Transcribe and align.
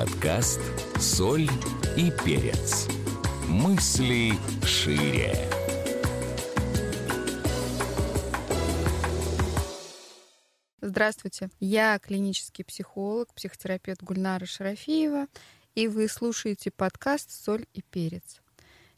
Подкаст 0.00 0.60
«Соль 0.98 1.46
и 1.94 2.10
перец». 2.24 2.88
Мысли 3.46 4.32
шире. 4.64 5.34
Здравствуйте, 10.80 11.50
я 11.60 11.98
клинический 11.98 12.64
психолог, 12.64 13.34
психотерапевт 13.34 14.02
Гульнара 14.02 14.46
Шарафиева, 14.46 15.26
и 15.74 15.86
вы 15.86 16.08
слушаете 16.08 16.70
подкаст 16.70 17.30
«Соль 17.30 17.66
и 17.74 17.82
перец». 17.82 18.40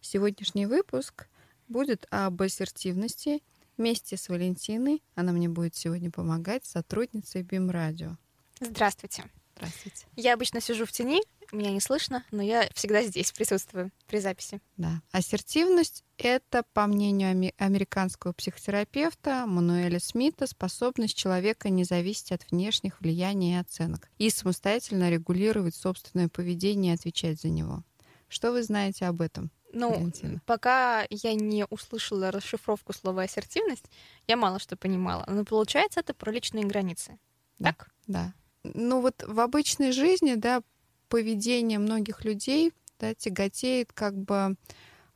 Сегодняшний 0.00 0.66
выпуск 0.66 1.26
будет 1.66 2.06
об 2.10 2.40
ассертивности 2.40 3.42
вместе 3.76 4.16
с 4.16 4.28
Валентиной. 4.28 5.02
Она 5.16 5.32
мне 5.32 5.48
будет 5.48 5.74
сегодня 5.74 6.12
помогать, 6.12 6.64
сотрудницей 6.64 7.42
БИМ 7.42 7.70
Радио. 7.70 8.16
Здравствуйте. 8.60 9.24
Здравствуйте. 9.62 10.06
Я 10.16 10.34
обычно 10.34 10.60
сижу 10.60 10.84
в 10.86 10.92
тени, 10.92 11.22
меня 11.52 11.70
не 11.70 11.80
слышно, 11.80 12.24
но 12.30 12.42
я 12.42 12.68
всегда 12.74 13.02
здесь 13.02 13.30
присутствую 13.30 13.90
при 14.06 14.18
записи. 14.18 14.60
Да. 14.78 15.02
Ассертивность— 15.12 16.02
это, 16.16 16.64
по 16.72 16.86
мнению 16.86 17.52
американского 17.58 18.32
психотерапевта 18.32 19.44
Мануэля 19.46 20.00
Смита, 20.00 20.46
способность 20.46 21.16
человека 21.16 21.68
не 21.68 21.84
зависеть 21.84 22.32
от 22.32 22.50
внешних 22.50 23.00
влияний 23.00 23.52
и 23.52 23.60
оценок 23.60 24.08
и 24.18 24.30
самостоятельно 24.30 25.10
регулировать 25.10 25.74
собственное 25.74 26.28
поведение 26.28 26.94
и 26.94 26.96
отвечать 26.96 27.40
за 27.40 27.48
него. 27.48 27.84
Что 28.28 28.50
вы 28.50 28.62
знаете 28.62 29.04
об 29.06 29.20
этом? 29.20 29.50
Ну, 29.74 29.90
Валентина? 29.90 30.40
пока 30.44 31.06
я 31.08 31.34
не 31.34 31.66
услышала 31.66 32.30
расшифровку 32.30 32.92
слова 32.92 33.22
ассертивность, 33.22 33.90
я 34.26 34.36
мало 34.36 34.58
что 34.58 34.76
понимала. 34.76 35.24
Но 35.28 35.44
получается, 35.44 36.00
это 36.00 36.14
про 36.14 36.30
личные 36.30 36.64
границы. 36.64 37.18
Да, 37.58 37.72
так? 37.72 37.90
Да. 38.06 38.34
Ну 38.64 39.00
вот 39.00 39.24
в 39.26 39.40
обычной 39.40 39.92
жизни, 39.92 40.34
да, 40.34 40.62
поведение 41.08 41.78
многих 41.78 42.24
людей 42.24 42.72
да, 42.98 43.14
тяготеет 43.14 43.92
как 43.92 44.16
бы 44.16 44.56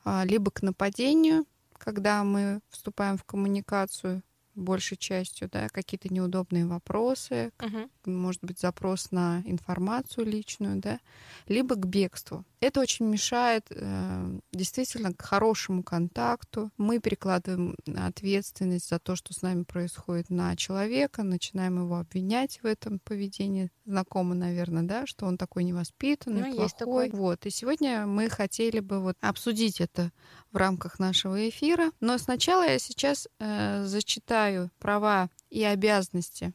а, 0.05 0.25
либо 0.25 0.51
к 0.51 0.63
нападению, 0.63 1.47
когда 1.79 2.25
мы 2.25 2.61
вступаем 2.71 3.17
в 3.17 3.25
коммуникацию 3.25 4.23
большей 4.57 4.97
частью, 4.97 5.49
да, 5.51 5.69
какие-то 5.69 6.13
неудобные 6.13 6.67
вопросы, 6.67 7.53
uh-huh. 7.59 7.91
может 8.07 8.43
быть, 8.43 8.59
запрос 8.59 9.11
на 9.11 9.43
информацию 9.45 10.27
личную, 10.27 10.81
да, 10.81 10.99
либо 11.47 11.75
к 11.77 11.87
бегству. 11.87 12.45
Это 12.61 12.81
очень 12.81 13.07
мешает 13.07 13.67
э, 13.71 14.39
действительно 14.53 15.13
к 15.13 15.21
хорошему 15.21 15.83
контакту. 15.83 16.71
Мы 16.79 17.01
перекладываем 17.01 17.77
ответственность 17.97 18.89
за 18.89 18.99
то, 18.99 19.15
что 19.15 19.35
с 19.35 19.43
нами 19.43 19.65
происходит, 19.65 20.31
на 20.31 20.57
человека, 20.57 21.23
начинаем 21.23 21.85
его 21.85 21.99
обвинять 21.99 22.59
в 22.63 22.67
этом 22.67 22.99
поведении. 22.99 23.71
Знакомо, 23.85 24.35
наверное, 24.35 24.83
да, 24.83 25.07
что 25.07 25.27
он 25.27 25.37
такой 25.37 25.65
невоспитанный, 25.65 26.41
ну, 26.41 26.47
плохой. 26.47 26.63
Есть 26.65 26.77
такой. 26.79 27.11
Вот. 27.11 27.47
И 27.47 27.51
сегодня 27.51 28.07
мы 28.07 28.29
хотели 28.31 28.81
бы 28.81 29.01
вот 29.01 29.17
обсудить 29.21 29.81
это 29.81 30.11
в 30.51 30.57
рамках 30.57 30.99
нашего 30.99 31.49
эфира. 31.49 31.93
Но 32.01 32.17
сначала 32.19 32.67
я 32.67 32.79
сейчас 32.79 33.29
э, 33.39 33.85
зачитаю 33.85 34.46
права 34.79 35.31
и 35.51 35.63
обязанности 35.65 36.53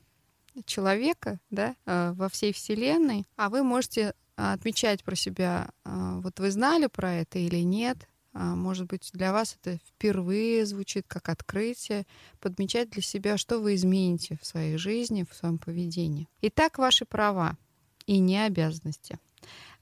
человека 0.66 1.39
да, 1.50 1.75
э, 1.86 2.14
во 2.14 2.30
всей 2.30 2.53
Вселенной, 2.53 3.25
а 3.36 3.50
вы 3.50 3.64
можете 3.64 4.14
а, 4.36 4.53
отмечать 4.53 5.03
про 5.03 5.16
себя, 5.16 5.70
а, 5.84 6.19
вот 6.19 6.39
вы 6.39 6.52
знали 6.52 6.88
про 6.88 7.14
это 7.14 7.38
или 7.38 7.59
нет, 7.59 8.08
может 8.34 8.88
быть, 8.88 9.09
для 9.12 9.34
вас 9.34 9.58
это 9.62 9.78
впервые 9.86 10.66
звучит 10.66 11.03
как 11.06 11.28
открытие, 11.28 12.08
подмечать 12.39 12.89
для 12.89 13.02
себя, 13.02 13.38
что 13.38 13.59
вы 13.59 13.75
измените 13.75 14.39
в 14.42 14.45
своей 14.45 14.78
жизни, 14.78 15.25
в 15.30 15.36
своем 15.36 15.58
поведении. 15.58 16.30
Итак, 16.42 16.78
ваши 16.78 17.03
права 17.03 17.58
и 18.06 18.19
не 18.19 18.38
обязанности. 18.38 19.19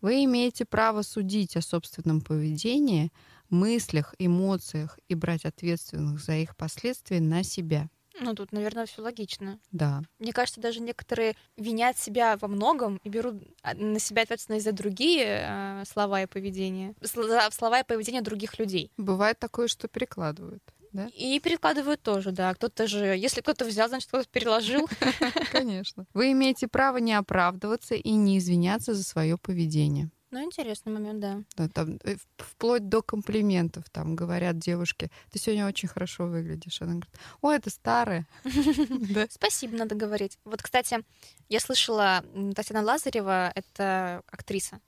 Вы 0.02 0.24
имеете 0.26 0.66
право 0.66 1.04
судить 1.04 1.56
о 1.58 1.62
собственном 1.62 2.22
поведении, 2.22 3.12
мыслях, 3.52 4.16
эмоциях 4.18 4.98
и 5.08 5.14
брать 5.14 5.46
ответственность 5.46 6.26
за 6.26 6.38
их 6.38 6.58
последствия 6.58 7.20
на 7.20 7.44
себя– 7.44 7.88
ну, 8.22 8.36
тут, 8.36 8.52
наверное, 8.52 8.86
все 8.86 9.02
логично. 9.02 9.60
Да. 9.72 10.02
Мне 10.20 10.34
кажется, 10.34 10.62
даже 10.62 10.80
некоторые 10.80 11.36
винят 11.58 11.98
себя 11.98 12.38
во 12.38 12.48
многом 12.48 13.00
и 13.04 13.10
берут 13.10 13.36
а, 13.62 13.74
на 13.74 14.00
себя 14.00 14.24
ответственность 14.24 14.66
за 14.66 14.72
другие 14.72 15.46
э, 15.48 15.84
слова 15.86 16.22
и 16.22 16.26
поведение, 16.26 16.94
за 17.02 17.50
слова 17.52 17.80
и 17.80 17.84
поведение 17.84 18.22
других 18.22 18.60
людей. 18.60 18.92
Бывает 18.98 19.40
такое, 19.40 19.68
что 19.68 19.88
перекладывают. 19.88 20.64
Да? 20.92 21.08
И 21.14 21.40
перекладывают 21.40 22.02
тоже, 22.02 22.32
да. 22.32 22.54
Кто-то 22.54 22.88
же, 22.88 23.06
если 23.06 23.42
кто-то 23.42 23.66
взял, 23.66 23.88
значит, 23.90 24.08
кто-то 24.08 24.28
переложил. 24.30 24.88
Конечно. 25.52 26.06
Вы 26.14 26.32
имеете 26.32 26.68
право 26.68 26.98
не 26.98 27.14
оправдываться 27.14 27.96
и 27.96 28.12
не 28.12 28.40
извиняться 28.40 28.94
за 28.94 29.04
свое 29.04 29.38
поведение. 29.38 30.10
Ну, 30.32 30.44
интересный 30.44 30.94
момент, 30.94 31.20
да. 31.20 31.42
да 31.56 31.68
там, 31.68 32.00
э, 32.04 32.16
вплоть 32.38 32.88
до 32.88 33.02
комплиментов 33.02 33.90
там 33.90 34.16
говорят 34.16 34.60
девушке, 34.60 35.10
ты 35.32 35.40
сегодня 35.40 35.66
очень 35.66 35.90
хорошо 35.90 36.28
выглядишь. 36.28 36.82
Она 36.82 36.92
говорит, 36.92 37.16
ой, 37.42 37.56
это 37.58 37.70
старое. 37.72 38.28
Спасибо, 39.30 39.76
надо 39.76 39.96
говорить. 39.96 40.38
Вот, 40.46 40.62
кстати, 40.62 41.04
я 41.48 41.60
слышала 41.60 42.24
Татьяна 42.56 42.84
Лазарева, 42.86 43.52
это 43.56 44.22
актриса. 44.28 44.80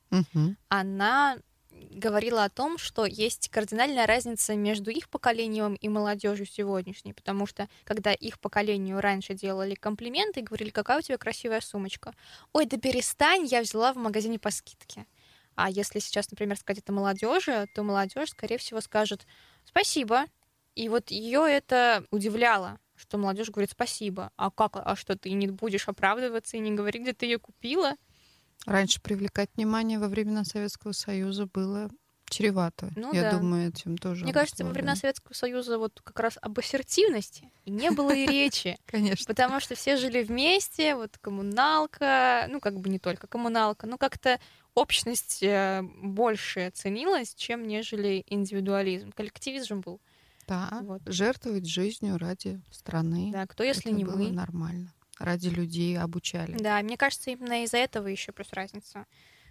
Она 0.69 1.37
говорила 1.89 2.43
о 2.43 2.49
том, 2.49 2.77
что 2.77 3.05
есть 3.05 3.49
кардинальная 3.49 4.05
разница 4.05 4.55
между 4.55 4.91
их 4.91 5.09
поколением 5.09 5.75
и 5.75 5.89
молодежью 5.89 6.45
сегодняшней, 6.45 7.13
потому 7.13 7.45
что 7.45 7.67
когда 7.83 8.13
их 8.13 8.39
поколению 8.39 9.01
раньше 9.01 9.33
делали 9.33 9.75
комплименты 9.75 10.41
и 10.41 10.43
говорили, 10.43 10.69
какая 10.69 10.99
у 10.99 11.01
тебя 11.01 11.17
красивая 11.17 11.61
сумочка, 11.61 12.13
ой, 12.53 12.65
да 12.65 12.77
перестань, 12.77 13.45
я 13.45 13.61
взяла 13.61 13.93
в 13.93 13.97
магазине 13.97 14.39
по 14.39 14.51
скидке. 14.51 15.05
А 15.55 15.69
если 15.69 15.99
сейчас, 15.99 16.29
например, 16.31 16.57
сказать 16.57 16.83
это 16.83 16.93
молодежи, 16.93 17.67
то 17.73 17.83
молодежь, 17.83 18.29
скорее 18.29 18.57
всего, 18.57 18.81
скажет 18.81 19.25
спасибо. 19.65 20.25
И 20.75 20.89
вот 20.89 21.11
ее 21.11 21.45
это 21.47 22.05
удивляло, 22.11 22.79
что 22.95 23.17
молодежь 23.17 23.49
говорит 23.49 23.71
спасибо. 23.71 24.31
А 24.37 24.49
как, 24.51 24.71
а 24.75 24.95
что 24.95 25.17
ты 25.17 25.31
не 25.31 25.47
будешь 25.47 25.87
оправдываться 25.87 26.57
и 26.57 26.61
не 26.61 26.71
говорить, 26.71 27.01
где 27.01 27.13
ты 27.13 27.25
ее 27.25 27.39
купила? 27.39 27.95
Раньше 28.65 29.01
привлекать 29.01 29.49
внимание 29.55 29.99
во 29.99 30.07
времена 30.07 30.43
Советского 30.43 30.91
Союза 30.91 31.47
было 31.47 31.89
чревато. 32.31 32.91
Ну, 32.95 33.13
Я 33.13 33.23
да. 33.23 33.37
думаю, 33.37 33.69
этим 33.69 33.97
тоже. 33.97 34.23
Мне 34.23 34.33
кажется, 34.33 34.63
во 34.63 34.71
времена 34.71 34.95
Советского 34.95 35.33
Союза 35.33 35.77
вот 35.77 35.99
как 36.03 36.19
раз 36.19 36.37
об 36.41 36.57
ассертивности 36.57 37.51
не 37.65 37.91
было 37.91 38.11
и 38.11 38.25
речи. 38.25 38.77
Конечно. 38.85 39.25
Потому 39.27 39.59
что 39.59 39.75
все 39.75 39.97
жили 39.97 40.23
вместе, 40.23 40.95
вот 40.95 41.17
коммуналка, 41.19 42.47
ну 42.49 42.59
как 42.59 42.79
бы 42.79 42.89
не 42.89 42.99
только 42.99 43.27
коммуналка, 43.27 43.85
но 43.85 43.97
как-то 43.97 44.39
общность 44.73 45.43
э, 45.43 45.81
больше 46.01 46.71
ценилась, 46.73 47.35
чем 47.35 47.67
нежели 47.67 48.23
индивидуализм. 48.27 49.11
Коллективизм 49.11 49.81
был. 49.81 49.99
Да, 50.47 50.79
вот. 50.81 51.01
жертвовать 51.05 51.67
жизнью 51.67 52.17
ради 52.17 52.61
страны. 52.71 53.31
Да, 53.31 53.45
кто 53.47 53.63
если 53.63 53.91
Это 53.91 53.97
не 53.97 54.03
было 54.03 54.17
мы. 54.17 54.31
нормально. 54.31 54.93
Ради 55.19 55.49
людей 55.49 55.97
обучали. 55.97 56.57
Да, 56.57 56.81
мне 56.81 56.97
кажется, 56.97 57.29
именно 57.31 57.63
из-за 57.63 57.77
этого 57.77 58.07
еще 58.07 58.31
плюс 58.31 58.51
разница 58.53 59.05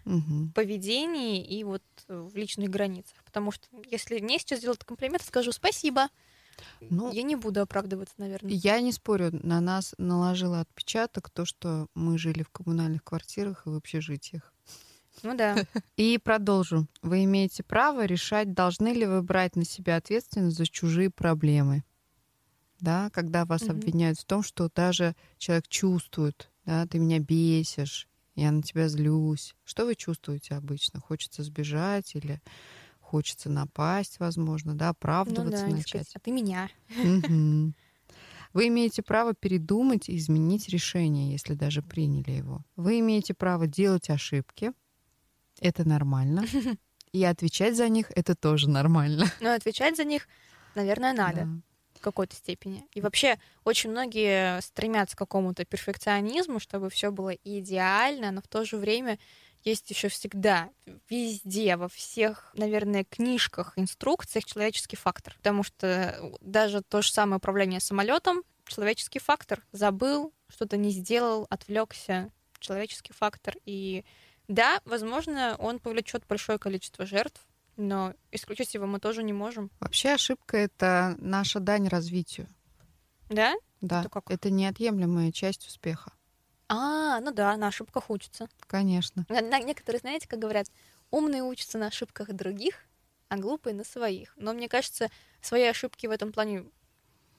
угу. 0.05 0.19
в 0.19 0.53
поведении 0.53 1.45
и 1.45 1.63
вот 1.65 1.83
в 2.09 2.37
личных 2.37 2.71
границах. 2.71 3.23
Потому 3.25 3.53
что 3.53 3.67
если 3.89 4.19
мне 4.19 4.39
сейчас 4.39 4.59
сделают 4.59 4.85
комплимент, 4.85 5.23
скажу 5.23 5.53
спасибо. 5.53 6.09
Ну, 6.81 7.13
я 7.13 7.23
не 7.23 7.37
буду 7.37 7.61
оправдываться, 7.61 8.15
наверное. 8.19 8.53
Я 8.53 8.81
не 8.81 8.93
спорю, 8.93 9.31
на 9.33 9.61
нас 9.61 9.95
наложило 9.97 10.61
отпечаток 10.61 11.31
то, 11.31 11.45
что 11.45 11.87
мы 11.95 12.19
жили 12.19 12.43
в 12.43 12.51
коммунальных 12.51 13.03
квартирах 13.05 13.67
и 13.67 13.71
в 13.71 13.77
общежитиях. 13.77 14.53
Ну 15.23 15.37
да. 15.37 15.57
И 15.97 16.19
продолжу. 16.19 16.87
Вы 17.03 17.25
имеете 17.25 17.63
право 17.63 18.05
решать, 18.05 18.53
должны 18.55 18.89
ли 18.89 19.07
вы 19.07 19.23
брать 19.23 19.57
на 19.57 19.65
себя 19.65 19.97
ответственность 19.97 20.57
за 20.57 20.67
чужие 20.67 21.11
проблемы. 21.11 21.85
Да, 22.81 23.11
когда 23.11 23.45
вас 23.45 23.63
угу. 23.63 23.73
обвиняют 23.73 24.19
в 24.19 24.25
том, 24.25 24.43
что 24.43 24.71
даже 24.75 25.15
человек 25.39 25.69
чувствует, 25.69 26.51
да, 26.65 26.87
ты 26.87 26.99
меня 26.99 27.19
бесишь, 27.19 28.09
я 28.35 28.51
на 28.53 28.63
тебя 28.63 28.89
злюсь. 28.89 29.55
Что 29.65 29.85
вы 29.85 29.95
чувствуете 29.95 30.55
обычно? 30.55 31.01
Хочется 31.01 31.43
сбежать 31.43 32.15
или 32.15 32.41
хочется 33.01 33.51
напасть, 33.51 34.19
возможно, 34.19 34.75
да, 34.75 34.91
оправдываться 34.91 35.65
ну, 35.65 35.73
да, 35.73 35.77
начать. 35.77 36.09
Сказать, 36.09 36.13
а 36.15 36.21
ты 36.21 36.31
меня. 36.31 36.71
Угу. 36.97 37.75
Вы 38.53 38.67
имеете 38.67 39.03
право 39.03 39.33
передумать 39.33 40.09
и 40.09 40.17
изменить 40.17 40.69
решение, 40.69 41.31
если 41.31 41.55
даже 41.55 41.83
приняли 41.83 42.33
его. 42.33 42.65
Вы 42.75 42.99
имеете 42.99 43.33
право 43.33 43.69
делать 43.69 44.11
ошибки, 44.11 44.73
это 45.61 45.89
нормально. 45.89 46.45
И 47.13 47.25
отвечать 47.25 47.77
за 47.77 47.89
них 47.89 48.11
это 48.15 48.35
тоже 48.35 48.71
нормально. 48.71 49.27
Но 49.41 49.53
отвечать 49.53 49.97
за 49.97 50.05
них, 50.05 50.29
наверное, 50.75 51.13
надо. 51.13 51.45
Да 51.45 51.49
в 52.01 52.03
какой-то 52.03 52.35
степени. 52.35 52.87
И 52.95 53.03
вообще 53.03 53.39
очень 53.65 53.91
многие 53.91 54.61
стремятся 54.63 55.15
к 55.15 55.19
какому-то 55.19 55.67
перфекционизму, 55.67 56.59
чтобы 56.59 56.89
все 56.89 57.11
было 57.11 57.35
идеально, 57.45 58.31
но 58.31 58.41
в 58.41 58.49
то 58.49 58.65
же 58.65 58.79
время 58.79 59.19
есть 59.65 59.91
еще 59.91 60.09
всегда 60.09 60.71
везде, 61.11 61.77
во 61.77 61.89
всех, 61.89 62.51
наверное, 62.55 63.05
книжках, 63.05 63.75
инструкциях 63.77 64.47
человеческий 64.47 64.97
фактор. 64.97 65.35
Потому 65.37 65.63
что 65.63 66.33
даже 66.41 66.81
то 66.81 67.03
же 67.03 67.13
самое 67.13 67.37
управление 67.37 67.81
самолетом 67.81 68.43
человеческий 68.67 69.19
фактор. 69.19 69.63
Забыл, 69.73 70.33
что-то 70.49 70.79
не 70.79 70.91
сделал, 70.91 71.47
отвлекся, 71.51 72.31
человеческий 72.61 73.13
фактор. 73.13 73.57
И 73.67 74.05
Да, 74.51 74.81
возможно, 74.85 75.55
он 75.61 75.79
повлечет 75.79 76.25
большое 76.29 76.59
количество 76.59 77.07
жертв, 77.07 77.41
но 77.77 78.15
исключить 78.33 78.75
его 78.75 78.85
мы 78.85 78.99
тоже 78.99 79.23
не 79.23 79.33
можем. 79.33 79.71
Вообще 79.79 80.11
ошибка— 80.11 80.57
это 80.59 81.15
наша 81.19 81.61
дань 81.61 81.87
развитию. 81.87 82.49
Да? 83.29 83.55
Да, 83.81 84.01
это, 84.01 84.09
как? 84.09 84.29
это 84.29 84.51
неотъемлемая 84.51 85.31
часть 85.31 85.69
успеха. 85.69 86.13
А, 86.69 87.21
ну 87.21 87.31
да, 87.31 87.57
на 87.57 87.69
ошибках 87.69 88.11
учатся. 88.11 88.49
Конечно. 88.67 89.25
Некоторые, 89.29 90.01
знаете, 90.01 90.27
как 90.27 90.41
говорят, 90.41 90.67
умные 91.13 91.45
учатся 91.45 91.79
на 91.79 91.87
ошибках 91.87 92.33
других, 92.33 92.75
а 93.29 93.37
глупые 93.37 93.73
на 93.73 93.85
своих. 93.85 94.35
Но 94.37 94.53
мне 94.53 94.69
кажется, 94.69 95.11
свои 95.41 95.63
ошибки 95.63 96.09
в 96.09 96.11
этом 96.11 96.33
плане 96.33 96.65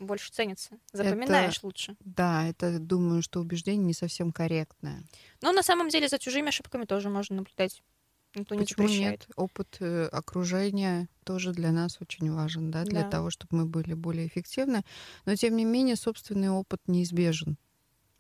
больше 0.06 0.32
ценятся. 0.32 0.78
Запоминаешь 0.92 1.58
это, 1.58 1.66
лучше. 1.66 1.96
Да, 2.00 2.48
это 2.48 2.80
думаю, 2.80 3.22
что 3.22 3.40
убеждение 3.40 3.86
не 3.86 3.94
совсем 3.94 4.32
корректное. 4.32 5.04
Но 5.42 5.52
на 5.52 5.64
самом 5.64 5.90
деле 5.90 6.08
за 6.08 6.20
чужими 6.20 6.50
ошибками 6.50 6.86
тоже 6.86 7.10
можно 7.10 7.38
наблюдать. 7.38 7.82
Никто 8.34 8.56
не 8.56 8.62
Почему 8.62 8.88
нет? 8.88 9.28
Опыт 9.36 9.78
э, 9.82 10.06
окружения 10.06 11.10
тоже 11.26 11.52
для 11.52 11.72
нас 11.72 11.98
очень 12.00 12.32
важен, 12.32 12.72
да, 12.72 12.84
для 12.84 13.04
да. 13.04 13.10
того, 13.10 13.30
чтобы 13.30 13.58
мы 13.58 13.66
были 13.66 13.94
более 13.94 14.28
эффективны. 14.28 14.84
Но 15.26 15.36
тем 15.36 15.58
не 15.58 15.66
менее, 15.66 15.98
собственный 15.98 16.50
опыт 16.50 16.80
неизбежен. 16.88 17.58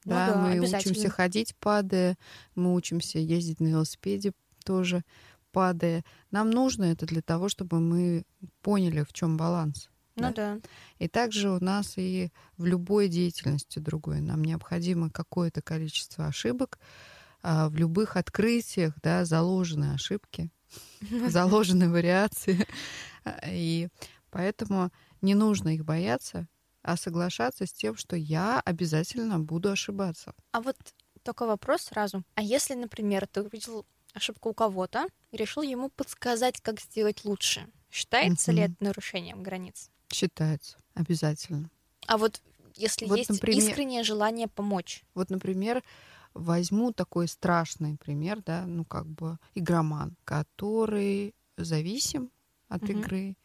Ну 0.03 0.11
да, 0.11 0.33
да, 0.33 0.37
мы 0.37 0.59
учимся 0.59 1.09
ходить, 1.09 1.55
падая, 1.57 2.17
мы 2.55 2.73
учимся 2.73 3.19
ездить 3.19 3.59
на 3.59 3.67
велосипеде 3.67 4.33
тоже, 4.65 5.03
падая. 5.51 6.03
Нам 6.31 6.49
нужно 6.49 6.85
это 6.85 7.05
для 7.05 7.21
того, 7.21 7.49
чтобы 7.49 7.79
мы 7.79 8.25
поняли, 8.61 9.03
в 9.03 9.13
чем 9.13 9.37
баланс. 9.37 9.90
Ну 10.15 10.33
да. 10.33 10.55
да. 10.55 10.59
И 10.99 11.07
также 11.07 11.49
у 11.49 11.63
нас 11.63 11.93
и 11.97 12.31
в 12.57 12.65
любой 12.65 13.07
деятельности 13.07 13.79
другой 13.79 14.21
нам 14.21 14.43
необходимо 14.43 15.09
какое-то 15.09 15.61
количество 15.61 16.27
ошибок, 16.27 16.79
а, 17.43 17.69
в 17.69 17.75
любых 17.75 18.17
открытиях, 18.17 18.93
да, 19.01 19.25
заложены 19.25 19.93
ошибки, 19.93 20.51
заложены 21.27 21.89
вариации. 21.89 22.67
И 23.47 23.89
поэтому 24.29 24.91
не 25.21 25.35
нужно 25.35 25.69
их 25.69 25.85
бояться, 25.85 26.47
а 26.81 26.97
соглашаться 26.97 27.65
с 27.65 27.73
тем, 27.73 27.95
что 27.95 28.15
я 28.15 28.59
обязательно 28.59 29.39
буду 29.39 29.71
ошибаться. 29.71 30.33
А 30.51 30.61
вот 30.61 30.77
только 31.23 31.45
вопрос 31.45 31.83
сразу. 31.83 32.23
А 32.35 32.41
если, 32.41 32.73
например, 32.73 33.27
ты 33.27 33.43
увидел 33.43 33.85
ошибку 34.13 34.49
у 34.49 34.53
кого-то 34.53 35.07
и 35.31 35.37
решил 35.37 35.63
ему 35.63 35.89
подсказать, 35.89 36.59
как 36.61 36.81
сделать 36.81 37.23
лучше, 37.23 37.67
считается 37.91 38.51
ли 38.51 38.61
это 38.63 38.75
нарушением 38.79 39.43
границ? 39.43 39.89
Считается, 40.13 40.77
обязательно. 40.93 41.69
А 42.07 42.17
вот 42.17 42.41
если 42.75 43.05
вот, 43.05 43.17
есть 43.17 43.29
например, 43.29 43.59
искреннее 43.59 44.03
желание 44.03 44.47
помочь? 44.47 45.03
Вот, 45.13 45.29
например, 45.29 45.83
возьму 46.33 46.91
такой 46.91 47.27
страшный 47.27 47.97
пример, 47.97 48.41
да, 48.45 48.65
ну 48.65 48.85
как 48.85 49.07
бы 49.07 49.37
игроман, 49.53 50.15
который 50.23 51.35
зависим 51.57 52.31
от 52.67 52.83
угу. 52.83 52.93
игры, 52.93 53.37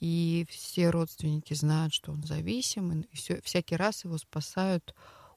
и 0.00 0.46
все 0.50 0.90
родственники 0.90 1.54
знают, 1.54 1.94
что 1.94 2.12
он 2.12 2.22
зависим, 2.24 2.92
и 3.00 3.16
все, 3.16 3.40
всякий 3.42 3.76
раз 3.76 4.04
его 4.04 4.18
спасают 4.18 4.94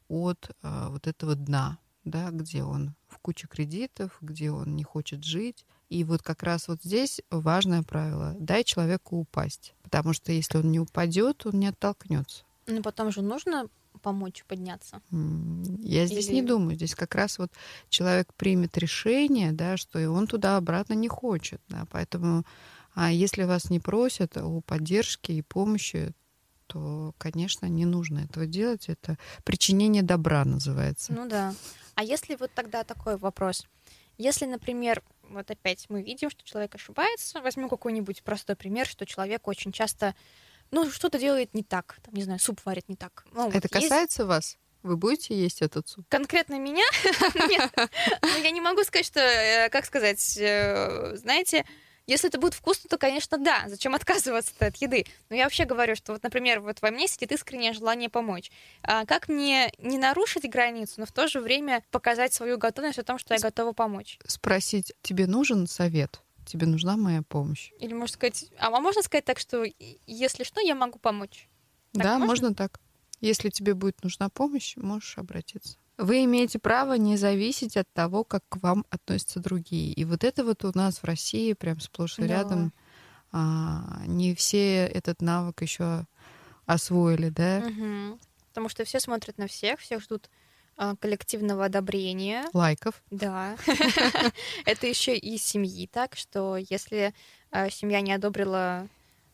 от 0.08 0.50
а, 0.62 0.90
вот 0.90 1.08
этого 1.08 1.36
дна, 1.36 1.80
да, 2.04 2.32
где 2.32 2.64
он 2.64 2.96
в 3.08 3.20
куче 3.20 3.48
кредитов, 3.48 4.18
где 4.22 4.52
он 4.52 4.76
не 4.76 4.84
хочет 4.84 5.24
жить. 5.24 5.66
И 5.90 6.04
вот 6.04 6.22
как 6.22 6.44
раз 6.44 6.68
вот 6.68 6.80
здесь 6.84 7.22
важное 7.30 7.84
правило— 7.84 8.36
дай 8.40 8.64
человеку 8.64 9.18
упасть, 9.18 9.74
потому 9.84 10.14
что 10.14 10.32
если 10.32 10.58
он 10.58 10.72
не 10.72 10.80
упадет, 10.80 11.46
он 11.46 11.60
не 11.60 11.68
оттолкнется. 11.68 12.44
Но 12.66 12.82
потом 12.82 13.12
же 13.12 13.22
нужно 13.22 13.68
помочь 14.02 14.44
подняться? 14.48 15.02
Я 15.12 16.06
здесь 16.06 16.28
Или... 16.28 16.36
не 16.36 16.42
думаю. 16.44 16.76
Здесь 16.76 16.96
как 16.96 17.16
раз 17.16 17.40
вот 17.40 17.52
человек 17.90 18.34
примет 18.34 18.78
решение, 18.78 19.52
да, 19.52 19.78
что 19.78 20.00
и 20.00 20.06
он 20.06 20.28
туда-обратно 20.28 20.94
не 20.94 21.08
хочет. 21.08 21.62
Да, 21.70 21.86
поэтому 21.92 22.44
а 22.94 23.12
если 23.12 23.44
вас 23.44 23.70
не 23.70 23.80
просят 23.80 24.38
о 24.38 24.62
поддержке 24.62 25.34
и 25.34 25.42
помощи, 25.42 26.14
то, 26.68 27.14
конечно, 27.18 27.66
не 27.68 27.86
нужно 27.86 28.20
этого 28.20 28.46
делать. 28.46 28.90
Это 28.90 29.18
причинение 29.44 30.04
добра 30.04 30.44
называется. 30.46 31.14
Ну 31.14 31.28
да. 31.28 31.54
А 31.96 32.04
если 32.04 32.36
вот 32.36 32.52
тогда 32.54 32.84
такой 32.84 33.18
вопрос? 33.18 33.66
Если, 34.18 34.46
например, 34.46 35.04
вот 35.30 35.50
опять 35.52 35.86
мы 35.90 36.02
видим, 36.02 36.30
что 36.30 36.44
человек 36.44 36.76
ошибается, 36.76 37.42
возьмем 37.42 37.70
какой-нибудь 37.70 38.24
простой 38.24 38.56
пример, 38.56 38.88
что 38.88 39.06
человек 39.06 39.48
очень 39.48 39.72
часто 39.72 40.16
ну, 40.72 40.90
что-то 40.90 41.20
делает 41.20 41.54
не 41.54 41.64
так, 41.64 42.00
там, 42.04 42.14
не 42.14 42.24
знаю, 42.24 42.40
суп 42.40 42.60
варит 42.66 42.90
не 42.90 42.96
так. 42.96 43.26
Ну, 43.32 43.50
Это 43.50 43.70
вот 43.72 43.72
касается 43.72 44.24
есть... 44.24 44.28
вас? 44.28 44.58
Вы 44.84 44.96
будете 44.96 45.36
есть 45.36 45.62
этот 45.62 45.88
суп? 45.88 46.06
Конкретно 46.10 46.60
меня? 46.60 46.86
Нет. 47.50 47.72
Ну, 48.22 48.42
я 48.42 48.52
не 48.52 48.62
могу 48.62 48.84
сказать, 48.84 49.06
что, 49.06 49.20
э, 49.20 49.70
как 49.70 49.86
сказать, 49.86 50.38
э, 50.38 51.16
знаете, 51.16 51.66
если 52.08 52.30
это 52.30 52.40
будет 52.40 52.54
вкусно, 52.54 52.90
то, 52.90 52.98
конечно, 52.98 53.38
да. 53.38 53.66
Зачем 53.68 53.94
отказываться 53.94 54.54
от 54.60 54.76
еды? 54.78 55.06
Но 55.30 55.36
я 55.36 55.44
вообще 55.44 55.66
говорю, 55.66 55.96
что 55.96 56.14
вот, 56.14 56.24
например, 56.24 56.62
вот 56.62 56.82
во 56.82 56.90
мне 56.90 57.08
сидит 57.08 57.32
искреннее 57.32 57.74
желание 57.74 58.10
помочь. 58.10 58.50
А 58.82 59.06
как 59.06 59.28
мне 59.28 59.72
не 59.78 59.98
нарушить 59.98 60.50
границу, 60.50 60.96
но 60.98 61.06
в 61.06 61.12
то 61.12 61.28
же 61.28 61.42
время 61.42 61.84
показать 61.92 62.34
свою 62.34 62.58
готовность 62.58 62.98
о 62.98 63.04
том, 63.04 63.20
что 63.20 63.34
я 63.34 63.40
готова 63.40 63.74
помочь? 63.74 64.18
Спросить, 64.26 64.94
тебе 65.02 65.28
нужен 65.28 65.68
совет? 65.68 66.22
тебе 66.48 66.66
нужна 66.66 66.96
моя 66.96 67.24
помощь. 67.24 67.72
Или 67.78 67.94
можно 67.94 68.14
сказать, 68.14 68.46
а 68.58 68.70
можно 68.80 69.04
сказать 69.04 69.26
так, 69.26 69.38
что 69.38 69.66
если 70.08 70.44
что, 70.46 70.62
я 70.62 70.76
могу 70.76 70.98
помочь? 70.98 71.50
Так 71.92 72.04
да, 72.04 72.14
можно? 72.14 72.28
можно 72.28 72.56
так. 72.56 72.80
Если 73.20 73.50
тебе 73.50 73.74
будет 73.74 74.02
нужна 74.04 74.30
помощь, 74.30 74.78
можешь 74.78 75.18
обратиться. 75.18 75.78
Вы 75.98 76.26
имеете 76.26 76.60
право 76.60 76.94
не 76.94 77.18
зависеть 77.18 77.76
от 77.76 77.92
того, 77.92 78.24
как 78.24 78.44
к 78.50 78.58
вам 78.58 78.86
относятся 78.90 79.40
другие. 79.40 79.94
И 79.94 80.06
вот 80.06 80.24
это 80.24 80.44
вот 80.44 80.64
у 80.64 80.72
нас 80.76 81.00
в 81.00 81.04
России 81.04 81.54
прям 81.54 81.80
сплошь 81.80 82.20
и 82.20 82.24
да. 82.24 82.28
рядом. 82.28 82.74
А, 83.32 84.04
не 84.06 84.36
все 84.36 84.86
этот 84.86 85.22
навык 85.22 85.62
еще 85.62 86.06
освоили, 86.66 87.30
да? 87.30 87.64
Угу. 87.66 88.20
Потому 88.50 88.70
что 88.70 88.86
все 88.86 89.00
смотрят 89.00 89.38
на 89.38 89.48
всех, 89.48 89.80
всех 89.80 90.02
ждут 90.02 90.30
а, 90.78 90.96
коллективного 90.96 91.66
одобрения. 91.66 92.46
Лайков. 92.54 93.02
Да. 93.10 93.58
Это 94.66 94.86
еще 94.86 95.18
и 95.18 95.38
семьи, 95.38 95.88
так 95.88 96.16
что 96.16 96.58
если 96.58 97.16
а, 97.50 97.72
семья 97.72 98.02
не 98.02 98.14
одобрила 98.14 98.88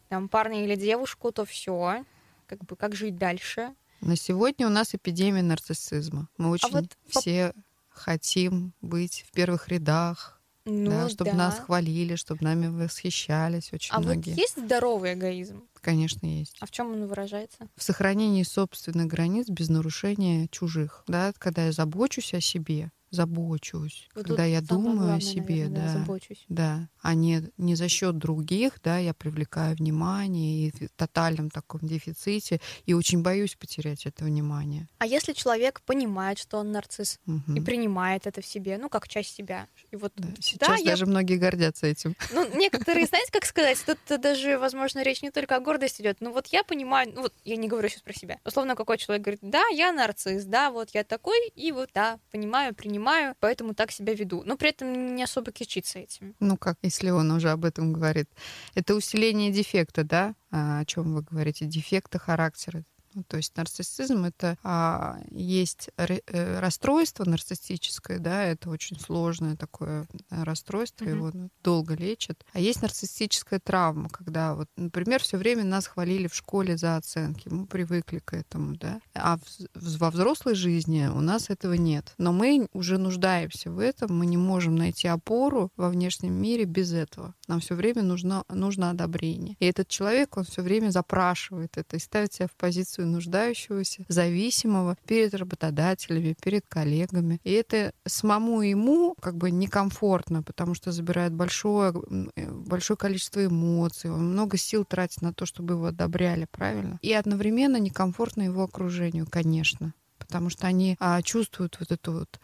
там 0.07 0.30
парня 0.30 0.63
или 0.63 0.75
девушку, 0.75 1.31
то 1.33 1.44
все, 1.44 2.06
как 2.48 2.63
бы 2.63 2.77
как 2.77 2.95
жить 2.95 3.18
дальше. 3.18 3.74
На 4.03 4.17
сегодня 4.17 4.67
у 4.67 4.69
нас 4.69 4.94
эпидемия 4.94 5.41
нарциссизма. 5.41 6.27
Мы 6.38 6.47
а 6.47 6.51
очень 6.51 6.69
а 6.69 6.81
вот 6.81 6.97
все 7.07 7.53
хотим 7.88 8.73
быть 8.81 9.23
в 9.25 9.31
первых 9.31 9.69
рядах, 9.69 10.41
ну, 10.65 10.92
да, 10.92 11.09
чтобы 11.09 11.31
да. 11.31 11.37
нас 11.37 11.59
хвалили, 11.59 12.16
чтобы 12.16 12.44
нами 12.44 12.68
восхищались 12.68 13.71
очень 13.71 13.94
а 13.94 14.01
многие. 14.01 14.31
А 14.31 14.33
вот 14.33 14.42
есть 14.42 14.57
здоровый 14.57 15.13
эгоизм? 15.13 15.63
Конечно, 15.80 16.25
есть. 16.25 16.57
А 16.59 16.66
в 16.66 16.71
чем 16.71 16.92
он 16.92 17.07
выражается? 17.07 17.69
В 17.78 17.83
сохранении 17.83 18.44
собственных 18.44 19.07
границ 19.07 19.47
без 19.47 19.69
нарушения 19.69 20.49
чужих. 20.49 21.04
Да, 21.07 21.31
когда 21.37 21.66
я 21.66 21.71
забочусь 21.71 22.33
о 22.33 22.42
себе, 22.42 22.92
забочусь, 23.13 24.09
вот 24.15 24.25
когда 24.25 24.43
я 24.45 24.61
думаю 24.61 24.97
главное, 24.97 25.17
о 25.17 25.21
себе, 25.21 25.67
наверное, 25.67 25.93
да, 25.93 25.99
забочусь. 25.99 26.45
да, 26.49 26.89
а 27.01 27.13
не, 27.13 27.43
не 27.57 27.75
за 27.75 27.87
счет 27.87 28.17
других, 28.17 28.79
да, 28.83 28.97
я 28.97 29.13
привлекаю 29.13 29.75
внимание 29.75 30.67
и 30.67 30.71
в 30.71 30.89
тотальном 30.95 31.49
таком 31.49 31.81
дефиците, 31.83 32.59
и 32.85 32.93
очень 32.93 33.21
боюсь 33.21 33.55
потерять 33.55 34.05
это 34.05 34.25
внимание. 34.25 34.87
А 34.97 35.05
если 35.05 35.33
человек 35.33 35.81
понимает, 35.81 36.39
что 36.39 36.57
он 36.57 36.71
нарцисс, 36.71 37.19
угу. 37.27 37.53
и 37.53 37.61
принимает 37.61 38.25
это 38.25 38.41
в 38.41 38.45
себе, 38.45 38.77
ну, 38.77 38.89
как 38.89 39.07
часть 39.07 39.35
себя, 39.35 39.67
и 39.91 39.95
вот... 39.95 40.13
Да, 40.15 40.29
сейчас 40.39 40.79
да, 40.79 40.85
даже 40.85 41.05
я... 41.05 41.09
многие 41.09 41.37
гордятся 41.37 41.85
этим. 41.87 42.15
Ну, 42.31 42.47
некоторые, 42.57 43.05
знаете, 43.05 43.31
как 43.31 43.45
сказать, 43.45 43.77
тут 43.85 43.99
даже, 44.21 44.57
возможно, 44.57 45.03
речь 45.03 45.21
не 45.21 45.29
только 45.29 45.55
о 45.55 45.59
гордости 45.59 46.01
идет, 46.01 46.17
но 46.19 46.31
вот 46.31 46.47
я 46.47 46.63
понимаю, 46.63 47.11
ну, 47.13 47.21
вот 47.23 47.33
я 47.43 47.57
не 47.57 47.67
говорю 47.67 47.89
сейчас 47.89 48.01
про 48.01 48.13
себя. 48.13 48.39
Условно, 48.43 48.75
какой 48.75 48.97
человек 48.97 49.23
говорит, 49.23 49.39
да, 49.43 49.63
я 49.67 49.91
нарцисс, 49.91 50.45
да, 50.45 50.71
вот 50.71 50.89
я 50.93 51.03
такой, 51.03 51.47
и 51.49 51.71
вот, 51.71 51.89
да, 51.93 52.19
понимаю, 52.31 52.73
принимаю, 52.73 53.03
понимаю, 53.04 53.36
поэтому 53.40 53.74
так 53.74 53.92
себя 53.92 54.14
веду. 54.14 54.44
Но 54.45 54.56
при 54.57 54.69
этом 54.69 55.16
не 55.16 55.24
особо 55.24 55.52
кичиться 55.52 56.00
этим. 56.00 56.36
Ну 56.40 56.57
как, 56.57 56.78
если 56.83 57.10
он 57.10 57.31
уже 57.31 57.50
об 57.50 57.66
этом 57.66 57.94
говорит? 57.94 58.30
Это 58.76 58.95
усиление 58.95 59.52
дефекта, 59.52 60.04
да? 60.04 60.36
А, 60.52 60.80
о 60.80 60.86
чем 60.86 61.14
вы 61.14 61.22
говорите? 61.22 61.66
Дефекта 61.66 62.19
характера. 62.19 62.83
Ну, 63.13 63.23
то 63.23 63.37
есть 63.37 63.55
нарциссизм 63.55 64.25
это 64.25 64.57
а, 64.63 65.19
есть 65.31 65.89
э, 65.97 66.59
расстройство 66.59 67.25
нарциссическое, 67.25 68.19
да, 68.19 68.43
это 68.43 68.69
очень 68.69 68.99
сложное 68.99 69.55
такое 69.55 70.07
э, 70.29 70.43
расстройство, 70.43 71.05
mm-hmm. 71.05 71.15
его 71.15 71.31
ну, 71.33 71.49
долго 71.63 71.95
лечат. 71.95 72.45
А 72.53 72.59
есть 72.59 72.81
нарциссическая 72.81 73.59
травма, 73.59 74.09
когда 74.09 74.55
вот, 74.55 74.67
например, 74.77 75.21
все 75.21 75.37
время 75.37 75.63
нас 75.63 75.87
хвалили 75.87 76.27
в 76.27 76.35
школе 76.35 76.77
за 76.77 76.97
оценки, 76.97 77.49
мы 77.49 77.65
привыкли 77.67 78.19
к 78.19 78.33
этому, 78.33 78.75
да. 78.75 78.99
А 79.13 79.37
в, 79.37 79.97
во 79.99 80.11
взрослой 80.11 80.55
жизни 80.55 81.07
у 81.07 81.21
нас 81.21 81.49
этого 81.49 81.73
нет. 81.73 82.13
Но 82.17 82.33
мы 82.33 82.67
уже 82.73 82.97
нуждаемся 82.97 83.71
в 83.71 83.79
этом, 83.79 84.17
мы 84.17 84.25
не 84.25 84.37
можем 84.37 84.75
найти 84.75 85.07
опору 85.07 85.71
во 85.75 85.89
внешнем 85.89 86.33
мире 86.33 86.65
без 86.65 86.93
этого. 86.93 87.35
Нам 87.47 87.59
все 87.59 87.75
время 87.75 88.01
нужно, 88.01 88.43
нужно 88.49 88.89
одобрение. 88.89 89.55
И 89.59 89.65
этот 89.65 89.87
человек, 89.87 90.37
он 90.37 90.45
все 90.45 90.61
время 90.61 90.89
запрашивает 90.89 91.77
это 91.77 91.97
и 91.97 91.99
ставит 91.99 92.33
себя 92.33 92.47
в 92.47 92.55
позицию 92.55 93.03
ситуацию 93.04 93.10
нуждающегося, 93.10 94.06
зависимого 94.07 94.98
перед 95.06 95.33
работодателями, 95.33 96.36
перед 96.42 96.66
коллегами. 96.68 97.40
И 97.44 97.52
это 97.52 97.94
самому 98.06 98.62
ему 98.62 99.16
как 99.22 99.36
бы 99.36 99.52
некомфортно, 99.52 100.44
потому 100.44 100.74
что 100.74 100.92
забирает 100.92 101.33
большое, 101.33 101.94
э, 102.36 102.52
большое 102.52 102.98
количество 102.98 103.45
эмоций, 103.45 104.12
он 104.12 104.31
много 104.31 104.57
сил 104.57 104.86
тратит 104.86 105.22
на 105.22 105.33
то, 105.33 105.45
чтобы 105.45 105.74
его 105.74 105.86
одобряли, 105.86 106.48
правильно? 106.52 107.00
И 107.02 107.14
одновременно 107.14 107.78
некомфортно 107.78 108.44
его 108.44 108.64
окружению, 108.64 109.28
конечно 109.30 109.94
потому 110.19 110.50
что 110.50 110.68
они 110.68 110.95
а, 111.00 111.22
чувствуют 111.22 111.78
вот 111.80 111.92
эту 111.92 112.14
вот 112.14 112.40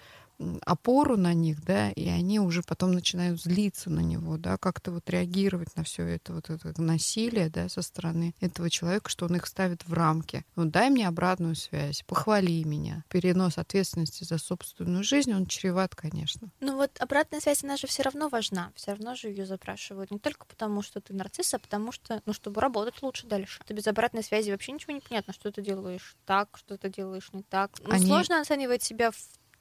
опору 0.65 1.17
на 1.17 1.34
них, 1.34 1.63
да, 1.63 1.91
и 1.91 2.08
они 2.08 2.39
уже 2.39 2.62
потом 2.62 2.91
начинают 2.91 3.41
злиться 3.41 3.89
на 3.89 4.00
него, 4.00 4.38
да, 4.38 4.58
как-то 4.58 4.91
вот 4.91 5.10
реагировать 5.10 5.75
на 5.75 5.84
все 5.84 6.03
это 6.03 6.34
вот 6.34 6.50
это 6.50 6.81
насилие, 6.81 7.50
да, 7.50 7.69
со 7.69 7.81
стороны 7.81 8.34
этого 8.39 8.69
человека, 8.69 9.10
что 9.10 9.25
он 9.25 9.36
их 9.36 9.46
ставит 9.46 9.86
в 9.86 9.93
рамки. 9.93 10.46
Ну, 10.55 10.65
дай 10.65 10.89
мне 10.89 11.08
обратную 11.08 11.55
связь, 11.55 12.03
похвали 12.03 12.63
меня. 12.63 13.03
Перенос 13.10 13.58
ответственности 13.58 14.24
за 14.24 14.38
собственную 14.38 15.03
жизнь, 15.03 15.34
он 15.34 15.46
чреват, 15.46 15.96
конечно. 15.96 16.50
Ну 16.62 16.75
вот 16.75 16.98
обратная 17.00 17.39
связь, 17.39 17.63
она 17.63 17.77
же 17.77 17.88
все 17.88 18.03
равно 18.03 18.29
важна, 18.29 18.72
все 18.75 18.91
равно 18.91 19.15
же 19.15 19.27
ее 19.27 19.46
запрашивают 19.46 20.12
не 20.12 20.19
только 20.19 20.46
потому, 20.46 20.81
что 20.81 21.01
ты 21.01 21.13
нарцисс, 21.13 21.53
а 21.53 21.60
потому 21.60 21.91
что, 21.91 22.22
ну, 22.25 22.34
чтобы 22.34 22.62
работать 22.62 23.01
лучше 23.01 23.27
дальше. 23.27 23.62
Ты 23.65 23.74
без 23.74 23.88
обратной 23.88 24.24
связи 24.24 24.51
вообще 24.51 24.72
ничего 24.72 24.93
не 24.93 25.01
понятно, 25.01 25.34
что 25.34 25.51
ты 25.51 25.62
делаешь 25.62 26.15
так, 26.25 26.58
что 26.58 26.77
ты 26.77 26.89
делаешь 26.89 27.29
не 27.34 27.43
так. 27.43 27.72
Ну, 27.84 27.91
Они... 27.91 28.05
сложно 28.05 28.41
оценивать 28.41 28.84
себя 28.84 29.12
в 29.12 29.17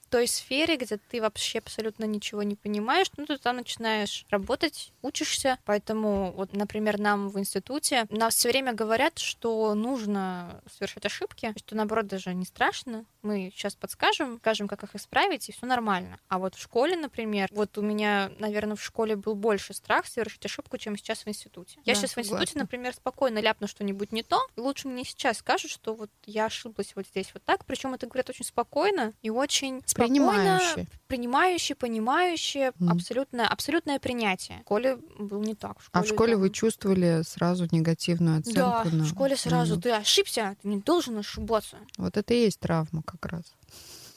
той 0.09 0.27
сфере, 0.27 0.77
где 0.77 0.97
ты 0.97 1.21
вообще 1.21 1.59
абсолютно 1.59 2.05
ничего 2.05 2.43
не 2.43 2.57
понимаешь, 2.57 3.09
ну, 3.17 3.27
ты 3.27 3.39
там 3.39 3.57
начинаешь 3.57 4.27
работать, 4.31 4.93
учишься. 5.03 5.59
Поэтому, 5.65 6.33
вот, 6.33 6.53
например, 6.53 6.99
нам 6.99 7.29
в 7.29 7.39
институте, 7.39 8.07
нас 8.11 8.35
все 8.35 8.49
время 8.49 8.73
говорят, 8.73 9.19
что 9.19 9.75
нужно 9.75 10.63
совершать 10.71 11.07
ошибки, 11.07 11.53
что, 11.57 11.77
наоборот, 11.77 12.07
даже 12.07 12.35
не 12.35 12.45
страшно. 12.45 13.05
Мы 13.23 13.51
сейчас 13.55 13.75
подскажем, 13.75 14.39
скажем, 14.39 14.69
как 14.69 14.83
их 14.85 14.95
исправить, 14.95 15.49
и 15.49 15.53
все 15.53 15.67
нормально. 15.67 16.19
А 16.29 16.39
вот 16.39 16.55
в 16.55 16.61
школе, 16.61 16.97
например, 16.97 17.49
вот 17.53 17.77
у 17.79 17.83
меня, 17.83 18.31
наверное, 18.39 18.77
в 18.77 18.83
школе 18.83 19.17
был 19.17 19.35
больше 19.35 19.75
страх 19.75 20.07
совершить 20.07 20.45
ошибку, 20.45 20.79
чем 20.79 20.97
сейчас 20.97 21.25
в 21.25 21.29
институте. 21.29 21.79
Я 21.85 21.95
да, 21.95 22.01
сейчас 22.01 22.13
согласна. 22.13 22.37
в 22.37 22.41
институте, 22.41 22.59
например, 22.61 22.95
спокойно 22.95 23.39
ляпну 23.39 23.67
что-нибудь 23.67 24.13
не 24.13 24.23
то, 24.23 24.41
и 24.57 24.61
лучше 24.61 24.89
мне 24.89 25.05
сейчас 25.05 25.39
скажут, 25.39 25.71
что 25.71 25.95
вот 25.95 26.11
я 26.25 26.47
ошиблась 26.47 26.93
вот 26.95 27.07
здесь 27.07 27.31
вот 27.35 27.43
так. 27.45 27.65
Причем 27.65 27.95
это 27.95 28.07
говорят 28.07 28.31
очень 28.31 28.45
спокойно 28.45 29.13
и 29.23 29.31
очень 29.31 29.83
Принимающие. 30.07 30.87
Принимающие, 31.07 31.77
понимающие, 31.77 32.71
mm. 32.71 32.91
абсолютное, 32.91 33.47
абсолютное 33.47 33.99
принятие. 33.99 34.59
В 34.59 34.61
школе 34.63 34.99
был 35.19 35.43
не 35.43 35.55
так. 35.55 35.79
В 35.79 35.85
школе, 35.85 35.91
а 35.93 36.03
в 36.03 36.07
школе 36.07 36.33
там... 36.33 36.41
вы 36.41 36.51
чувствовали 36.51 37.23
сразу 37.27 37.67
негативную 37.71 38.41
оценку? 38.41 38.59
Да, 38.59 38.85
на... 38.85 39.05
в 39.05 39.09
школе 39.09 39.37
сразу. 39.37 39.77
Mm. 39.77 39.81
Ты 39.81 39.91
ошибся, 39.93 40.57
ты 40.63 40.69
не 40.69 40.81
должен 40.81 41.19
ошибаться. 41.19 41.77
Вот 41.97 42.17
это 42.17 42.35
и 42.35 42.43
есть 42.43 42.61
травма 42.61 43.03
как 43.03 43.25
раз. 43.27 43.45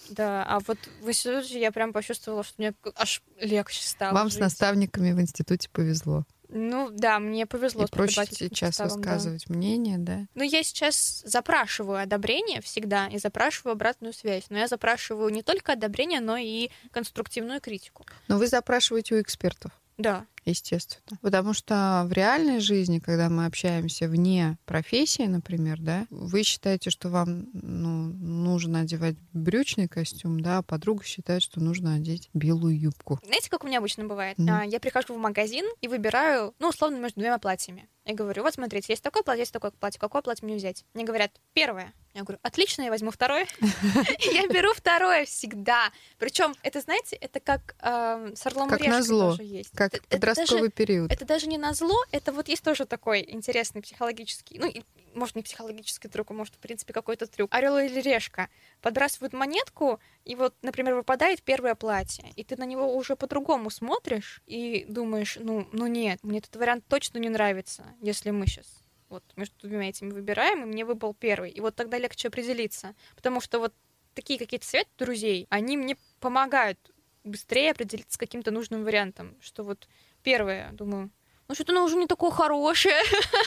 Да, 0.10 0.44
а 0.44 0.60
вот 0.68 0.78
в 1.02 1.10
институте 1.10 1.60
я 1.60 1.72
прям 1.72 1.94
почувствовала, 1.94 2.44
что 2.44 2.56
мне 2.58 2.74
аж 2.96 3.22
легче 3.40 3.82
стало. 3.82 4.14
Вам 4.14 4.30
жить. 4.30 4.38
с 4.38 4.42
наставниками 4.42 5.14
в 5.14 5.22
институте 5.22 5.70
повезло. 5.72 6.26
Ну 6.54 6.90
да, 6.92 7.20
мне 7.20 7.46
повезло. 7.46 7.86
И 7.86 7.88
проще 7.88 8.26
сейчас 8.26 8.76
составом, 8.76 8.98
высказывать 8.98 9.46
да. 9.48 9.56
мнение, 9.56 9.98
да? 9.98 10.28
Ну 10.36 10.44
я 10.44 10.64
сейчас 10.64 11.24
запрашиваю 11.26 12.02
одобрение 12.02 12.62
всегда 12.62 13.08
и 13.08 13.18
запрашиваю 13.18 13.74
обратную 13.74 14.14
связь. 14.14 14.46
Но 14.50 14.58
я 14.58 14.68
запрашиваю 14.68 15.30
не 15.30 15.44
только 15.44 15.74
одобрение, 15.74 16.20
но 16.20 16.38
и 16.38 16.70
конструктивную 16.92 17.62
критику. 17.62 18.06
Но 18.28 18.38
вы 18.38 18.48
запрашиваете 18.48 19.16
у 19.16 19.22
экспертов? 19.22 19.72
Да 19.98 20.26
естественно. 20.46 21.18
Потому 21.22 21.54
что 21.54 22.04
в 22.08 22.12
реальной 22.14 22.60
жизни, 22.60 23.00
когда 23.00 23.30
мы 23.30 23.46
общаемся 23.46 24.08
вне 24.08 24.58
профессии, 24.66 25.24
например, 25.24 25.80
да, 25.80 26.08
вы 26.10 26.44
считаете, 26.44 26.90
что 26.90 27.10
вам 27.10 27.48
ну, 27.54 28.14
нужно 28.14 28.82
одевать 28.82 29.16
брючный 29.34 29.88
костюм, 29.88 30.40
да, 30.40 30.60
а 30.60 30.64
подруга 30.64 31.04
считает, 31.04 31.44
что 31.44 31.60
нужно 31.60 31.96
одеть 31.96 32.30
белую 32.34 32.80
юбку. 32.80 33.20
Знаете, 33.26 33.50
как 33.50 33.64
у 33.64 33.68
меня 33.68 33.80
обычно 33.80 34.06
бывает? 34.06 34.38
Mm. 34.38 34.70
Я 34.70 34.80
прихожу 34.80 35.14
в 35.14 35.18
магазин 35.18 35.66
и 35.82 35.88
выбираю, 35.88 36.54
ну, 36.60 36.70
условно, 36.70 36.98
между 36.98 37.20
двумя 37.20 37.38
платьями. 37.38 37.88
Я 38.06 38.16
говорю, 38.16 38.42
вот 38.44 38.54
смотрите, 38.54 38.92
есть 38.94 39.04
такое 39.04 39.22
платье, 39.22 39.42
есть 39.42 39.54
такое 39.54 39.72
платье, 39.72 40.00
какое 40.00 40.22
платье 40.22 40.46
мне 40.46 40.56
взять? 40.56 40.86
Мне 40.94 41.04
говорят, 41.04 41.32
первое. 41.54 41.94
Я 42.14 42.24
говорю, 42.24 42.40
отлично, 42.42 42.82
я 42.82 42.90
возьму 42.90 43.10
второе. 43.10 43.48
Я 44.34 44.46
беру 44.48 44.74
второе 44.74 45.24
всегда. 45.24 45.92
Причем, 46.18 46.54
это, 46.62 46.82
знаете, 46.82 47.16
это 47.16 47.40
как 47.40 47.76
эм, 47.80 48.36
с 48.36 48.46
Орлом 48.46 48.70
Как 48.70 48.82
назло, 48.82 49.38
как 49.74 49.94
подростковый 50.10 50.72
период. 50.72 51.12
Это 51.12 51.26
даже 51.26 51.48
не 51.48 51.58
назло, 51.58 51.96
это 52.12 52.34
вот 52.34 52.50
есть 52.50 52.64
тоже 52.64 52.86
такой 52.86 53.24
интересный 53.26 53.82
психологический, 53.82 54.60
ну, 54.60 54.74
может, 55.14 55.36
не 55.36 55.42
психологический 55.42 56.10
трюк, 56.10 56.32
а 56.32 56.34
может, 56.34 56.56
в 56.56 56.58
принципе, 56.58 56.92
какой-то 56.92 57.28
трюк. 57.28 57.54
Орел 57.54 57.78
или 57.78 58.02
решка. 58.02 58.50
Подбрасывают 58.82 59.34
монетку, 59.34 60.00
и 60.26 60.36
вот, 60.36 60.54
например, 60.62 60.96
выпадает 60.96 61.42
первое 61.42 61.76
платье, 61.76 62.26
и 62.36 62.44
ты 62.44 62.58
на 62.58 62.66
него 62.66 62.94
уже 62.96 63.16
по-другому 63.16 63.70
смотришь 63.70 64.42
и 64.48 64.86
думаешь, 64.88 65.38
ну, 65.40 65.68
ну 65.72 65.88
нет, 65.88 66.20
мне 66.24 66.40
этот 66.40 66.56
вариант 66.58 66.84
точно 66.88 67.20
не 67.20 67.30
нравится, 67.30 67.86
если 68.02 68.32
мы 68.32 68.48
сейчас 68.48 68.82
вот 69.10 69.24
между 69.36 69.68
двумя 69.68 69.90
этими 69.90 70.12
выбираем, 70.12 70.64
и 70.64 70.66
мне 70.66 70.86
выпал 70.86 71.14
первый. 71.14 71.52
И 71.52 71.60
вот 71.60 71.76
тогда 71.76 71.98
легче 71.98 72.30
определиться. 72.30 72.96
Потому 73.16 73.42
что 73.42 73.60
вот 73.60 73.74
такие 74.14 74.40
какие-то 74.40 74.66
советы 74.66 74.90
друзей, 74.98 75.48
они 75.50 75.78
мне 75.78 75.98
помогают 76.20 76.80
быстрее 77.24 77.72
определиться 77.72 78.14
с 78.16 78.18
каким-то 78.18 78.52
нужным 78.52 78.84
вариантом. 78.84 79.38
Что 79.42 79.64
вот 79.64 79.88
первое, 80.24 80.72
думаю, 80.72 81.12
ну 81.48 81.56
что-то 81.56 81.74
оно 81.74 81.84
уже 81.84 81.98
не 81.98 82.08
такое 82.08 82.32
хорошее, 82.32 83.02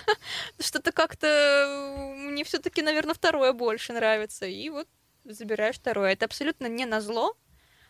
что-то 0.60 0.92
как-то 0.92 2.14
мне 2.16 2.44
все-таки, 2.44 2.82
наверное, 2.82 3.14
второе 3.14 3.52
больше 3.52 3.92
нравится. 3.92 4.46
И 4.46 4.68
вот 4.68 4.86
забираешь 5.24 5.76
второе. 5.76 6.12
Это 6.12 6.26
абсолютно 6.26 6.66
не 6.66 6.84
на 6.84 7.00
зло, 7.00 7.36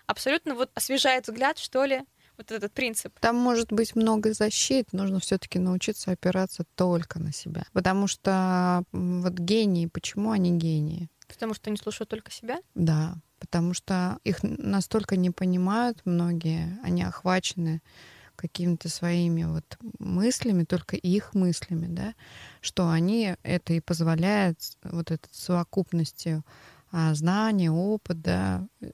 абсолютно 0.06 0.54
вот 0.54 0.70
освежает 0.74 1.26
взгляд, 1.26 1.58
что 1.58 1.84
ли, 1.84 2.02
вот 2.36 2.50
этот 2.50 2.72
принцип. 2.72 3.18
Там 3.20 3.36
может 3.36 3.72
быть 3.72 3.94
много 3.96 4.32
защит, 4.32 4.92
нужно 4.92 5.20
все-таки 5.20 5.58
научиться 5.58 6.10
опираться 6.10 6.64
только 6.74 7.18
на 7.18 7.32
себя. 7.32 7.64
Потому 7.72 8.06
что 8.06 8.84
вот 8.92 9.34
гении, 9.34 9.86
почему 9.86 10.30
они 10.30 10.56
гении? 10.56 11.08
Потому 11.28 11.54
что 11.54 11.70
они 11.70 11.76
слушают 11.76 12.10
только 12.10 12.30
себя? 12.30 12.58
Да, 12.74 13.16
потому 13.38 13.74
что 13.74 14.18
их 14.24 14.42
настолько 14.42 15.16
не 15.16 15.30
понимают 15.30 16.00
многие, 16.04 16.78
они 16.82 17.02
охвачены 17.02 17.82
какими-то 18.36 18.88
своими 18.88 19.44
вот 19.44 19.78
мыслями, 19.98 20.64
только 20.64 20.96
их 20.96 21.34
мыслями, 21.34 21.86
да, 21.88 22.14
что 22.60 22.90
они 22.90 23.36
это 23.42 23.72
и 23.74 23.80
позволяет 23.80 24.58
вот 24.82 25.10
этой 25.10 25.28
совокупностью 25.30 26.44
а, 26.90 27.14
знаний, 27.14 27.68
опыт, 27.68 28.20
да, 28.20 28.66
э, 28.80 28.88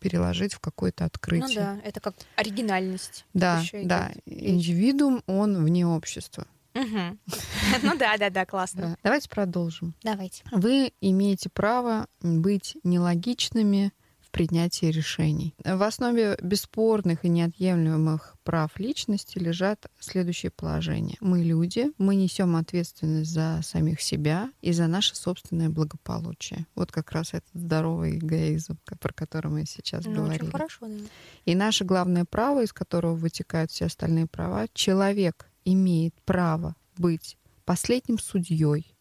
переложить 0.00 0.54
в 0.54 0.60
какое-то 0.60 1.04
открытие. 1.04 1.48
Ну 1.48 1.54
да, 1.54 1.80
это 1.84 2.00
как 2.00 2.14
оригинальность. 2.36 3.24
Да, 3.34 3.62
да. 3.72 4.10
Индивидуум, 4.26 5.22
он 5.26 5.64
вне 5.64 5.86
общества. 5.86 6.46
Угу. 6.74 7.18
Ну 7.82 7.96
да, 7.96 8.16
да, 8.16 8.30
да, 8.30 8.46
классно. 8.46 8.82
Да. 8.82 8.96
Давайте 9.04 9.28
продолжим. 9.28 9.94
Давайте. 10.02 10.42
Вы 10.50 10.92
имеете 11.00 11.48
право 11.48 12.06
быть 12.20 12.76
нелогичными, 12.82 13.92
принятии 14.30 14.86
решений. 14.86 15.54
В 15.64 15.82
основе 15.82 16.38
бесспорных 16.42 17.24
и 17.24 17.28
неотъемлемых 17.28 18.36
прав 18.44 18.78
личности 18.78 19.38
лежат 19.38 19.86
следующие 19.98 20.50
положения. 20.50 21.16
Мы 21.20 21.42
люди, 21.42 21.92
мы 21.98 22.16
несем 22.16 22.56
ответственность 22.56 23.30
за 23.30 23.60
самих 23.62 24.00
себя 24.00 24.50
и 24.60 24.72
за 24.72 24.86
наше 24.86 25.16
собственное 25.16 25.68
благополучие. 25.68 26.66
Вот 26.74 26.92
как 26.92 27.12
раз 27.12 27.34
этот 27.34 27.50
здоровый 27.54 28.18
эгоизм, 28.18 28.78
про 29.00 29.12
который 29.12 29.50
мы 29.50 29.64
сейчас 29.66 30.04
ну, 30.04 30.14
говорили. 30.14 30.42
Очень 30.42 30.52
хорошо, 30.52 30.86
да. 30.86 31.04
И 31.44 31.54
наше 31.54 31.84
главное 31.84 32.24
право, 32.24 32.62
из 32.62 32.72
которого 32.72 33.14
вытекают 33.14 33.70
все 33.70 33.86
остальные 33.86 34.26
права, 34.26 34.66
человек 34.72 35.48
имеет 35.64 36.14
право 36.24 36.74
быть 36.96 37.36
последним 37.64 38.18
судьей 38.18 38.94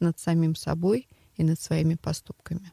над 0.00 0.18
самим 0.18 0.54
собой 0.54 1.08
и 1.36 1.44
над 1.44 1.60
своими 1.60 1.94
поступками. 1.94 2.72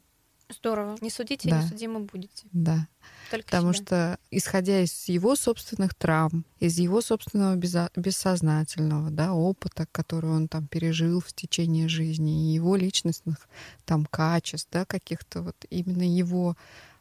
Здорово. 0.49 0.97
Не 1.01 1.09
судите, 1.11 1.49
да. 1.49 1.61
не 1.61 1.67
судимы 1.67 1.99
будете. 1.99 2.47
Да. 2.51 2.87
Только 3.29 3.45
Потому 3.45 3.73
себя. 3.73 3.85
что, 3.85 4.19
исходя 4.31 4.81
из 4.81 5.07
его 5.07 5.35
собственных 5.35 5.93
травм, 5.93 6.43
из 6.59 6.79
его 6.79 7.01
собственного 7.01 7.55
бессознательного 7.55 9.11
да, 9.11 9.33
опыта, 9.33 9.85
который 9.91 10.31
он 10.31 10.47
там 10.47 10.67
пережил 10.67 11.21
в 11.21 11.31
течение 11.33 11.87
жизни, 11.87 12.49
и 12.49 12.53
его 12.53 12.75
личностных 12.75 13.47
там 13.85 14.05
качеств, 14.05 14.69
да, 14.71 14.85
каких-то 14.85 15.43
вот 15.43 15.55
именно 15.69 16.01
его 16.01 16.57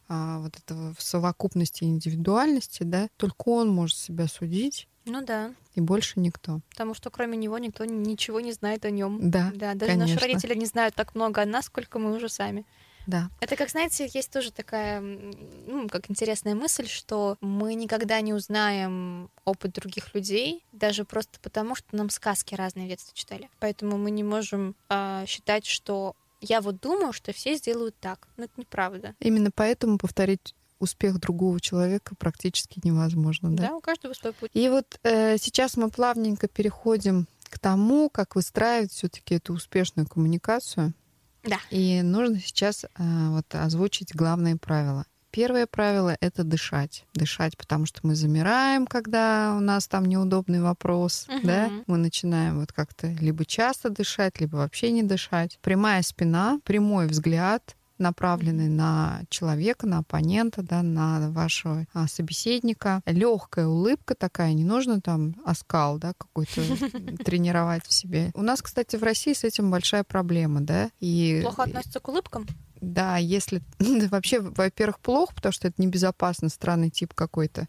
а, 0.07 0.39
вот 0.39 0.55
этого 0.57 0.93
в 0.93 1.01
совокупности 1.01 1.83
индивидуальности, 1.83 2.83
да, 2.83 3.09
только 3.17 3.49
он 3.49 3.69
может 3.69 3.97
себя 3.97 4.27
судить. 4.27 4.87
Ну 5.05 5.23
да. 5.23 5.53
И 5.73 5.81
больше 5.81 6.19
никто. 6.19 6.61
Потому 6.69 6.93
что 6.93 7.09
кроме 7.09 7.37
него 7.37 7.57
никто 7.57 7.85
ничего 7.85 8.39
не 8.41 8.51
знает 8.51 8.85
о 8.85 8.91
нем. 8.91 9.31
Да. 9.31 9.51
Да, 9.55 9.73
даже 9.73 9.93
конечно. 9.93 10.15
наши 10.15 10.27
родители 10.27 10.55
не 10.55 10.65
знают 10.65 10.93
так 10.93 11.15
много 11.15 11.41
о 11.41 11.45
нас, 11.45 11.65
сколько 11.65 11.97
мы 11.97 12.15
уже 12.15 12.29
сами. 12.29 12.65
Да. 13.09 13.29
Это 13.39 13.55
как, 13.55 13.69
знаете, 13.69 14.09
есть 14.13 14.31
тоже 14.31 14.51
такая, 14.51 15.01
ну, 15.01 15.89
как 15.89 16.09
интересная 16.09 16.55
мысль, 16.55 16.87
что 16.87 17.37
мы 17.41 17.73
никогда 17.73 18.21
не 18.21 18.33
узнаем 18.33 19.29
опыт 19.45 19.73
других 19.73 20.13
людей, 20.13 20.63
даже 20.71 21.05
просто 21.05 21.39
потому, 21.41 21.75
что 21.75 21.87
нам 21.95 22.09
сказки 22.09 22.55
разные 22.55 22.85
в 22.85 22.89
детстве 22.89 23.13
читали. 23.15 23.49
Поэтому 23.59 23.97
мы 23.97 24.11
не 24.11 24.23
можем 24.23 24.75
э, 24.89 25.25
считать, 25.27 25.65
что 25.65 26.15
я 26.41 26.61
вот 26.61 26.79
думаю, 26.79 27.11
что 27.13 27.33
все 27.33 27.55
сделают 27.55 27.95
так. 27.99 28.27
Но 28.37 28.45
это 28.45 28.53
неправда. 28.57 29.15
Именно 29.19 29.51
поэтому 29.53 29.97
повторить 29.97 30.55
успех 30.79 31.19
другого 31.19 31.59
человека 31.59 32.15
практически 32.15 32.79
невозможно. 32.83 33.49
Да, 33.51 33.67
да 33.67 33.75
у 33.75 33.81
каждого 33.81 34.13
свой 34.13 34.33
путь. 34.33 34.51
И 34.53 34.69
вот 34.69 34.99
э, 35.03 35.37
сейчас 35.37 35.75
мы 35.75 35.89
плавненько 35.89 36.47
переходим 36.47 37.27
к 37.49 37.59
тому, 37.59 38.09
как 38.09 38.35
выстраивать 38.35 38.91
все-таки 38.91 39.35
эту 39.35 39.53
успешную 39.53 40.07
коммуникацию. 40.07 40.93
Да. 41.43 41.59
И 41.69 42.01
нужно 42.01 42.39
сейчас 42.39 42.83
э, 42.83 42.87
вот 43.29 43.45
озвучить 43.53 44.13
главные 44.13 44.57
правила. 44.57 45.05
Первое 45.31 45.67
правило— 45.67 46.17
это 46.21 46.43
дышать. 46.43 47.05
Дышать, 47.13 47.55
потому 47.55 47.85
что 47.85 47.99
мы 48.03 48.15
замираем, 48.15 48.87
когда 48.87 49.55
у 49.55 49.59
нас 49.59 49.87
там 49.87 50.05
неудобный 50.05 50.61
вопрос, 50.61 51.27
угу. 51.29 51.45
да? 51.45 51.69
Мы 51.85 51.97
начинаем 51.97 52.59
вот 52.59 52.73
как-то 52.73 53.07
либо 53.07 53.45
часто 53.45 53.89
дышать, 53.89 54.39
либо 54.39 54.57
вообще 54.57 54.91
не 54.91 55.03
дышать. 55.03 55.59
Прямая 55.61 56.01
спина, 56.01 56.59
прямой 56.63 57.07
взгляд, 57.07 57.75
направленный 57.99 58.69
на 58.69 59.21
человека, 59.29 59.87
на 59.87 59.99
оппонента, 59.99 60.63
да, 60.63 60.81
на 60.81 61.29
вашего 61.31 61.85
а, 61.93 62.07
собеседника. 62.07 63.01
Легкая 63.05 63.67
улыбка 63.67 64.15
такая, 64.15 64.53
не 64.53 64.63
нужно 64.63 65.01
там 65.01 65.35
оскал, 65.45 65.97
да, 65.97 66.13
какой-то 66.17 66.61
тренировать 67.23 67.85
в 67.85 67.93
себе. 67.93 68.31
У 68.33 68.41
нас, 68.41 68.61
кстати, 68.61 68.95
в 68.95 69.03
России 69.03 69.33
с 69.33 69.43
этим 69.43 69.71
большая 69.71 70.03
проблема, 70.03 70.61
да. 70.61 70.89
И 70.99 71.39
плохо 71.43 71.63
относятся 71.63 71.99
к 71.99 72.07
улыбкам. 72.07 72.47
Да, 72.81 73.17
если 73.17 73.61
вообще, 73.79 74.39
во-первых, 74.39 74.99
плохо, 74.99 75.33
потому 75.35 75.51
что 75.51 75.67
это 75.67 75.81
небезопасно, 75.81 76.49
странный 76.49 76.89
тип 76.89 77.13
какой-то, 77.13 77.67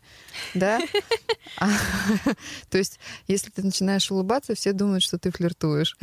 да. 0.55 0.81
А, 1.57 1.69
то 2.71 2.79
есть, 2.79 3.01
если 3.27 3.51
ты 3.51 3.63
начинаешь 3.63 4.11
улыбаться, 4.11 4.55
все 4.55 4.73
думают, 4.73 5.03
что 5.03 5.19
ты 5.19 5.33
флиртуешь. 5.33 5.97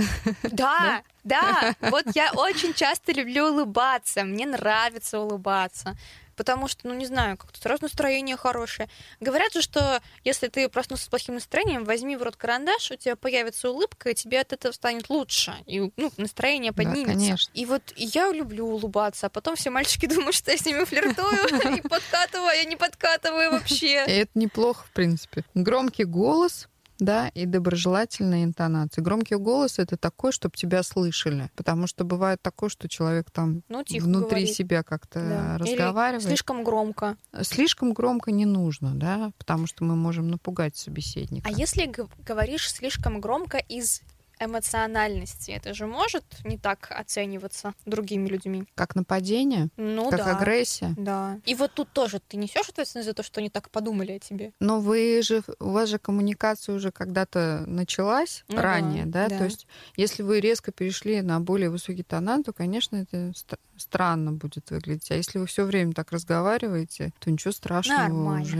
Да, 0.43 1.03
да. 1.23 1.73
Вот 1.79 2.05
я 2.15 2.31
очень 2.33 2.73
часто 2.73 3.13
люблю 3.13 3.47
улыбаться, 3.47 4.23
мне 4.23 4.45
нравится 4.45 5.19
улыбаться 5.19 5.97
потому 6.37 6.67
что, 6.67 6.87
ну, 6.87 6.93
не 6.93 7.05
знаю, 7.05 7.35
как-то 7.35 7.59
сразу 7.59 7.83
настроение 7.83 8.37
хорошее. 8.37 8.87
Говорят 9.19 9.51
же, 9.51 9.61
что 9.61 10.01
если 10.23 10.47
ты 10.47 10.69
проснулся 10.69 11.05
с 11.05 11.07
плохим 11.09 11.35
настроением, 11.35 11.83
возьми 11.83 12.15
в 12.15 12.23
рот 12.23 12.37
карандаш, 12.37 12.91
у 12.91 12.95
тебя 12.95 13.15
появится 13.15 13.69
улыбка, 13.69 14.11
и 14.11 14.13
тебе 14.13 14.39
от 14.39 14.53
этого 14.53 14.71
станет 14.71 15.09
лучше, 15.09 15.53
и 15.65 15.91
ну, 15.97 16.11
настроение 16.17 16.71
поднимется. 16.71 17.13
Да, 17.13 17.13
конечно. 17.13 17.51
И 17.53 17.65
вот 17.65 17.81
я 17.97 18.31
люблю 18.31 18.67
улыбаться, 18.67 19.25
а 19.25 19.29
потом 19.29 19.55
все 19.55 19.71
мальчики 19.71 20.05
думают, 20.07 20.35
что 20.35 20.51
я 20.51 20.57
с 20.57 20.65
ними 20.65 20.85
флиртую 20.85 21.77
и 21.77 21.81
подкатываю, 21.87 22.49
а 22.49 22.53
я 22.53 22.63
не 22.65 22.75
подкатываю 22.75 23.51
вообще. 23.51 23.95
Это 23.95 24.31
неплохо, 24.35 24.85
в 24.85 24.91
принципе. 24.91 25.43
Громкий 25.55 26.05
голос, 26.05 26.67
да, 26.99 27.29
и 27.29 27.45
доброжелательные 27.45 28.43
интонации. 28.43 29.01
Громкий 29.01 29.35
голос 29.35 29.79
это 29.79 29.97
такой, 29.97 30.31
чтобы 30.31 30.55
тебя 30.55 30.83
слышали, 30.83 31.49
потому 31.55 31.87
что 31.87 32.03
бывает 32.03 32.41
такое, 32.41 32.69
что 32.69 32.87
человек 32.89 33.31
там 33.31 33.63
ну, 33.69 33.83
внутри 33.87 34.29
говорит. 34.29 34.53
себя 34.53 34.83
как-то 34.83 35.19
да. 35.19 35.57
разговаривает. 35.57 36.23
Или 36.23 36.29
слишком 36.29 36.63
громко. 36.63 37.17
Слишком 37.41 37.93
громко 37.93 38.31
не 38.31 38.45
нужно, 38.45 38.93
да, 38.93 39.31
потому 39.37 39.67
что 39.67 39.83
мы 39.83 39.95
можем 39.95 40.29
напугать 40.29 40.75
собеседника. 40.75 41.47
А 41.47 41.51
если 41.51 41.91
говоришь 42.23 42.71
слишком 42.71 43.19
громко 43.19 43.57
из 43.57 44.01
эмоциональности. 44.39 45.51
Это 45.51 45.73
же 45.73 45.87
может 45.87 46.23
не 46.43 46.57
так 46.57 46.87
оцениваться 46.91 47.73
другими 47.85 48.27
людьми. 48.27 48.65
Как 48.75 48.95
нападение? 48.95 49.69
Ну 49.77 50.09
как 50.09 50.19
да. 50.19 50.37
агрессия? 50.37 50.93
Да. 50.97 51.39
И 51.45 51.55
вот 51.55 51.73
тут 51.73 51.91
тоже 51.91 52.19
ты 52.19 52.37
несешь 52.37 52.69
ответственность 52.69 53.07
за 53.07 53.13
то, 53.13 53.23
что 53.23 53.39
они 53.39 53.49
так 53.49 53.69
подумали 53.69 54.13
о 54.13 54.19
тебе. 54.19 54.53
Но 54.59 54.79
вы 54.79 55.21
же, 55.23 55.43
у 55.59 55.69
вас 55.69 55.89
же 55.89 55.99
коммуникация 55.99 56.75
уже 56.75 56.91
когда-то 56.91 57.63
началась 57.67 58.43
ну, 58.47 58.61
ранее, 58.61 59.05
да? 59.05 59.27
да? 59.27 59.37
То 59.37 59.45
есть, 59.45 59.67
если 59.95 60.23
вы 60.23 60.39
резко 60.39 60.71
перешли 60.71 61.21
на 61.21 61.39
более 61.39 61.69
высокий 61.69 62.03
тонан, 62.03 62.43
то, 62.43 62.53
конечно, 62.53 62.95
это 62.95 63.33
странно 63.77 64.31
будет 64.31 64.69
выглядеть. 64.71 65.11
А 65.11 65.15
если 65.15 65.39
вы 65.39 65.45
все 65.45 65.63
время 65.65 65.93
так 65.93 66.11
разговариваете, 66.11 67.13
то 67.19 67.31
ничего 67.31 67.51
страшного 67.51 67.99
Нормально. 67.99 68.41
уже 68.41 68.57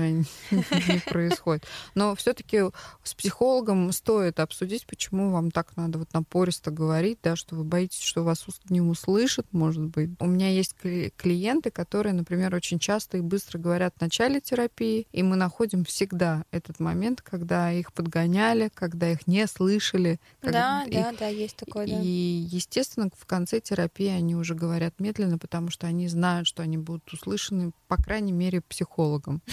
не 0.52 1.00
происходит. 1.06 1.66
Но 1.96 2.16
все-таки 2.16 2.62
с 3.04 3.14
психологом 3.14 3.92
стоит 3.92 4.40
обсудить, 4.40 4.86
почему 4.86 5.32
вам 5.32 5.52
так 5.52 5.67
надо 5.76 6.00
вот 6.00 6.14
напористо 6.14 6.72
говорить, 6.72 7.20
да, 7.24 7.36
что 7.36 7.56
вы 7.56 7.64
боитесь, 7.64 8.02
что 8.02 8.24
вас 8.24 8.46
не 8.70 8.82
услышат, 8.82 9.46
может 9.52 9.84
быть. 9.84 10.12
У 10.20 10.26
меня 10.26 10.50
есть 10.50 10.76
клиенты, 11.18 11.72
которые, 11.72 12.14
например, 12.14 12.54
очень 12.56 12.80
часто 12.80 13.18
и 13.18 13.22
быстро 13.22 13.60
говорят 13.60 13.94
в 13.98 14.02
начале 14.02 14.40
терапии, 14.40 15.08
и 15.12 15.24
мы 15.24 15.36
находим 15.36 15.84
всегда 15.84 16.46
этот 16.52 16.80
момент, 16.80 17.22
когда 17.22 17.72
их 17.72 17.94
подгоняли, 17.94 18.70
когда 18.74 19.12
их 19.12 19.28
не 19.28 19.48
слышали. 19.48 20.20
Да, 20.42 20.86
да, 20.90 21.14
да, 21.18 21.28
есть 21.28 21.58
такое, 21.58 21.88
да. 21.88 22.00
И, 22.02 22.08
естественно, 22.50 23.10
в 23.16 23.26
конце 23.26 23.60
терапии 23.60 24.08
они 24.08 24.36
уже 24.36 24.56
говорят 24.56 25.00
медленно, 25.00 25.38
потому 25.38 25.70
что 25.70 25.88
они 25.88 26.08
знают, 26.08 26.48
что 26.48 26.64
они 26.64 26.78
будут 26.78 27.12
услышаны, 27.12 27.72
по 27.88 27.98
крайней 27.98 28.32
мере, 28.32 28.62
психологом. 28.62 29.42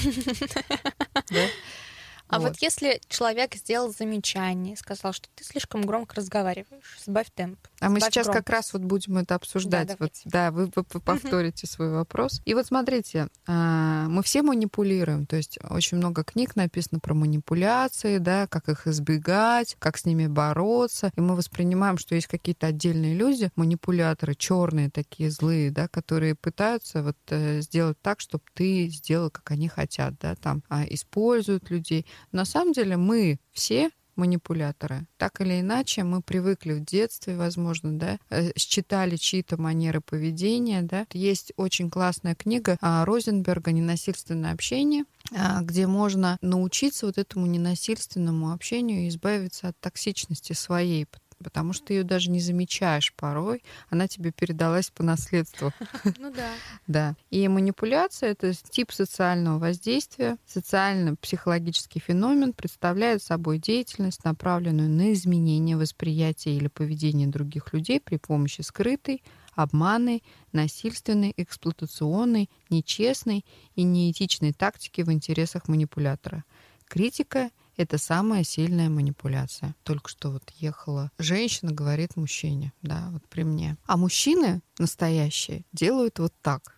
А 2.29 2.39
вот. 2.39 2.49
вот 2.49 2.59
если 2.63 3.01
человек 3.09 3.55
сделал 3.55 3.93
замечание, 3.93 4.77
сказал, 4.77 5.13
что 5.13 5.29
ты 5.35 5.45
слишком 5.45 5.83
громко 5.83 6.17
разговариваешь, 6.17 6.99
сбавь 7.05 7.31
темп. 7.35 7.59
А 7.81 7.91
мы 7.91 8.01
сейчас 8.01 8.27
громкость. 8.27 8.47
как 8.47 8.51
раз 8.51 8.73
вот 8.73 8.83
будем 8.83 9.19
это 9.19 9.35
обсуждать. 9.35 9.89
Да, 9.89 9.97
вот, 9.99 10.13
да 10.25 10.51
вы, 10.51 10.67
вы, 10.75 10.85
вы 10.91 11.01
повторите 11.01 11.67
свой 11.67 11.91
вопрос. 11.91 12.41
И 12.45 12.55
вот 12.55 12.67
смотрите, 12.67 13.29
а, 13.47 14.09
мы 14.09 14.23
все 14.23 14.43
манипулируем, 14.43 15.27
то 15.27 15.37
есть 15.37 15.59
очень 15.69 15.99
много 15.99 16.25
книг 16.25 16.57
написано 16.57 16.99
про 16.99 17.15
манипуляции, 17.15 18.19
да, 18.19 18.47
как 18.47 18.69
их 18.69 18.87
избегать, 18.87 19.77
как 19.79 19.99
с 19.99 20.07
ними 20.07 20.27
бороться. 20.27 21.13
И 21.17 21.21
мы 21.21 21.37
воспринимаем, 21.37 21.99
что 21.99 22.15
есть 22.15 22.27
какие-то 22.27 22.69
отдельные 22.69 23.15
люди, 23.15 23.51
манипуляторы, 23.55 24.35
черные 24.35 24.91
такие 24.91 25.31
злые, 25.31 25.71
да, 25.71 25.89
которые 25.89 26.35
пытаются 26.35 27.03
вот 27.03 27.17
э, 27.29 27.61
сделать 27.61 27.99
так, 28.01 28.21
чтобы 28.21 28.45
ты 28.55 28.89
сделал, 28.89 29.31
как 29.31 29.51
они 29.51 29.69
хотят, 29.69 30.15
да, 30.21 30.35
там, 30.37 30.63
а, 30.69 30.85
используют 30.89 31.71
людей. 31.71 32.07
На 32.33 32.45
самом 32.45 32.73
деле 32.73 32.97
мы 32.97 33.39
все 33.53 33.91
манипуляторы. 34.17 35.07
Так 35.17 35.41
или 35.41 35.61
иначе, 35.61 36.05
мы 36.05 36.23
привыкли 36.23 36.73
в 36.73 36.85
детстве, 36.85 37.37
возможно, 37.37 37.99
да, 37.99 38.19
э, 38.31 38.53
считали 38.57 39.17
чьи-то 39.17 39.61
манеры 39.61 40.01
поведения, 40.01 40.83
да. 40.83 41.07
Есть 41.13 41.53
очень 41.57 41.91
классная 41.91 42.35
книга 42.35 42.77
а, 42.81 43.05
Розенберга 43.05 43.73
«Ненасильственное 43.73 44.53
общение», 44.53 45.05
а, 45.37 45.63
где 45.63 45.87
можно 45.87 46.39
научиться 46.41 47.07
вот 47.07 47.19
этому 47.19 47.47
ненасильственному 47.47 48.53
общению 48.53 49.05
и 49.05 49.09
избавиться 49.09 49.69
от 49.69 49.81
токсичности 49.81 50.53
своей, 50.53 51.07
потому 51.43 51.73
что 51.73 51.87
ты 51.87 51.95
ее 51.95 52.05
даже 52.05 52.31
не 52.31 52.41
замечаешь 52.41 53.13
порой, 53.15 53.63
она 53.91 54.09
тебе 54.09 54.33
передалась 54.33 54.91
по 54.91 55.03
наследству. 55.03 55.73
Ну 56.19 56.33
да. 56.33 56.51
Да. 56.87 57.17
И 57.31 57.47
манипуляция— 57.49 58.31
это 58.33 58.53
тип 58.55 58.93
социального 58.93 59.59
воздействия. 59.59 60.37
Социально-психологический 60.47 61.99
феномен 61.99 62.53
представляет 62.53 63.23
собой 63.23 63.59
деятельность, 63.59 64.25
направленную 64.25 64.89
на 64.89 65.13
изменение 65.13 65.77
восприятия 65.77 66.57
или 66.57 66.69
поведения 66.69 67.27
других 67.27 67.73
людей 67.73 68.01
при 68.01 68.17
помощи 68.17 68.61
скрытой, 68.61 69.23
обманной, 69.55 70.23
насильственной, 70.53 71.33
эксплуатационной, 71.37 72.51
нечестной 72.71 73.45
и 73.75 73.83
неэтичной 73.83 74.53
тактики 74.53 75.03
в 75.03 75.13
интересах 75.13 75.69
манипулятора. 75.69 76.45
Критика— 76.87 77.51
это 77.77 77.99
самая 77.99 78.45
сильная 78.45 78.89
манипуляция. 78.89 79.75
Только 79.83 80.09
что 80.11 80.31
вот 80.31 80.51
ехала 80.57 81.11
женщина, 81.19 81.73
говорит 81.73 82.17
мужчине, 82.17 82.73
да, 82.83 83.09
вот 83.11 83.23
при 83.29 83.43
мне. 83.43 83.77
А 83.87 83.97
мужчины 83.97 84.61
настоящие 84.79 85.65
делают 85.73 86.19
вот 86.19 86.33
так. 86.43 86.77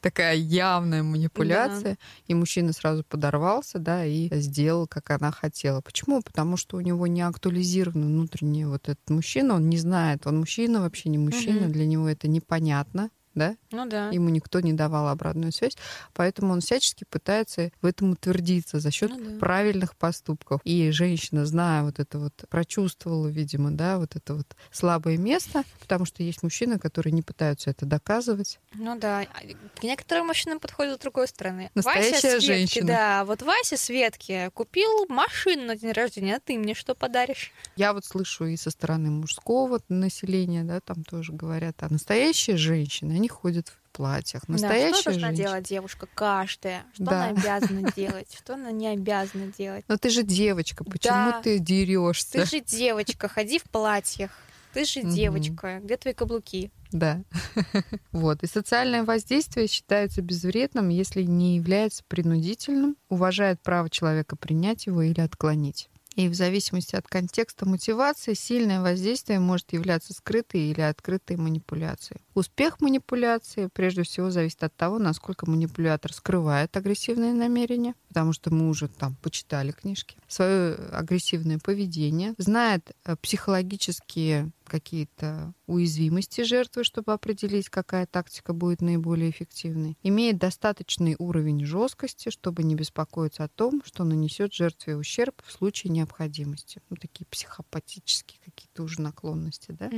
Такая 0.00 0.36
явная 0.36 1.02
манипуляция. 1.02 1.92
Да. 1.94 1.98
И 2.26 2.34
мужчина 2.34 2.74
сразу 2.74 3.04
подорвался, 3.04 3.78
да, 3.78 4.04
и 4.04 4.28
сделал, 4.40 4.86
как 4.86 5.08
она 5.10 5.30
хотела. 5.32 5.80
Почему? 5.80 6.20
Потому 6.20 6.58
что 6.58 6.76
у 6.76 6.80
него 6.80 7.06
не 7.06 7.22
актуализирован 7.22 8.04
внутренний 8.04 8.66
вот 8.66 8.90
этот 8.90 9.08
мужчина, 9.08 9.54
он 9.54 9.70
не 9.70 9.78
знает, 9.78 10.26
он 10.26 10.40
мужчина, 10.40 10.82
вообще 10.82 11.08
не 11.08 11.16
мужчина, 11.16 11.66
угу. 11.66 11.72
для 11.72 11.86
него 11.86 12.06
это 12.06 12.28
непонятно 12.28 13.10
да? 13.34 13.56
Ну 13.70 13.86
да. 13.86 14.08
Ему 14.10 14.28
никто 14.28 14.60
не 14.60 14.72
давал 14.72 15.08
обратную 15.08 15.52
связь, 15.52 15.76
поэтому 16.12 16.52
он 16.52 16.60
всячески 16.60 17.04
пытается 17.04 17.70
в 17.82 17.86
этом 17.86 18.10
утвердиться 18.12 18.80
за 18.80 18.90
счет 18.90 19.10
Ну 19.10 19.32
да. 19.32 19.38
правильных 19.38 19.96
поступков. 19.96 20.60
И 20.64 20.90
женщина, 20.90 21.46
зная 21.46 21.82
вот 21.82 21.98
это 21.98 22.18
вот, 22.18 22.32
прочувствовала, 22.48 23.26
видимо, 23.28 23.70
да, 23.70 23.98
вот 23.98 24.16
это 24.16 24.34
вот 24.34 24.56
слабое 24.70 25.16
место, 25.18 25.64
потому 25.80 26.04
что 26.04 26.22
есть 26.22 26.42
мужчины, 26.42 26.78
которые 26.78 27.12
не 27.12 27.22
пытаются 27.22 27.70
это 27.70 27.86
доказывать. 27.86 28.58
Ну 28.74 28.98
да. 28.98 29.20
А 29.20 29.78
К 29.78 29.82
некоторым 29.82 30.28
мужчинам 30.28 30.58
подходит 30.60 30.96
с 30.96 30.98
другой 30.98 31.28
стороны. 31.28 31.70
Настоящая 31.74 32.34
Вася 32.34 32.40
женщина. 32.40 32.86
Да, 32.86 33.24
вот 33.24 33.42
Вася 33.42 33.76
Светке 33.76 34.50
купил 34.54 35.06
машину 35.08 35.66
на 35.66 35.76
день 35.76 35.92
рождения, 35.92 36.36
а 36.36 36.40
ты 36.40 36.58
мне 36.58 36.74
что 36.74 36.94
подаришь? 36.94 37.52
Я 37.76 37.92
вот 37.92 38.04
слышу 38.04 38.46
и 38.46 38.56
со 38.56 38.70
стороны 38.70 39.10
мужского 39.10 39.80
населения, 39.88 40.64
да, 40.64 40.80
там 40.80 41.04
тоже 41.04 41.32
говорят, 41.32 41.76
а 41.80 41.88
настоящие 41.92 42.56
женщины, 42.56 43.18
они 43.24 43.28
ходят 43.28 43.68
в 43.68 43.96
платьях. 43.96 44.42
Да, 44.46 44.52
Настоящая 44.52 45.00
что 45.00 45.10
должна 45.10 45.28
женщина. 45.28 45.44
делать 45.46 45.64
девушка 45.68 46.08
каждая? 46.14 46.84
Что 46.94 47.04
Да. 47.04 47.24
она 47.24 47.40
обязана 47.40 47.92
делать? 47.96 48.34
Что 48.36 48.54
она 48.54 48.70
не 48.70 48.88
обязана 48.88 49.46
делать? 49.56 49.84
Но 49.88 49.96
ты 49.96 50.10
же 50.10 50.22
девочка, 50.22 50.84
почему 50.84 51.14
Да. 51.14 51.40
ты 51.42 51.58
дерешься? 51.58 52.32
Ты 52.32 52.44
же 52.44 52.60
девочка, 52.60 53.28
ходи 53.28 53.58
в 53.58 53.64
платьях. 53.64 54.30
Ты 54.74 54.84
же 54.84 55.02
девочка. 55.02 55.80
Где 55.82 55.96
твои 55.96 56.12
каблуки? 56.14 56.70
Да. 56.90 57.22
вот. 58.12 58.42
И 58.42 58.46
социальное 58.46 59.04
воздействие 59.04 59.68
считается 59.68 60.20
безвредным, 60.20 60.88
если 60.88 61.22
не 61.22 61.56
является 61.56 62.02
принудительным, 62.08 62.96
уважает 63.08 63.60
право 63.62 63.88
человека 63.88 64.34
принять 64.36 64.86
его 64.86 65.02
или 65.02 65.20
отклонить. 65.20 65.88
И 66.14 66.28
в 66.28 66.34
зависимости 66.34 66.94
от 66.94 67.08
контекста 67.08 67.66
мотивации 67.66 68.34
сильное 68.34 68.80
воздействие 68.80 69.40
может 69.40 69.72
являться 69.72 70.12
скрытой 70.14 70.60
или 70.60 70.80
открытой 70.80 71.36
манипуляцией. 71.36 72.20
Успех 72.34 72.80
манипуляции 72.80 73.68
прежде 73.72 74.04
всего 74.04 74.30
зависит 74.30 74.62
от 74.62 74.74
того, 74.76 74.98
насколько 74.98 75.48
манипулятор 75.48 76.12
скрывает 76.12 76.76
агрессивные 76.76 77.32
намерения, 77.32 77.94
потому 78.08 78.32
что 78.32 78.52
мы 78.54 78.68
уже 78.68 78.88
там 78.88 79.16
почитали 79.22 79.72
книжки, 79.72 80.16
свое 80.28 80.74
агрессивное 80.92 81.58
поведение, 81.58 82.34
знает 82.38 82.92
э, 83.04 83.16
психологические 83.16 84.50
какие-то 84.68 85.54
уязвимости 85.66 86.42
жертвы, 86.42 86.84
чтобы 86.84 87.12
определить, 87.12 87.68
какая 87.68 88.06
тактика 88.06 88.52
будет 88.52 88.80
наиболее 88.80 89.30
эффективной, 89.30 89.96
имеет 90.02 90.38
достаточный 90.38 91.16
уровень 91.18 91.64
жесткости, 91.64 92.30
чтобы 92.30 92.62
не 92.62 92.74
беспокоиться 92.74 93.44
о 93.44 93.48
том, 93.48 93.82
что 93.84 94.04
нанесет 94.04 94.52
жертве 94.52 94.96
ущерб 94.96 95.42
в 95.44 95.52
случае 95.52 95.92
необходимости. 95.92 96.80
Ну, 96.90 96.96
такие 96.96 97.26
психопатические 97.26 98.40
какие-то 98.44 98.82
уже 98.82 99.00
наклонности, 99.00 99.72
да? 99.72 99.90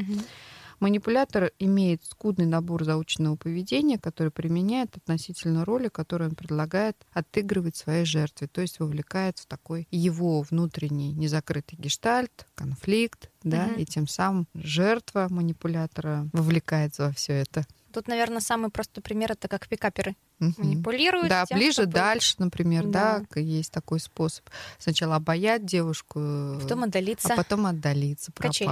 Манипулятор 0.81 1.53
имеет 1.59 2.05
скудный 2.05 2.47
набор 2.47 2.85
заученного 2.85 3.37
поведения, 3.37 3.99
который 3.99 4.31
применяет 4.31 4.97
относительно 4.97 5.65
роли, 5.65 5.89
которую 5.89 6.31
он 6.31 6.37
предлагает 6.37 6.97
отыгрывать 7.13 7.77
своей 7.77 8.05
жертве, 8.05 8.47
то 8.47 8.61
есть 8.61 8.79
вовлекает 8.79 9.39
в 9.39 9.47
такой 9.47 9.89
его 9.91 10.43
внутренний 10.43 11.13
незакрытый 11.13 11.79
гештальт, 11.79 12.47
конфликт, 12.55 13.31
да, 13.43 13.67
Мгм. 13.69 13.77
и 13.79 13.85
тем 13.87 14.07
самым 14.07 14.47
жертва 14.55 15.29
манипулятора 15.31 16.29
вовлекается 16.33 17.07
во 17.07 17.13
все 17.13 17.33
это. 17.35 17.65
Тут, 17.93 18.09
наверное, 18.09 18.41
самый 18.41 18.71
простой 18.71 19.03
пример 19.03 19.33
это 19.33 19.49
как 19.49 19.69
пикаперы 19.69 20.17
Мгм. 20.39 20.55
манипулируют. 20.59 21.31
Да, 21.31 21.47
тем, 21.47 21.57
ближе, 21.59 21.73
чтобы 21.83 21.93
дальше, 21.93 22.35
например, 22.39 22.87
да. 22.87 23.25
Да. 23.35 23.41
есть 23.41 23.73
такой 23.73 24.01
способ. 24.01 24.45
Сначала 24.79 25.17
обаять 25.17 25.65
девушку, 25.65 26.59
Потом 26.61 26.85
отдалиться. 26.85 27.33
а 27.33 27.37
потом 27.37 27.65
отдалиться, 27.65 28.33
Качели. 28.33 28.69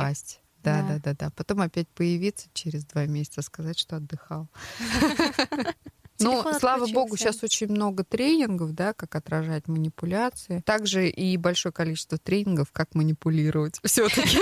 Да, 0.65 0.83
Да. 0.83 0.89
да, 0.89 0.99
да, 0.99 1.15
да. 1.15 1.31
Потом 1.31 1.61
опять 1.61 1.89
появиться 1.89 2.49
через 2.55 2.85
два 2.85 3.07
месяца, 3.07 3.43
сказать, 3.43 3.79
что 3.79 3.97
отдыхал. 3.97 4.49
Ну, 6.21 6.45
слава 6.61 6.87
богу, 6.87 7.17
сейчас 7.17 7.43
очень 7.43 7.67
много 7.69 8.05
тренингов, 8.05 8.73
да, 8.73 8.93
как 8.93 9.17
отражать 9.17 9.67
манипуляции. 9.67 10.63
Также 10.65 11.09
и 11.09 11.37
большое 11.37 11.73
количество 11.73 12.19
тренингов, 12.19 12.71
как 12.71 12.95
манипулировать. 12.95 13.81
Все-таки. 13.85 14.39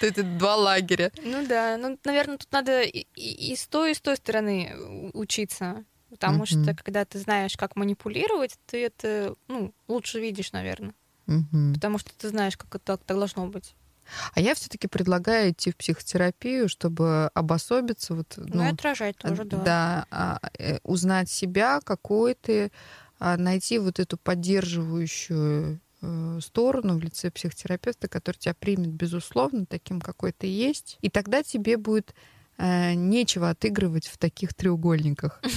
Это 0.00 0.22
два 0.22 0.56
лагеря. 0.56 1.12
Ну 1.22 1.46
да, 1.46 1.76
ну, 1.76 1.98
наверное, 2.04 2.38
тут 2.38 2.50
надо 2.52 2.82
и, 2.82 3.54
с 3.54 3.66
той, 3.66 3.92
и 3.92 3.94
с 3.94 4.00
той 4.00 4.16
стороны 4.16 4.74
у- 5.12 5.20
учиться. 5.20 5.84
Потому 6.08 6.46
что, 6.46 6.74
когда 6.74 7.04
ты 7.04 7.18
знаешь, 7.18 7.56
как 7.58 7.76
манипулировать, 7.76 8.58
ты 8.66 8.82
это 8.86 9.34
ну, 9.46 9.72
лучше 9.88 10.20
видишь, 10.20 10.52
наверное. 10.52 10.94
Потому 11.74 11.98
что 11.98 12.10
ты 12.16 12.30
знаешь, 12.30 12.56
как 12.56 12.74
это 12.74 12.96
так 12.96 13.06
должно 13.06 13.46
быть. 13.46 13.74
А 14.34 14.40
я 14.40 14.54
все-таки 14.54 14.88
предлагаю 14.88 15.52
идти 15.52 15.70
в 15.70 15.76
психотерапию, 15.76 16.68
чтобы 16.68 17.30
обособиться. 17.34 18.14
Вот, 18.14 18.34
Ну, 18.36 18.64
и 18.64 18.68
отражать 18.68 19.16
тоже, 19.16 19.44
да. 19.44 20.06
а, 20.10 20.38
э, 20.58 20.78
узнать 20.82 21.30
себя, 21.30 21.80
какой 21.84 22.34
ты, 22.34 22.72
а, 23.18 23.36
найти 23.36 23.78
вот 23.78 23.98
эту 24.00 24.16
поддерживающую 24.16 25.80
э, 26.02 26.38
сторону 26.42 26.96
в 26.98 27.02
лице 27.02 27.30
психотерапевта, 27.30 28.08
который 28.08 28.36
тебя 28.38 28.54
примет, 28.54 28.88
безусловно, 28.90 29.66
таким, 29.66 30.00
какой 30.00 30.32
ты 30.32 30.46
есть. 30.46 30.96
И 31.02 31.10
тогда 31.10 31.42
тебе 31.42 31.76
будет 31.76 32.14
э, 32.56 32.94
нечего 32.94 33.50
отыгрывать 33.50 34.06
в 34.06 34.16
таких 34.18 34.54
треугольниках. 34.54 35.40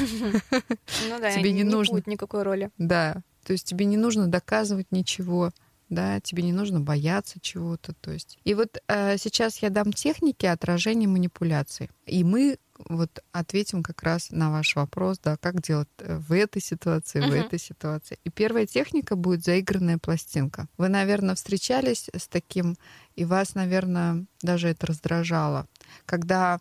Ну 1.10 1.20
да, 1.20 1.32
Тебе 1.32 1.52
не 1.52 1.64
нужно. 1.64 1.96
будет 1.96 2.08
никакой 2.08 2.44
роли. 2.44 2.70
Да, 2.78 3.22
то 3.46 3.54
есть 3.54 3.66
тебе 3.68 3.86
не 3.86 3.98
нужно 3.98 4.28
доказывать 4.28 4.88
ничего, 4.92 5.52
да, 5.90 6.20
тебе 6.20 6.44
не 6.44 6.54
нужно 6.54 6.80
бояться 6.80 7.40
чего-то, 7.40 7.94
то 7.94 8.12
есть. 8.12 8.38
И 8.44 8.54
вот 8.54 8.78
э, 8.88 9.18
сейчас 9.18 9.58
я 9.60 9.70
дам 9.70 9.94
техники 9.94 10.46
отражения 10.46 11.08
манипуляций, 11.08 11.90
и 12.06 12.24
мы 12.24 12.58
вот 12.90 13.24
ответим 13.32 13.84
как 13.84 14.02
раз 14.04 14.32
на 14.32 14.52
ваш 14.52 14.76
вопрос, 14.76 15.20
да, 15.20 15.38
как 15.38 15.62
делать 15.62 15.88
э, 16.00 16.18
в 16.18 16.34
этой 16.34 16.62
ситуации, 16.62 17.20
в 17.22 17.26
Мгм. 17.26 17.34
этой 17.34 17.60
ситуации. 17.60 18.18
И 18.24 18.30
первая 18.30 18.66
техника 18.66 19.16
будет 19.16 19.44
заигранная 19.44 19.98
пластинка. 20.00 20.68
Вы, 20.78 20.90
наверное, 20.90 21.36
встречались 21.36 22.10
с 22.14 22.28
таким, 22.28 22.76
и 23.16 23.26
вас, 23.26 23.54
наверное, 23.56 24.26
даже 24.42 24.70
это 24.70 24.88
раздражало, 24.88 25.68
когда 26.06 26.60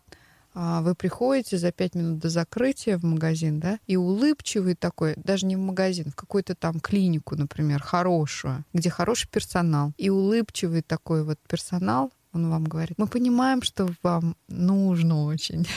вы 0.53 0.95
приходите 0.95 1.57
за 1.57 1.71
пять 1.71 1.95
минут 1.95 2.19
до 2.19 2.29
закрытия 2.29 2.97
в 2.97 3.03
магазин, 3.03 3.59
да, 3.59 3.79
и 3.87 3.95
улыбчивый 3.95 4.75
такой, 4.75 5.15
даже 5.17 5.45
не 5.45 5.55
в 5.55 5.59
магазин, 5.59 6.11
в 6.11 6.15
какую-то 6.15 6.55
там 6.55 6.79
клинику, 6.79 7.35
например, 7.35 7.81
хорошую, 7.81 8.63
где 8.73 8.89
хороший 8.89 9.29
персонал, 9.29 9.93
и 9.97 10.09
улыбчивый 10.09 10.81
такой 10.81 11.23
вот 11.23 11.39
персонал, 11.47 12.11
он 12.33 12.49
вам 12.49 12.63
говорит, 12.63 12.97
мы 12.97 13.07
понимаем, 13.07 13.61
что 13.61 13.89
вам 14.01 14.35
нужно 14.47 15.25
очень, 15.25 15.67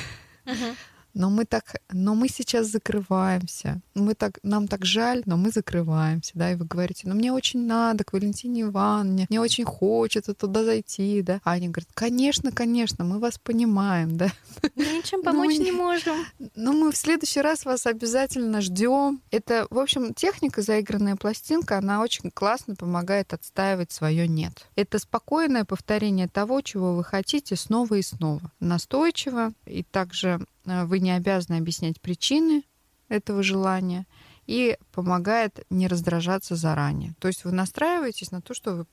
но 1.17 1.31
мы 1.31 1.47
так, 1.47 1.77
но 1.91 2.15
мы 2.15 2.29
сейчас 2.29 2.67
закрываемся, 2.67 3.81
мы 3.95 4.15
так, 4.15 4.39
нам 4.43 4.69
так 4.69 4.85
жаль, 4.85 5.23
но 5.25 5.39
мы 5.39 5.51
закрываемся, 5.51 6.33
да, 6.35 6.53
и 6.53 6.55
вы 6.57 6.67
говорите, 6.67 7.09
ну 7.09 7.15
мне 7.15 7.33
очень 7.33 7.67
надо 7.67 8.05
к 8.05 8.13
Валентине 8.13 8.63
Ивановне, 8.63 9.27
мне 9.31 9.41
очень 9.41 9.65
хочется 9.65 10.35
туда 10.35 10.63
зайти, 10.63 11.23
да, 11.23 11.41
а 11.43 11.53
они 11.53 11.69
говорят, 11.69 11.89
конечно, 11.95 12.53
конечно, 12.53 13.05
мы 13.05 13.19
вас 13.19 13.39
понимаем, 13.39 14.17
да, 14.19 14.31
Мы 14.75 14.85
ничем 14.85 15.21
Ну, 15.21 15.25
помочь 15.25 15.53
не- 15.59 15.65
не 15.65 15.73
можем. 15.73 16.17
но 16.55 16.73
мы 16.73 16.93
в 16.93 16.97
следующий 16.97 17.41
раз 17.41 17.65
вас 17.65 17.87
обязательно 17.87 18.61
ждем. 18.61 19.21
Это, 19.31 19.67
в 19.71 19.79
общем, 19.79 20.13
техника 20.13 20.61
заигранная 20.61 21.17
пластинка, 21.17 21.79
она 21.79 22.03
очень 22.03 22.31
классно 22.31 22.75
помогает 22.77 23.33
отстаивать 23.33 23.91
свое 23.91 24.29
нет. 24.29 24.67
Это 24.77 24.99
спокойное 24.99 25.65
повторение 25.65 26.29
того, 26.29 26.61
чего 26.61 26.95
вы 26.95 27.05
хотите 27.05 27.57
снова 27.57 27.95
и 27.95 28.03
снова. 28.03 28.53
Настойчиво. 28.61 29.53
И 29.67 29.83
также 29.83 30.41
вы 30.67 30.99
не 30.99 31.13
обязаны 31.13 31.59
объяснять 31.59 32.01
причины 32.01 32.65
этого 33.09 33.43
желания 33.43 34.07
и 34.47 34.77
помогает 34.93 35.65
не 35.71 35.89
раздражаться 35.89 36.55
заранее. 36.57 37.15
То 37.19 37.29
есть 37.29 37.45
вы 37.45 37.53
настраиваетесь 37.53 38.31
на 38.31 38.41
то, 38.41 38.55
что 38.55 38.87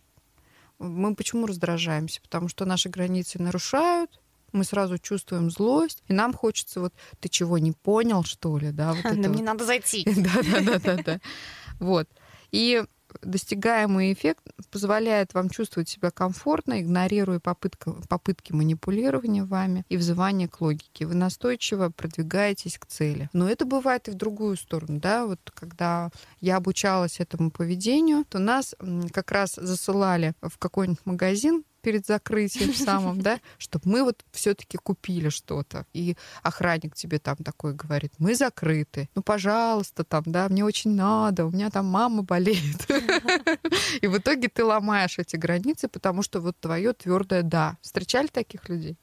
вы... 0.79 0.88
мы 0.88 1.15
почему 1.15 1.45
раздражаемся? 1.45 2.21
Потому 2.21 2.47
что 2.47 2.65
наши 2.65 2.89
границы 2.89 3.41
нарушают, 3.41 4.19
мы 4.51 4.63
сразу 4.63 4.99
чувствуем 4.99 5.49
злость, 5.49 6.03
и 6.07 6.13
нам 6.13 6.33
хочется 6.33 6.79
вот 6.79 6.93
ты 7.19 7.27
чего 7.27 7.57
не 7.57 7.71
понял 7.71 8.23
что 8.23 8.57
ли, 8.57 8.71
да? 8.71 8.93
Вот 8.93 9.03
Да 9.03 9.29
мне 9.29 9.39
вот. 9.39 9.45
надо 9.45 9.65
зайти. 9.65 10.05
Да, 10.15 10.41
да, 10.43 10.62
да, 10.62 10.79
да, 10.79 11.03
да. 11.03 11.19
Вот. 11.79 12.07
И 12.51 12.83
достигаемый 13.21 14.13
эффект 14.13 14.43
позволяет 14.71 15.34
вам 15.34 15.49
чувствовать 15.49 15.89
себя 15.89 16.12
комфортно, 16.12 16.82
игнорируя 16.82 17.39
попытка, 17.39 17.93
попытки 18.10 18.52
манипулирования 18.54 19.43
вами 19.43 19.86
и 19.89 19.97
взывания 19.97 20.47
к 20.47 20.62
логике. 20.62 21.06
Вы 21.06 21.15
настойчиво 21.15 21.89
продвигаетесь 21.89 22.78
к 22.78 22.86
цели. 22.86 23.30
Но 23.34 23.49
это 23.49 23.65
бывает 23.65 24.08
и 24.08 24.12
в 24.12 24.15
другую 24.15 24.58
сторону, 24.58 24.99
да, 24.99 25.26
вот 25.26 25.39
когда 25.54 26.10
я 26.41 26.58
обучалась 26.58 27.19
этому 27.19 27.52
поведению, 27.52 28.26
то 28.26 28.39
нас 28.39 28.76
как 29.12 29.32
раз 29.32 29.56
засылали 29.56 30.34
в 30.41 30.58
какой-нибудь 30.58 31.06
магазин 31.06 31.63
перед 31.84 32.08
закрытием 32.08 32.74
самым, 32.74 33.22
да, 33.22 33.39
чтобы 33.60 33.89
мы 33.89 34.04
вот 34.04 34.24
все-таки 34.32 34.78
купили 34.78 35.30
что-то. 35.30 35.86
И 35.93 36.15
охранник 36.41 36.96
тебе 36.96 37.19
там 37.19 37.36
такой 37.36 37.74
говорит, 37.76 38.13
мы 38.17 38.34
закрыты, 38.36 39.10
ну, 39.13 39.22
пожалуйста, 39.22 40.04
там, 40.04 40.24
да, 40.26 40.50
мне 40.50 40.65
очень 40.65 40.96
надо, 40.96 41.46
у 41.46 41.52
меня 41.52 41.69
там 41.69 41.86
мама 41.86 42.24
болеет. 42.24 42.89
И 44.02 44.08
в 44.08 44.17
итоге 44.17 44.48
ты 44.48 44.63
ломаешь 44.63 45.19
эти 45.19 45.36
границы, 45.36 45.88
потому 45.88 46.24
что 46.24 46.39
вот 46.39 46.58
твое 46.60 46.93
твердое 46.93 47.43
да. 47.43 47.78
Встречали 47.82 48.28
таких 48.28 48.69
людей? 48.69 48.98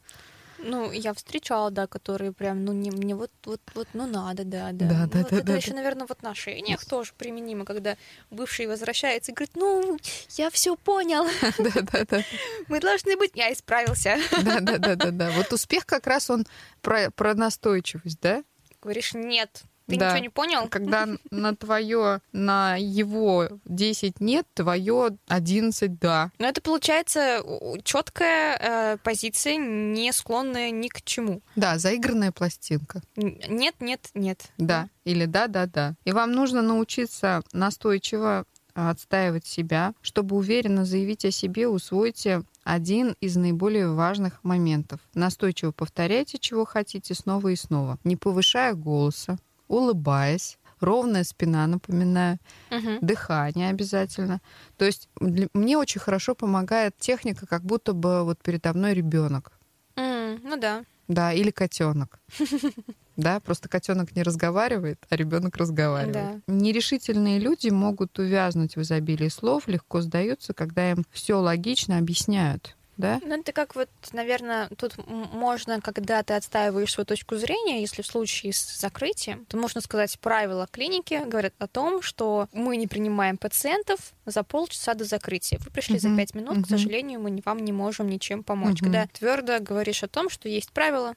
Ну, 0.62 0.92
я 0.92 1.14
встречала, 1.14 1.70
да, 1.70 1.86
которые 1.86 2.32
прям, 2.32 2.64
ну, 2.64 2.72
не, 2.72 2.90
мне 2.90 3.14
вот, 3.14 3.30
вот, 3.44 3.60
вот, 3.74 3.88
ну, 3.92 4.06
надо, 4.06 4.44
да, 4.44 4.70
да. 4.72 4.86
Да, 4.86 5.00
ну, 5.04 5.06
да, 5.08 5.18
вот 5.18 5.30
да, 5.30 5.36
это 5.36 5.46
да, 5.46 5.56
еще, 5.56 5.74
наверное, 5.74 6.06
в 6.06 6.10
отношениях 6.10 6.84
тоже 6.84 7.12
применимо, 7.16 7.64
когда 7.64 7.96
бывший 8.30 8.66
возвращается 8.66 9.32
и 9.32 9.34
говорит, 9.34 9.56
ну, 9.56 9.98
я 10.36 10.50
все 10.50 10.76
понял, 10.76 11.26
Да, 11.58 11.82
да, 11.92 12.04
да. 12.04 12.22
мы 12.68 12.80
должны 12.80 13.16
быть, 13.16 13.32
я 13.34 13.52
исправился. 13.52 14.18
Да, 14.42 14.60
да, 14.60 14.78
да, 14.78 14.96
да, 14.96 15.10
да. 15.10 15.30
Вот 15.30 15.52
успех 15.52 15.86
как 15.86 16.06
раз 16.06 16.30
он 16.30 16.46
про, 16.82 17.10
про 17.10 17.34
настойчивость, 17.34 18.20
да? 18.20 18.42
Говоришь, 18.82 19.12
нет, 19.14 19.62
ты 19.90 19.96
Да. 19.98 20.10
ничего 20.10 20.22
не 20.22 20.28
понял? 20.28 20.68
Когда 20.68 21.06
на 21.30 21.54
твое, 21.54 22.20
на 22.32 22.76
его 22.76 23.48
10 23.66 24.20
нет, 24.20 24.46
твое 24.54 25.16
11 25.28 25.98
да. 25.98 26.30
Но 26.38 26.46
это 26.48 26.60
получается 26.62 27.42
четкая 27.84 28.96
позиция, 29.04 29.56
не 29.56 30.12
склонная 30.12 30.70
ни 30.70 30.88
к 30.88 31.02
чему. 31.02 31.42
Да, 31.56 31.78
заигранная 31.78 32.32
пластинка. 32.32 33.02
Нет, 33.16 33.74
нет, 33.80 34.08
нет. 34.14 34.50
Да. 34.56 34.88
Или 35.04 35.26
да, 35.26 35.46
да, 35.46 35.66
да. 35.66 35.94
И 36.04 36.12
вам 36.12 36.32
нужно 36.32 36.62
научиться 36.62 37.42
настойчиво 37.52 38.44
отстаивать 38.74 39.46
себя. 39.46 39.94
Чтобы 40.00 40.36
уверенно 40.36 40.84
заявить 40.84 41.24
о 41.24 41.30
себе, 41.30 41.66
усвойте 41.68 42.42
один 42.62 43.16
из 43.20 43.36
наиболее 43.36 43.92
важных 43.92 44.44
моментов. 44.44 45.00
Настойчиво 45.14 45.72
повторяйте, 45.72 46.38
чего 46.38 46.64
хотите, 46.64 47.14
снова 47.14 47.48
и 47.48 47.56
снова, 47.56 47.98
не 48.04 48.16
повышая 48.16 48.74
голоса, 48.74 49.38
улыбаясь, 49.70 50.58
ровная 50.80 51.24
спина, 51.24 51.66
напоминаю, 51.66 52.38
Мгм. 52.70 52.98
дыхание 53.00 53.70
обязательно. 53.70 54.40
То 54.76 54.84
есть 54.84 55.08
для- 55.20 55.48
мне 55.54 55.78
очень 55.78 56.00
хорошо 56.00 56.34
помогает 56.34 56.96
техника, 56.98 57.46
как 57.46 57.62
будто 57.62 57.92
бы 57.92 58.24
вот 58.24 58.42
передо 58.42 58.72
мной 58.74 58.94
ребенок, 58.94 59.52
М, 59.96 60.40
Ну 60.44 60.56
да. 60.56 60.84
да, 61.08 61.32
или 61.32 61.50
котенок. 61.50 62.20
Да, 63.16 63.38
просто 63.40 63.68
котенок 63.68 64.16
не 64.16 64.22
разговаривает, 64.22 64.98
а 65.10 65.16
ребенок 65.16 65.56
разговаривает. 65.56 66.42
Нерешительные 66.46 67.38
люди 67.38 67.68
могут 67.68 68.18
увязнуть 68.18 68.76
в 68.76 68.80
изобилии 68.80 69.28
слов, 69.28 69.68
легко 69.68 70.00
сдаются, 70.00 70.54
когда 70.54 70.90
им 70.90 71.04
все 71.10 71.34
логично 71.34 71.98
объясняют. 71.98 72.76
Да? 73.00 73.20
Ну, 73.24 73.40
это 73.40 73.52
как 73.52 73.74
вот, 73.74 73.88
наверное, 74.12 74.68
тут 74.76 74.94
можно, 75.06 75.80
когда 75.80 76.22
ты 76.22 76.34
отстаиваешь 76.34 76.92
свою 76.92 77.06
точку 77.06 77.36
зрения, 77.36 77.80
если 77.80 78.02
в 78.02 78.06
случае 78.06 78.52
с 78.52 78.78
закрытием, 78.78 79.46
то 79.46 79.56
можно 79.56 79.80
сказать, 79.80 80.18
правила 80.20 80.68
клиники 80.70 81.22
говорят 81.26 81.54
о 81.58 81.66
том, 81.66 82.02
что 82.02 82.48
мы 82.52 82.76
не 82.76 82.86
принимаем 82.86 83.38
пациентов 83.38 84.12
за 84.26 84.42
полчаса 84.42 84.94
до 84.94 85.04
закрытия. 85.04 85.58
Вы 85.64 85.70
пришли 85.70 85.98
за 85.98 86.08
Мгм, 86.08 86.18
пять 86.18 86.34
минут, 86.34 86.56
мгм. 86.56 86.64
к 86.64 86.68
сожалению, 86.68 87.20
мы 87.20 87.40
вам 87.44 87.58
не 87.58 87.72
можем 87.72 88.08
ничем 88.08 88.42
помочь. 88.42 88.82
Мгм. 88.82 88.92
Когда 88.92 89.06
твердо 89.06 89.58
говоришь 89.60 90.02
о 90.02 90.08
том, 90.08 90.28
что 90.28 90.48
есть 90.48 90.70
правила, 90.72 91.14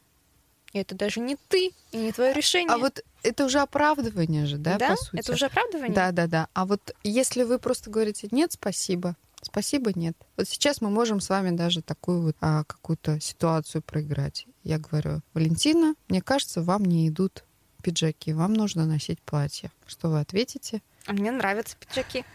и 0.72 0.80
это 0.80 0.96
даже 0.96 1.20
не 1.20 1.38
ты 1.50 1.72
и 1.92 1.98
не 1.98 2.12
твое 2.12 2.34
решение. 2.34 2.74
А 2.74 2.78
вот 2.78 3.04
это 3.22 3.46
уже 3.46 3.60
оправдывание 3.60 4.46
же, 4.46 4.58
да, 4.58 4.78
по 4.80 4.96
сути? 4.96 5.20
это 5.20 5.34
уже 5.34 5.46
оправдывание? 5.46 5.96
Да, 5.96 6.12
да, 6.12 6.28
да. 6.28 6.48
А 6.54 6.66
вот 6.66 6.96
если 7.04 7.44
вы 7.44 7.60
просто 7.60 7.90
говорите 7.90 8.28
нет, 8.32 8.54
спасибо, 8.54 9.16
спасибо, 9.46 9.92
нет. 9.94 10.16
Вот 10.38 10.48
сейчас 10.48 10.82
мы 10.82 10.90
можем 10.90 11.20
с 11.20 11.30
вами 11.30 11.56
даже 11.56 11.82
такую 11.82 12.22
вот 12.22 12.38
а, 12.42 12.64
какую-то 12.64 13.20
ситуацию 13.20 13.82
проиграть. 13.82 14.48
Я 14.64 14.80
говорю, 14.80 15.22
Валентина, 15.34 15.96
мне 16.10 16.22
кажется, 16.22 16.62
вам 16.62 16.86
не 16.86 17.08
идут 17.08 17.44
пиджаки, 17.82 18.34
вам 18.34 18.54
нужно 18.54 18.86
носить 18.86 19.22
платье. 19.22 19.72
Что 19.86 20.10
вы 20.10 20.20
ответите? 20.20 20.82
А 21.06 21.14
мне 21.14 21.32
нравятся 21.32 21.76
пиджаки. 21.78 22.26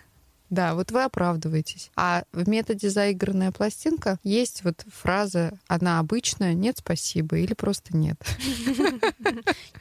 Да, 0.50 0.74
вот 0.74 0.90
вы 0.92 1.04
оправдываетесь. 1.04 1.90
А 1.94 2.24
в 2.32 2.48
методе 2.48 2.88
заигранная 2.88 3.52
пластинка 3.52 4.18
есть 4.22 4.64
вот 4.64 4.82
фраза, 4.90 5.58
она 5.66 5.98
обычная, 5.98 6.54
нет, 6.54 6.78
спасибо, 6.78 7.36
или 7.36 7.52
просто 7.54 7.96
нет. 7.96 8.16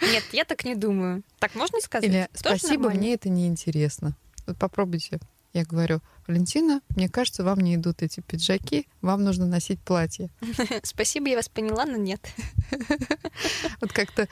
Нет, 0.01 0.23
я 0.31 0.45
так 0.45 0.65
не 0.65 0.75
думаю. 0.75 1.23
Так 1.39 1.55
можно 1.55 1.79
сказать? 1.79 2.09
Или 2.09 2.27
спасибо, 2.33 2.89
мне 2.89 3.13
это 3.13 3.29
не 3.29 3.47
интересно. 3.47 4.15
Вот 4.45 4.57
попробуйте. 4.57 5.19
Я 5.57 5.65
говорю, 5.65 6.01
Валентина, 6.27 6.81
мне 6.95 7.09
кажется, 7.09 7.43
вам 7.43 7.61
не 7.61 7.73
идут 7.73 8.03
эти 8.03 8.19
пиджаки, 8.19 8.87
вам 9.01 9.23
нужно 9.23 9.47
носить 9.47 9.79
платье. 9.79 10.29
Спасибо, 10.83 11.29
я 11.29 11.35
вас 11.35 11.49
поняла, 11.49 11.85
но 11.85 11.97
нет. 11.97 12.21
Вот 13.81 13.91
как-то 13.91 14.27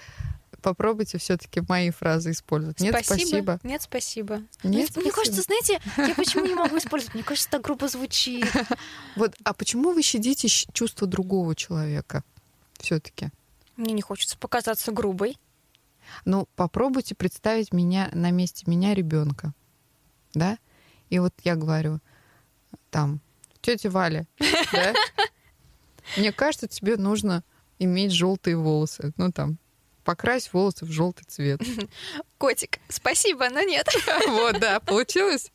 попробуйте 0.61 1.17
все-таки 1.17 1.61
мои 1.67 1.89
фразы 1.89 2.29
использовать. 2.29 2.79
Нет, 2.79 2.95
спасибо. 3.03 3.59
Нет, 3.63 3.81
спасибо. 3.81 4.38
Нет, 4.38 4.45
Мне 4.63 4.85
спасибо. 4.85 5.15
кажется, 5.15 5.41
знаете, 5.41 5.81
я 5.97 6.13
почему 6.13 6.45
не 6.45 6.53
могу 6.53 6.77
использовать? 6.77 7.15
Мне 7.15 7.23
кажется, 7.23 7.49
так 7.49 7.63
грубо 7.63 7.88
звучит. 7.88 8.45
Вот, 9.15 9.35
а 9.43 9.53
почему 9.53 9.91
вы 9.93 10.03
щадите 10.03 10.47
чувства 10.47 11.07
другого 11.07 11.55
человека? 11.55 12.23
Все-таки. 12.77 13.31
Мне 13.77 13.93
не 13.93 14.03
хочется 14.03 14.38
показаться 14.38 14.91
грубой. 14.91 15.39
Ну, 16.23 16.47
попробуйте 16.55 17.15
представить 17.15 17.73
меня 17.73 18.09
на 18.13 18.29
месте 18.29 18.65
меня 18.67 18.93
ребенка, 18.93 19.53
да? 20.35 20.59
И 21.09 21.19
вот 21.19 21.33
я 21.43 21.55
говорю, 21.55 21.99
там, 22.89 23.19
тетя 23.61 23.89
Валя, 23.89 24.27
да? 24.71 24.93
Мне 26.17 26.31
кажется, 26.31 26.67
тебе 26.67 26.97
нужно 26.97 27.43
иметь 27.79 28.11
желтые 28.11 28.57
волосы. 28.57 29.13
Ну, 29.17 29.31
там, 29.31 29.57
покрась 30.03 30.51
волосы 30.53 30.85
в 30.85 30.91
желтый 30.91 31.25
цвет. 31.27 31.61
Котик, 32.37 32.79
спасибо, 32.89 33.49
но 33.49 33.61
нет. 33.61 33.87
Вот, 34.27 34.59
да, 34.59 34.79
получилось? 34.79 35.51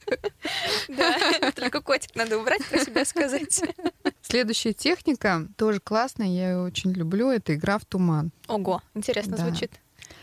Да, 0.89 1.53
только 1.53 1.81
котик 1.81 2.15
надо 2.17 2.39
убрать, 2.39 2.65
про 2.67 2.85
себя 2.85 3.05
сказать. 3.05 3.63
Следующая 4.23 4.73
техника 4.73 5.47
тоже 5.57 5.81
классная, 5.81 6.27
я 6.29 6.51
ее 6.51 6.59
очень 6.63 6.93
люблю. 6.93 7.31
Это 7.31 7.55
игра 7.55 7.79
в 7.79 7.85
туман. 7.85 8.33
Ого, 8.49 8.83
интересно 8.95 9.37
Да. 9.37 9.47
звучит. 9.47 9.73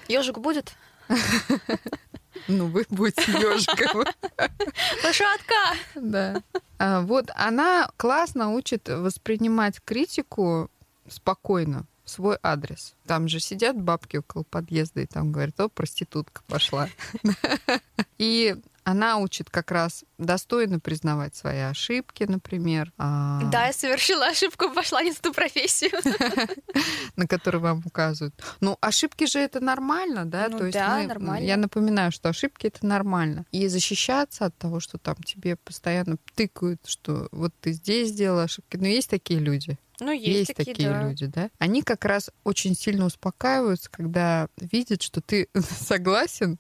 Ежик 0.08 0.38
будет? 0.40 0.74
Ну, 2.48 2.68
вы 2.68 2.86
будете 2.90 3.32
ежиком. 3.32 4.06
Лошадка! 5.04 5.56
Да. 5.96 6.42
А, 6.80 7.02
Вот 7.02 7.30
она 7.36 7.90
классно 7.98 8.54
учит 8.54 8.88
воспринимать 8.90 9.82
критику 9.84 10.70
спокойно 11.08 11.86
в 12.04 12.10
свой 12.10 12.38
адрес. 12.42 12.96
Там 13.06 13.28
же 13.28 13.40
сидят 13.40 13.80
бабки 13.80 14.18
около 14.18 14.44
подъезда 14.44 15.02
и 15.02 15.06
там 15.06 15.32
говорят, 15.32 15.60
о, 15.60 15.70
проститутка 15.70 16.42
пошла. 16.48 16.90
И 18.18 18.56
она 18.90 19.18
учит 19.18 19.50
как 19.50 19.72
раз 19.72 20.06
достойно 20.18 20.80
признавать 20.80 21.36
свои 21.36 21.60
ошибки, 21.60 22.24
например, 22.24 22.94
а, 22.98 23.42
Да, 23.52 23.66
я 23.68 23.74
совершила 23.74 24.28
ошибку, 24.28 24.70
пошла 24.74 25.04
не 25.04 25.12
в 25.12 25.20
ту 25.20 25.34
профессию. 25.34 25.92
на 27.18 27.28
которые 27.28 27.60
вам 27.60 27.82
указывают. 27.84 28.34
Ну, 28.62 28.78
ошибки 28.80 29.26
же 29.26 29.40
это 29.40 29.60
нормально, 29.60 30.26
да? 30.26 30.48
Ну 30.50 30.60
То 30.60 30.66
есть 30.68 30.78
да, 30.78 31.00
мы- 31.00 31.08
нормально. 31.08 31.46
Я 31.46 31.58
напоминаю, 31.58 32.14
что 32.14 32.30
ошибки 32.30 32.68
это 32.68 32.86
нормально. 32.86 33.46
И 33.52 33.68
защищаться 33.68 34.46
от 34.46 34.58
того, 34.58 34.80
что 34.80 34.98
там 34.98 35.16
тебе 35.18 35.58
постоянно 35.58 36.16
тыкают, 36.36 36.80
что 36.86 37.28
вот 37.34 37.54
ты 37.60 37.74
здесь 37.74 38.10
сделала 38.10 38.44
ошибки. 38.44 38.78
Но 38.78 38.88
есть 38.88 39.10
такие 39.10 39.42
люди. 39.42 39.78
Ну, 40.00 40.12
есть, 40.12 40.28
Есть, 40.28 40.54
такие, 40.56 40.76
такие 40.76 40.90
да. 40.92 41.04
люди, 41.10 41.26
да? 41.26 41.50
Они 41.58 41.82
как 41.82 42.06
раз 42.06 42.30
очень 42.44 42.76
сильно 42.76 43.06
успокаиваются, 43.06 43.90
когда 43.90 44.48
видят, 44.58 45.02
что 45.02 45.22
ты 45.22 45.50
согласен, 45.56 46.58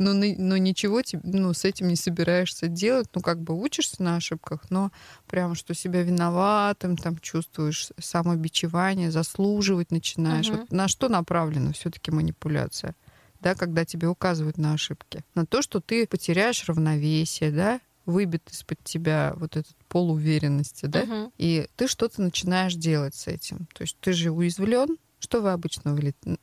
но, 0.00 0.12
но 0.14 0.56
ничего 0.56 1.02
ну, 1.22 1.52
с 1.52 1.64
этим 1.64 1.88
не 1.88 1.96
собираешься 1.96 2.68
делать. 2.68 3.08
Ну, 3.14 3.20
как 3.20 3.40
бы 3.40 3.54
учишься 3.54 4.02
на 4.02 4.16
ошибках, 4.16 4.70
но 4.70 4.90
прям, 5.28 5.54
что 5.54 5.74
себя 5.74 6.02
виноватым 6.02 6.96
там 6.96 7.18
чувствуешь, 7.18 7.90
самобичевание, 7.98 9.10
заслуживать 9.10 9.90
начинаешь. 9.92 10.48
Мгм. 10.48 10.60
Вот 10.60 10.72
на 10.72 10.88
что 10.88 11.08
направлена 11.08 11.72
все-таки 11.72 12.10
манипуляция? 12.10 12.94
Да, 13.40 13.54
когда 13.54 13.84
тебе 13.84 14.08
указывают 14.08 14.58
на 14.58 14.74
ошибки. 14.74 15.24
На 15.34 15.46
то, 15.46 15.62
что 15.62 15.80
ты 15.80 16.06
потеряешь 16.06 16.66
равновесие, 16.66 17.50
да, 17.50 17.80
выбит 18.06 18.50
из-под 18.50 18.82
тебя 18.82 19.34
вот 19.36 19.56
этот 19.56 19.76
пол 19.88 20.12
уверенности, 20.12 20.86
да, 20.86 21.02
Мгм. 21.02 21.32
и 21.38 21.68
ты 21.76 21.86
что-то 21.88 22.22
начинаешь 22.22 22.74
делать 22.74 23.14
с 23.14 23.26
этим. 23.26 23.68
То 23.74 23.82
есть 23.82 23.96
ты 24.00 24.12
же 24.12 24.30
уязвлен. 24.30 24.96
Что 25.18 25.42
вы 25.42 25.52
обычно, 25.52 25.94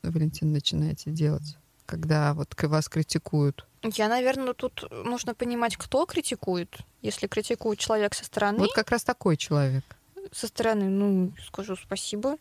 Валентин, 0.04 0.52
начинаете 0.52 1.10
делать, 1.10 1.56
когда 1.88 2.34
вот 2.34 2.54
вас 2.62 2.88
критикуют? 2.88 3.66
Я, 3.82 4.08
наверное, 4.08 4.52
тут 4.52 4.84
нужно 4.90 5.34
понимать, 5.34 5.76
кто 5.76 6.04
критикует. 6.04 6.76
Если 7.00 7.26
критикует 7.26 7.78
человек 7.78 8.14
со 8.14 8.24
стороны, 8.24 8.58
Вот 8.58 8.72
как 8.74 8.90
раз 8.90 9.04
такой 9.04 9.36
человек. 9.36 9.84
со 10.32 10.46
стороны, 10.48 10.84
ну, 10.88 11.32
скажу 11.46 11.76
спасибо 11.76 12.36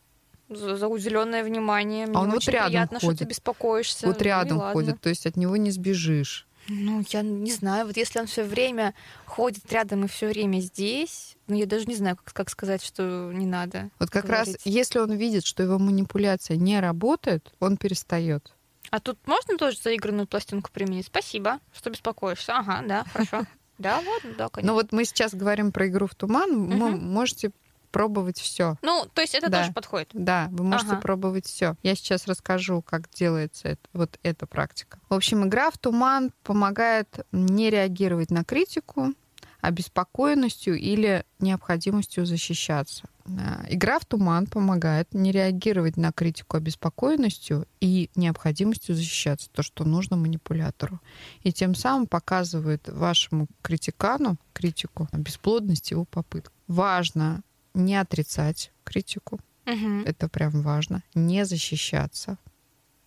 за, 0.50 0.76
за 0.76 0.88
уделенное 0.88 1.44
внимание. 1.44 2.08
Мне 2.08 2.18
А 2.18 2.22
он 2.22 2.30
вот 2.30 2.38
очень 2.38 2.54
рядом 2.54 2.70
приятно, 2.72 3.00
что 3.00 3.08
ходит. 3.08 3.20
ты 3.20 3.26
беспокоишься. 3.26 4.08
вот 4.08 4.18
Ну 4.20 4.24
рядом 4.26 4.58
ладно. 4.58 4.74
ходит, 4.74 5.02
то 5.02 5.10
есть 5.10 5.26
от 5.26 5.38
него 5.38 5.56
не 5.58 5.72
сбежишь. 5.72 6.46
Ну, 6.70 7.02
я 7.12 7.22
не 7.22 7.52
знаю, 7.52 7.86
вот 7.88 7.96
если 7.96 8.20
он 8.20 8.26
все 8.28 8.44
время 8.44 8.94
ходит 9.26 9.72
рядом 9.72 10.04
и 10.04 10.08
все 10.10 10.28
время 10.28 10.60
здесь, 10.60 11.38
ну, 11.48 11.56
я 11.56 11.66
даже 11.66 11.86
не 11.86 11.96
знаю, 11.96 12.18
как, 12.18 12.34
как 12.34 12.50
сказать, 12.50 12.84
что 12.84 13.32
не 13.34 13.46
надо. 13.46 13.90
Вот 14.00 14.10
как 14.10 14.26
раз, 14.28 14.48
говорить. 14.48 14.62
если 14.66 15.00
он 15.00 15.14
видит, 15.14 15.46
что 15.46 15.64
его 15.64 15.80
манипуляция 15.80 16.58
не 16.58 16.78
работает, 16.82 17.54
он 17.62 17.78
перестает. 17.78 18.54
А 18.92 19.00
тут 19.00 19.18
можно 19.28 19.58
тоже 19.58 19.78
заигранную 19.78 20.28
пластинку 20.28 20.72
применить? 20.72 21.08
Спасибо, 21.08 21.60
что 21.74 21.90
беспокоишься. 21.90 22.58
Ага, 22.58 22.84
да, 22.88 23.06
хорошо. 23.12 23.46
Да, 23.78 23.98
ладно, 23.98 24.34
да, 24.36 24.50
конечно. 24.50 24.72
Но 24.72 24.74
вот 24.74 24.92
мы 24.92 25.06
сейчас 25.06 25.36
говорим 25.36 25.72
про 25.72 25.88
игру 25.88 26.08
в 26.08 26.16
туман. 26.16 26.68
Вы 26.80 26.90
можете 26.98 27.52
пробовать 27.92 28.40
все. 28.40 28.76
Ну, 28.82 29.06
то 29.14 29.22
есть 29.22 29.36
это 29.36 29.50
Да. 29.52 29.60
тоже 29.60 29.72
подходит. 29.72 30.10
Да, 30.14 30.48
вы 30.52 30.64
можете 30.64 30.94
Ага. 30.94 31.02
пробовать 31.02 31.46
все. 31.46 31.76
Я 31.84 31.94
сейчас 31.94 32.26
расскажу, 32.26 32.82
как 32.82 33.08
делается 33.12 33.68
это- 33.68 33.88
вот 33.94 34.18
эта 34.24 34.48
практика. 34.48 34.98
В 35.10 35.14
общем, 35.14 35.46
игра 35.48 35.70
в 35.70 35.78
туман 35.78 36.32
помогает 36.44 37.20
не 37.32 37.70
реагировать 37.70 38.32
на 38.32 38.44
критику, 38.44 39.14
обеспокоенностью 39.62 40.76
или 40.78 41.26
необходимостью 41.40 42.26
защищаться. 42.26 43.04
А, 43.26 43.66
Игра 43.70 44.00
в 44.00 44.06
туман 44.06 44.48
помогает 44.48 45.14
не 45.14 45.32
реагировать 45.32 45.98
на 45.98 46.12
критику 46.12 46.58
обеспокоенностью 46.58 47.68
и 47.82 48.10
необходимостью 48.16 48.96
защищаться, 48.96 49.50
то, 49.52 49.64
что 49.64 49.84
нужно 49.84 50.16
манипулятору. 50.16 51.00
И 51.44 51.52
тем 51.52 51.76
самым 51.76 52.08
показывает 52.08 52.88
вашему 52.88 53.48
критикану, 53.62 54.38
критику, 54.54 55.10
бесплодность 55.12 55.92
его 55.92 56.06
попыток. 56.06 56.54
Важно 56.68 57.42
не 57.74 57.96
отрицать 57.96 58.72
критику, 58.84 59.40
Мгм. 59.66 60.04
это 60.04 60.30
прям 60.30 60.62
важно, 60.62 61.04
не 61.14 61.46
защищаться, 61.46 62.38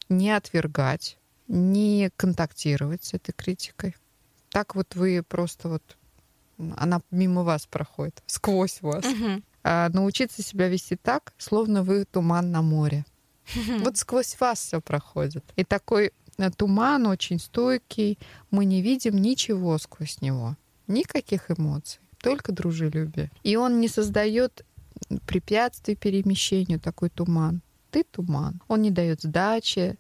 не 0.09 0.31
отвергать, 0.31 1.17
не 1.49 2.11
контактировать 2.17 3.03
с 3.05 3.15
этой 3.15 3.33
критикой. 3.33 3.97
Так 4.51 4.75
вот 4.75 4.95
вы 4.95 5.23
просто 5.27 5.69
вот 5.69 5.97
она 6.77 7.01
мимо 7.11 7.43
вас 7.43 7.67
проходит, 7.67 8.23
сквозь 8.27 8.83
вас. 8.83 9.05
Мгм. 9.05 9.43
А 9.63 9.89
научиться 9.91 10.43
себя 10.43 10.69
вести 10.69 10.97
так, 10.97 11.35
словно 11.39 11.83
вы 11.83 12.05
туман 12.05 12.51
на 12.51 12.63
море. 12.63 13.05
Вот 13.81 13.97
сквозь 13.97 14.37
вас 14.41 14.61
все 14.61 14.81
проходит. 14.81 15.45
И 15.57 15.65
такой 15.65 16.13
э, 16.39 16.51
туман 16.51 17.07
очень 17.07 17.41
стойкий. 17.41 18.19
Мы 18.51 18.65
не 18.65 18.81
видим 18.81 19.17
ничего 19.17 19.77
сквозь 19.79 20.21
него. 20.21 20.57
Никаких 20.87 21.51
эмоций, 21.51 22.01
только 22.19 22.53
дружелюбие. 22.53 23.31
И 23.43 23.57
он 23.57 23.81
не 23.81 23.89
создает 23.89 24.65
препятствий 25.27 25.97
перемещению, 25.97 26.81
такой 26.81 27.11
туман. 27.11 27.61
Ты 27.91 28.05
туман. 28.05 28.61
Он 28.69 28.83
не 28.83 28.91
дает 28.91 29.23
сдачи, 29.23 29.97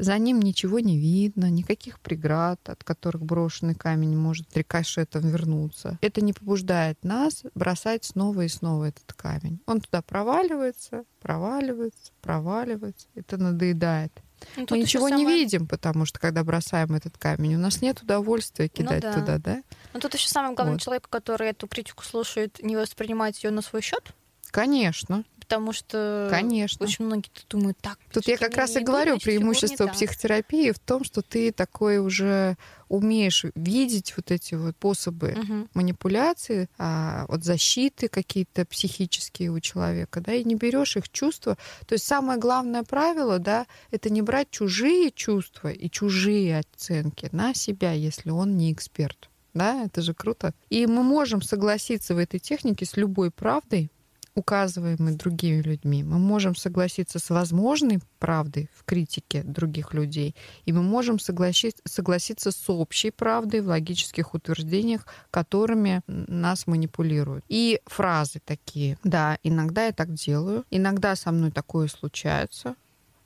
за 0.00 0.16
ним 0.18 0.40
ничего 0.40 0.80
не 0.80 0.98
видно, 0.98 1.50
никаких 1.50 2.00
преград, 2.00 2.60
от 2.68 2.82
которых 2.84 3.22
брошенный 3.22 3.74
камень 3.74 4.16
может 4.16 4.56
рикошетом 4.56 5.28
вернуться. 5.28 5.98
Это 6.00 6.20
не 6.22 6.32
побуждает 6.32 7.04
нас 7.04 7.44
бросать 7.54 8.04
снова 8.04 8.42
и 8.42 8.48
снова 8.48 8.84
этот 8.84 9.12
камень. 9.12 9.60
Он 9.66 9.80
туда 9.80 10.02
проваливается, 10.02 11.04
проваливается, 11.20 12.12
проваливается. 12.22 13.06
Это 13.14 13.36
надоедает. 13.36 14.12
Ну, 14.56 14.66
Мы 14.70 14.78
ничего 14.78 15.10
не 15.10 15.18
самое- 15.24 15.36
видим, 15.36 15.66
потому 15.66 16.06
что 16.06 16.18
когда 16.18 16.42
бросаем 16.42 16.94
этот 16.94 17.18
камень, 17.18 17.56
у 17.56 17.58
нас 17.58 17.82
нет 17.82 18.00
удовольствия 18.02 18.68
кидать 18.68 19.02
да. 19.02 19.12
туда, 19.12 19.38
да? 19.38 19.62
Ну, 19.92 20.00
тут 20.00 20.14
еще 20.14 20.30
самое 20.30 20.54
главное, 20.54 20.74
Вот. 20.76 20.82
человек, 20.82 21.08
который 21.10 21.48
эту 21.50 21.68
критику 21.68 22.04
слушает, 22.04 22.58
не 22.62 22.74
воспринимать 22.76 23.44
ее 23.44 23.50
на 23.50 23.60
свой 23.60 23.82
счет, 23.82 24.14
Конечно, 24.50 25.24
потому 25.50 25.72
что 25.72 26.28
конечно. 26.30 26.86
очень 26.86 27.04
многие 27.04 27.28
думают 27.48 27.76
так. 27.80 27.98
Тут 28.12 28.28
я 28.28 28.38
как 28.38 28.56
раз 28.56 28.76
и 28.76 28.80
говорю, 28.80 29.06
думай, 29.06 29.18
всё 29.18 29.30
преимущество 29.30 29.88
психотерапии 29.88 30.70
в 30.70 30.78
том, 30.78 31.02
что 31.02 31.22
ты 31.22 31.50
такой 31.50 31.98
уже 31.98 32.56
умеешь 32.88 33.44
видеть 33.56 34.14
вот 34.16 34.30
эти 34.30 34.54
вот 34.54 34.76
способы 34.78 35.34
Мгм. 35.36 35.68
манипуляции, 35.74 36.68
а, 36.78 37.26
вот 37.28 37.42
защиты 37.44 38.08
какие-то 38.08 38.64
психические 38.64 39.50
у 39.50 39.58
человека, 39.58 40.20
да, 40.20 40.34
и 40.34 40.44
не 40.44 40.54
берешь 40.54 40.96
их 40.96 41.08
чувства. 41.08 41.58
То 41.86 41.94
есть 41.94 42.06
самое 42.06 42.38
главное 42.38 42.84
правило, 42.84 43.40
да, 43.40 43.66
это 43.90 44.08
не 44.08 44.22
брать 44.22 44.50
чужие 44.50 45.10
чувства 45.10 45.68
и 45.72 45.90
чужие 45.90 46.60
оценки 46.60 47.28
на 47.32 47.54
себя, 47.54 47.90
если 47.90 48.30
он 48.30 48.56
не 48.56 48.72
эксперт. 48.72 49.28
Да, 49.52 49.84
это 49.84 50.00
же 50.00 50.14
круто. 50.14 50.54
И 50.68 50.86
мы 50.86 51.02
можем 51.02 51.42
согласиться 51.42 52.14
в 52.14 52.18
этой 52.18 52.38
технике 52.38 52.84
с 52.86 52.96
любой 52.96 53.32
правдой, 53.32 53.90
указываемой 54.34 55.14
другими 55.16 55.60
людьми. 55.60 56.02
Мы 56.04 56.18
можем 56.18 56.54
согласиться 56.54 57.18
с 57.18 57.30
возможной 57.30 58.00
правдой 58.18 58.70
в 58.74 58.84
критике 58.84 59.42
других 59.42 59.92
людей, 59.94 60.34
и 60.64 60.72
мы 60.72 60.82
можем 60.82 61.16
согласи- 61.16 61.74
согласиться 61.84 62.50
с 62.52 62.70
общей 62.70 63.10
правдой 63.10 63.60
в 63.60 63.68
логических 63.68 64.34
утверждениях, 64.34 65.06
которыми 65.30 66.02
нас 66.06 66.66
манипулируют. 66.66 67.44
И 67.48 67.80
фразы 67.86 68.40
такие. 68.44 68.98
Да, 69.04 69.38
иногда 69.42 69.86
я 69.86 69.92
так 69.92 70.14
делаю, 70.14 70.64
иногда 70.70 71.16
со 71.16 71.32
мной 71.32 71.50
такое 71.50 71.88
случается. 71.88 72.76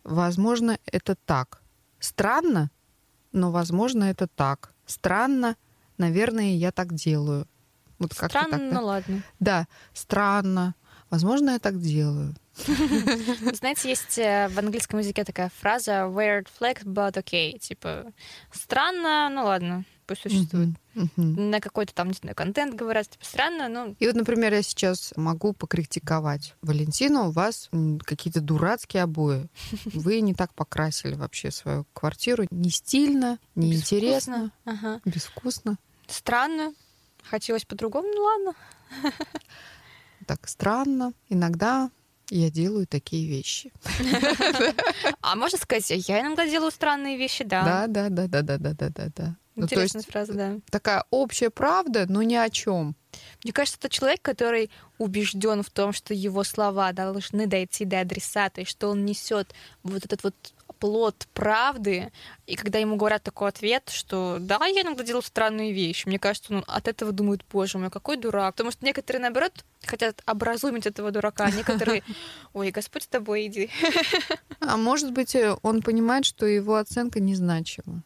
Возможно, 0.05 0.79
это 0.87 1.17
так. 1.27 1.61
Странно, 1.99 2.71
но, 3.33 3.51
возможно, 3.51 4.05
это 4.05 4.27
так. 4.27 4.73
Странно, 4.87 5.57
наверное, 5.99 6.55
я 6.55 6.73
так 6.73 6.95
делаю. 6.95 7.47
Вот 7.99 8.13
как-то 8.13 8.41
Странно, 8.41 8.59
так, 8.59 8.71
да? 8.73 8.81
ладно. 8.81 9.23
Да, 9.41 9.67
странно. 9.93 10.75
Возможно, 11.15 11.51
я 11.51 11.59
так 11.61 11.81
делаю. 11.81 12.35
Знаете, 13.53 13.89
есть 13.89 14.19
э, 14.19 14.49
в 14.49 14.59
английском 14.59 14.99
языке 14.99 15.23
такая 15.23 15.49
фраза 15.61 16.09
weird 16.11 16.49
flag, 16.61 16.83
but 16.85 17.13
okay. 17.13 17.57
Типа, 17.57 18.13
странно, 18.51 19.29
ну 19.33 19.45
ладно, 19.45 19.85
пусть 20.09 20.23
существует. 20.23 20.71
На 21.15 21.61
какой-то 21.61 21.95
там, 21.95 22.09
не 22.09 22.15
знаю, 22.15 22.35
контент 22.35 22.75
говорят, 22.75 23.09
типа, 23.11 23.25
странно, 23.25 23.69
ну, 23.69 23.95
И 24.01 24.07
вот, 24.09 24.17
например, 24.17 24.53
я 24.53 24.63
сейчас 24.63 25.13
могу 25.15 25.53
покритиковать. 25.53 26.55
Валентина, 26.63 27.29
у 27.29 27.31
вас 27.31 27.71
какие-то 28.05 28.41
дурацкие 28.41 29.05
обои. 29.05 29.47
Вы 29.85 30.21
не 30.21 30.35
так 30.35 30.53
покрасили 30.53 31.15
вообще 31.15 31.53
свою 31.53 31.87
квартиру. 31.93 32.45
Не 32.51 32.71
стильно, 32.71 33.39
не 33.55 33.73
интересно, 33.73 34.51
Ага. 34.65 35.01
безвкусно. 35.05 35.77
Странно. 36.09 36.75
Хотелось 37.23 37.65
по-другому, 37.65 38.09
ну 38.13 38.23
ладно. 38.23 38.53
так 40.25 40.49
странно. 40.49 41.13
Иногда 41.29 41.91
я 42.31 42.51
делаю 42.51 42.87
такие 42.87 43.29
вещи. 43.29 43.73
А 45.21 45.37
можно 45.37 45.59
сказать, 45.59 45.91
я 46.09 46.21
иногда 46.21 46.47
делаю 46.47 46.71
странные 46.71 47.17
вещи, 47.17 47.45
да? 47.45 47.87
Да, 47.87 48.09
да, 48.09 48.27
да, 48.27 48.43
да, 48.43 48.59
да, 48.59 48.73
да, 48.73 48.89
да, 48.89 49.07
да. 49.15 49.37
Ну, 49.57 49.65
Интересная 49.65 50.03
фраза, 50.03 50.33
да. 50.33 50.59
Такая 50.69 51.05
общая 51.11 51.51
правда, 51.51 52.07
но 52.09 52.23
ни 52.23 52.35
о 52.35 52.51
чем. 52.51 52.97
Мне 53.45 53.53
кажется, 53.53 53.79
это 53.79 53.89
человек, 53.89 54.21
который 54.21 54.71
убежден 54.99 55.63
в 55.63 55.71
том, 55.71 55.93
что 55.93 56.13
его 56.13 56.43
слова 56.43 56.93
должны 56.93 57.47
дойти 57.47 57.85
до 57.85 58.01
адресата, 58.01 58.63
и 58.63 58.65
что 58.65 58.89
он 58.89 59.05
несет 59.05 59.55
вот 59.85 60.05
этот 60.05 60.25
вот 60.25 60.35
плод 60.79 61.27
правды. 61.33 62.13
И 62.47 62.57
когда 62.57 62.79
ему 62.79 62.97
говорят 62.97 63.23
такой 63.23 63.49
ответ, 63.49 63.91
что 63.91 64.39
да, 64.41 64.65
я 64.67 64.83
иногда 64.83 65.05
делаю 65.05 65.23
странные 65.23 65.73
вещи, 65.73 66.07
мне 66.07 66.19
кажется, 66.19 66.55
он 66.55 66.65
от 66.67 66.89
этого 66.89 67.13
думает, 67.13 67.45
боже 67.51 67.79
мой, 67.79 67.91
какой 67.91 68.17
дурак. 68.17 68.55
Потому 68.55 68.71
что 68.71 68.85
некоторые, 68.85 69.23
наоборот, 69.23 69.65
хотят 69.85 70.23
образумить 70.27 70.87
этого 70.87 71.11
дурака, 71.11 71.45
а 71.45 71.51
некоторые, 71.51 72.03
ой, 72.53 72.71
Господь 72.71 73.05
с 73.05 73.09
тобой, 73.09 73.47
иди. 73.47 73.71
А 74.61 74.77
может 74.77 75.13
быть, 75.13 75.35
э, 75.35 75.57
он 75.63 75.83
понимает, 75.83 76.25
что 76.25 76.47
его 76.47 76.77
оценка 76.77 77.21
незначима. 77.21 78.03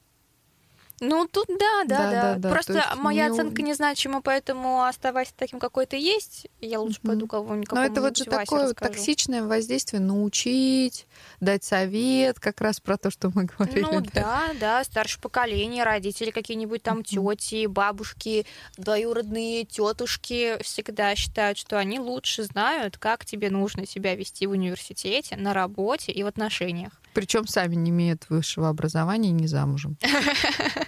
Ну, 1.01 1.29
тут 1.31 1.47
да, 1.49 1.85
да, 1.85 1.85
Да, 1.85 2.11
да. 2.11 2.11
да, 2.11 2.35
да, 2.35 2.49
то 2.49 2.55
Просто 2.55 2.73
есть 2.79 2.95
моя 2.97 3.27
не 3.29 3.33
оценка 3.33 3.63
незначима, 3.63 4.21
поэтому 4.21 4.83
оставайся 4.85 5.33
таким, 5.37 5.61
какой 5.61 5.87
ты 5.87 5.97
есть. 5.97 6.49
Я 6.61 6.81
лучше 6.81 6.99
Мгм. 7.03 7.09
пойду 7.13 7.27
кого-нибудь 7.29 7.71
Но 7.71 7.85
это 7.85 8.01
вот 8.01 8.17
же 8.17 8.25
такое 8.25 8.67
вот 8.67 8.77
токсичное 8.77 9.43
воздействие 9.45 10.01
научить, 10.01 11.07
дать 11.41 11.63
совет, 11.63 12.41
как 12.41 12.61
раз 12.61 12.81
про 12.81 12.97
то, 12.97 13.11
что 13.11 13.31
мы 13.33 13.45
говорили. 13.59 13.81
Ну 13.83 14.01
да, 14.13 14.53
да, 14.59 14.83
старшее 14.83 15.21
поколение, 15.21 15.85
родители 15.85 16.31
какие-нибудь 16.31 16.83
там 16.83 17.05
тети, 17.05 17.67
бабушки, 17.67 18.45
двоюродные 18.77 19.65
тетушки 19.65 20.61
всегда 20.63 21.15
считают, 21.15 21.59
что 21.59 21.79
они 21.79 22.01
лучше 22.01 22.43
знают, 22.43 22.99
как 22.99 23.25
тебе 23.25 23.51
нужно 23.51 23.87
себя 23.87 24.15
вести 24.17 24.47
в 24.47 24.51
университете, 24.51 25.37
на 25.37 25.55
работе 25.55 26.11
и 26.11 26.23
в 26.23 26.27
отношениях. 26.27 26.93
Причем 27.19 27.49
сами 27.49 27.75
не 27.75 27.91
имеют 27.91 28.27
высшего 28.29 28.69
образования 28.69 29.31
и 29.31 29.33
не 29.33 29.49
замужем. 29.49 29.97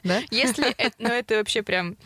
Да? 0.04 0.22
Если 0.30 0.70
это, 0.70 0.94
ну 0.98 1.08
это 1.08 1.34
вообще 1.34 1.62
прям 1.62 1.96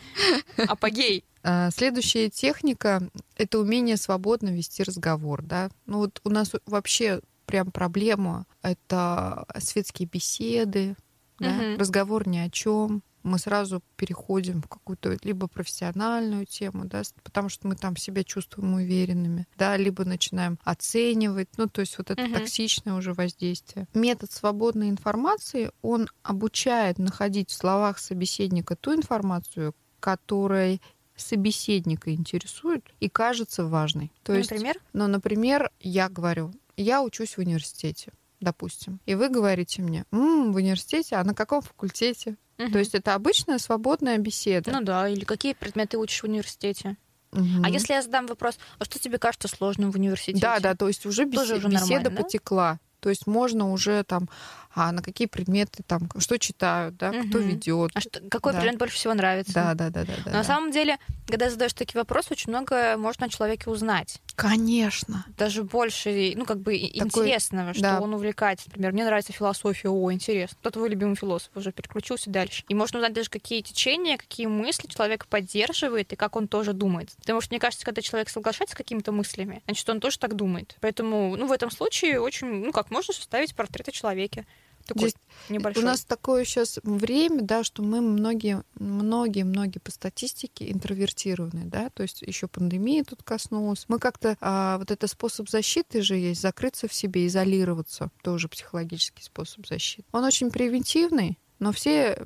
апогей. 0.67 1.23
А, 1.43 1.69
Следующая 1.71 2.29
техника— 2.29 3.07
это 3.37 3.59
умение 3.59 3.97
свободно 3.97 4.49
вести 4.49 4.83
разговор. 4.83 5.43
Да? 5.43 5.69
Ну 5.85 5.99
вот 5.99 6.19
у 6.23 6.29
нас 6.29 6.51
вообще 6.65 7.21
прям 7.45 7.71
проблема— 7.71 8.47
это 8.63 9.45
светские 9.59 10.09
беседы, 10.11 10.95
да? 11.39 11.75
Разговор 11.77 12.27
ни 12.27 12.39
о 12.39 12.49
чем. 12.49 13.03
Мы 13.25 13.39
сразу 13.39 13.81
переходим 13.95 14.61
в 14.61 14.67
какую-то 14.67 15.17
либо 15.23 15.47
профессиональную 15.47 16.45
тему, 16.45 16.85
да, 16.85 17.01
потому 17.23 17.49
что 17.49 17.67
мы 17.67 17.75
там 17.75 17.97
себя 17.97 18.23
чувствуем 18.23 18.75
уверенными, 18.75 19.47
да, 19.57 19.75
либо 19.77 20.05
начинаем 20.05 20.59
оценивать, 20.63 21.49
ну, 21.57 21.67
то 21.67 21.81
есть 21.81 21.97
вот 21.97 22.11
это 22.11 22.21
Мгм. 22.21 22.33
токсичное 22.35 22.93
уже 22.93 23.13
воздействие. 23.13 23.87
Метод 23.95 24.31
свободной 24.31 24.89
информации, 24.89 25.71
он 25.81 26.07
обучает 26.21 26.99
находить 26.99 27.49
в 27.49 27.53
словах 27.53 27.97
собеседника 27.97 28.75
ту 28.75 28.93
информацию, 28.93 29.73
которая 29.99 30.79
собеседника 31.15 32.13
интересует 32.13 32.85
и 32.99 33.09
кажется 33.09 33.65
важной. 33.65 34.11
То 34.23 34.33
есть, 34.35 34.51
Например? 34.51 34.79
ну, 34.93 35.07
например, 35.07 35.71
я 35.79 36.09
говорю, 36.09 36.53
я 36.77 37.01
учусь 37.01 37.37
в 37.37 37.39
университете, 37.39 38.11
допустим, 38.39 38.99
и 39.07 39.15
вы 39.15 39.29
говорите 39.29 39.81
мне, 39.81 40.05
«М, 40.11 40.51
в 40.53 40.57
университете, 40.57 41.15
а 41.15 41.23
на 41.23 41.33
каком 41.33 41.61
факультете? 41.61 42.35
То 42.57 42.79
есть 42.79 42.95
это 42.95 43.13
обычная 43.15 43.57
свободная 43.59 44.17
беседа. 44.17 44.71
Ну 44.71 44.81
да, 44.81 45.09
или 45.09 45.23
какие 45.25 45.53
предметы 45.53 45.97
учишь 45.97 46.21
в 46.21 46.25
университете? 46.25 46.97
Угу. 47.31 47.63
А 47.63 47.69
если 47.69 47.93
я 47.93 48.01
задам 48.01 48.27
вопрос, 48.27 48.57
а 48.79 48.85
что 48.85 48.97
тебе 48.97 49.17
кажется 49.17 49.47
сложным 49.47 49.91
в 49.91 49.95
университете? 49.95 50.39
Да, 50.39 50.59
да, 50.59 50.75
то 50.75 50.87
есть 50.87 51.05
уже, 51.05 51.25
бес... 51.25 51.41
уже 51.41 51.57
беседа 51.67 52.09
потекла. 52.09 52.79
То 53.01 53.09
есть 53.09 53.27
можно 53.27 53.71
уже 53.71 54.03
там, 54.03 54.29
а 54.75 54.91
на 54.91 55.01
какие 55.01 55.27
предметы 55.27 55.83
там, 55.87 56.09
что 56.19 56.37
читают, 56.37 56.97
да, 56.97 57.11
угу. 57.11 57.29
кто 57.29 57.37
ведет. 57.39 57.91
А 57.93 58.01
что, 58.01 58.19
какой 58.29 58.51
да. 58.51 58.59
предмет 58.59 58.77
больше 58.77 58.95
всего 58.97 59.13
нравится? 59.13 59.53
Да, 59.53 59.73
да, 59.73 59.89
да, 59.89 60.03
да. 60.03 60.13
Но 60.25 60.31
да, 60.31 60.37
на 60.37 60.43
самом 60.43 60.71
деле, 60.71 60.97
когда 61.27 61.49
задаешь 61.49 61.73
такие 61.73 61.99
вопросы, 61.99 62.27
очень 62.31 62.49
много 62.49 62.97
можно 62.97 63.27
о 63.27 63.29
человеке 63.29 63.69
узнать. 63.69 64.21
Конечно. 64.35 65.25
Даже 65.37 65.63
больше, 65.63 66.33
ну, 66.35 66.45
как 66.45 66.59
бы 66.59 66.77
Такой... 66.77 67.05
интересного, 67.05 67.73
что 67.73 67.83
да. 67.83 68.01
он 68.01 68.13
увлекается. 68.13 68.67
Например, 68.67 68.91
мне 68.91 69.05
нравится 69.05 69.31
философия, 69.31 69.89
о, 69.89 70.11
интересно. 70.11 70.57
Кто 70.59 70.71
твой 70.71 70.89
любимый 70.89 71.15
философ? 71.15 71.51
Уже 71.55 71.71
переключился 71.71 72.29
дальше. 72.29 72.65
И 72.67 72.75
можно 72.75 72.99
узнать 72.99 73.13
даже, 73.13 73.29
какие 73.29 73.61
течения, 73.61 74.17
какие 74.17 74.47
мысли 74.47 74.87
человек 74.87 75.25
поддерживает 75.27 76.11
и 76.11 76.17
как 76.17 76.35
он 76.35 76.49
тоже 76.49 76.73
думает. 76.73 77.11
Потому 77.21 77.39
что, 77.39 77.53
мне 77.53 77.59
кажется, 77.59 77.85
когда 77.85 78.01
человек 78.01 78.29
соглашается 78.29 78.75
с 78.75 78.77
какими-то 78.77 79.13
мыслями, 79.13 79.63
значит, 79.65 79.87
он 79.89 80.01
тоже 80.01 80.19
так 80.19 80.35
думает. 80.35 80.75
Поэтому, 80.81 81.37
ну, 81.37 81.47
в 81.47 81.51
этом 81.53 81.71
случае 81.71 82.19
очень, 82.19 82.47
ну, 82.65 82.73
как 82.73 82.91
можно 82.91 83.13
составить 83.13 83.55
портрет 83.55 83.87
о 83.87 83.91
человеке. 83.91 84.45
Такой 84.85 85.09
Здесь 85.09 85.15
небольшой. 85.49 85.83
У 85.83 85.85
нас 85.85 86.05
такое 86.05 86.45
сейчас 86.45 86.79
время, 86.83 87.41
да, 87.41 87.63
что 87.63 87.81
мы 87.81 88.01
многие, 88.01 88.63
многие, 88.75 89.43
многие 89.43 89.79
по 89.79 89.91
статистике 89.91 90.71
интровертированы, 90.71 91.65
да, 91.65 91.89
то 91.89 92.03
есть 92.03 92.21
еще 92.21 92.47
пандемия 92.47 93.03
тут 93.03 93.23
коснулась. 93.23 93.85
Мы 93.87 93.97
как-то 93.97 94.37
а, 94.41 94.77
вот 94.77 94.91
это 94.91 95.07
способ 95.07 95.49
защиты 95.49 96.01
же 96.01 96.15
есть, 96.15 96.41
закрыться 96.41 96.87
в 96.87 96.93
себе, 96.93 97.25
изолироваться, 97.25 98.11
тоже 98.21 98.47
психологический 98.47 99.23
способ 99.23 99.65
защиты. 99.65 100.07
Он 100.11 100.23
очень 100.23 100.51
превентивный, 100.51 101.39
но 101.59 101.71
все, 101.71 102.17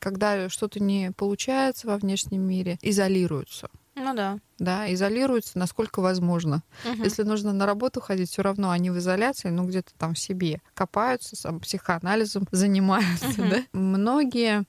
когда 0.00 0.48
что-то 0.48 0.80
не 0.80 1.12
получается 1.12 1.86
во 1.86 1.98
внешнем 1.98 2.42
мире, 2.42 2.78
изолируются. 2.82 3.70
Ну 3.98 4.14
да. 4.14 4.38
Да, 4.58 4.92
изолируются, 4.92 5.58
насколько 5.58 6.00
возможно. 6.00 6.62
Угу. 6.84 7.04
Если 7.04 7.22
нужно 7.22 7.52
на 7.52 7.66
работу 7.66 8.00
ходить, 8.00 8.30
все 8.30 8.42
равно 8.42 8.70
они 8.70 8.90
в 8.90 8.98
изоляции, 8.98 9.50
ну 9.50 9.66
где-то 9.66 9.92
там 9.96 10.14
в 10.14 10.18
себе 10.18 10.60
копаются, 10.74 11.36
сам 11.36 11.60
психоанализом 11.60 12.46
занимаются. 12.52 13.28
Угу. 13.28 13.50
Да? 13.50 13.62
Многие 13.72 14.64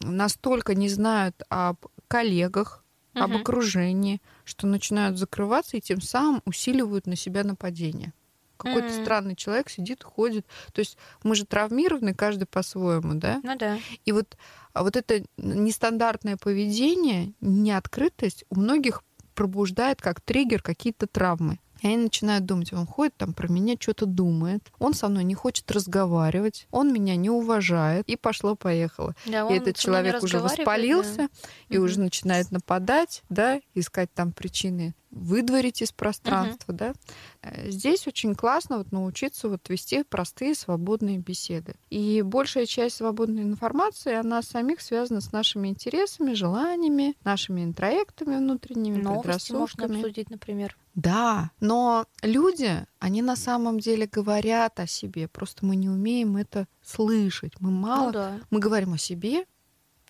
настолько 0.00 0.74
не 0.74 0.88
знают 0.88 1.42
об 1.48 1.86
коллегах, 2.08 2.84
угу. 3.14 3.24
об 3.24 3.36
окружении, 3.36 4.20
что 4.44 4.66
начинают 4.66 5.18
закрываться 5.18 5.76
и 5.76 5.80
тем 5.80 6.00
самым 6.00 6.42
усиливают 6.44 7.06
на 7.06 7.16
себя 7.16 7.44
нападение. 7.44 8.12
Какой-то 8.56 8.88
mm-hmm. 8.88 9.02
странный 9.02 9.36
человек 9.36 9.68
сидит, 9.68 10.02
ходит. 10.02 10.46
То 10.72 10.80
есть 10.80 10.96
мы 11.22 11.34
же 11.34 11.44
травмированы, 11.46 12.14
каждый 12.14 12.46
по-своему, 12.46 13.14
да? 13.14 13.40
Ну 13.42 13.56
да. 13.56 13.78
И 14.04 14.12
вот, 14.12 14.36
а 14.72 14.82
вот 14.82 14.96
это 14.96 15.24
нестандартное 15.36 16.36
поведение, 16.36 17.34
неоткрытость 17.40 18.44
у 18.50 18.58
многих 18.58 19.02
пробуждает 19.34 20.00
как 20.00 20.20
триггер 20.20 20.62
какие-то 20.62 21.06
травмы. 21.06 21.58
И 21.82 21.86
они 21.86 21.96
начинают 21.96 22.46
думать, 22.46 22.72
он 22.72 22.86
ходит 22.86 23.16
там 23.16 23.32
про 23.34 23.48
меня, 23.48 23.76
что-то 23.78 24.06
думает, 24.06 24.62
он 24.78 24.94
со 24.94 25.08
мной 25.08 25.24
не 25.24 25.34
хочет 25.34 25.70
разговаривать, 25.70 26.66
он 26.70 26.92
меня 26.92 27.16
не 27.16 27.30
уважает, 27.30 28.08
и 28.08 28.16
пошло-поехало. 28.16 29.14
Да, 29.26 29.48
и 29.48 29.54
этот 29.54 29.76
человек 29.76 30.22
уже 30.22 30.38
воспалился 30.38 31.16
да. 31.16 31.28
и 31.68 31.78
угу. 31.78 31.86
уже 31.86 32.00
начинает 32.00 32.50
нападать, 32.50 33.22
да, 33.28 33.60
искать 33.74 34.12
там 34.12 34.32
причины 34.32 34.94
выдворить 35.16 35.82
из 35.82 35.92
пространства, 35.92 36.72
uh-huh. 36.72 36.76
да. 36.76 36.94
Э, 37.42 37.70
здесь 37.70 38.06
очень 38.06 38.34
классно 38.34 38.78
вот 38.78 38.92
научиться 38.92 39.48
вот 39.48 39.68
вести 39.68 40.04
простые 40.04 40.54
свободные 40.54 41.18
беседы. 41.18 41.74
И 41.90 42.22
большая 42.22 42.66
часть 42.66 42.96
свободной 42.96 43.42
информации, 43.42 44.14
она 44.14 44.42
самих 44.42 44.80
связана 44.80 45.20
с 45.20 45.32
нашими 45.32 45.68
интересами, 45.68 46.34
желаниями, 46.34 47.14
нашими 47.24 47.64
интроектами 47.64 48.36
внутренними, 48.36 49.00
Новости 49.00 49.52
можно 49.52 49.86
обсудить, 49.86 50.30
например. 50.30 50.76
Да, 50.96 51.50
но 51.60 52.06
люди, 52.22 52.86
они 52.98 53.20
на 53.20 53.36
самом 53.36 53.78
деле 53.78 54.06
говорят 54.06 54.80
о 54.80 54.86
себе, 54.86 55.28
просто 55.28 55.64
мы 55.64 55.76
не 55.76 55.90
умеем 55.90 56.38
это 56.38 56.66
слышать. 56.82 57.52
Мы 57.60 57.70
мало, 57.70 58.06
ну, 58.06 58.12
да. 58.12 58.40
мы 58.50 58.60
говорим 58.60 58.94
о 58.94 58.98
себе, 58.98 59.44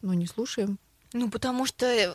но 0.01 0.14
не 0.14 0.26
слушаем 0.26 0.78
ну, 1.12 1.30
потому 1.30 1.66
что, 1.66 2.14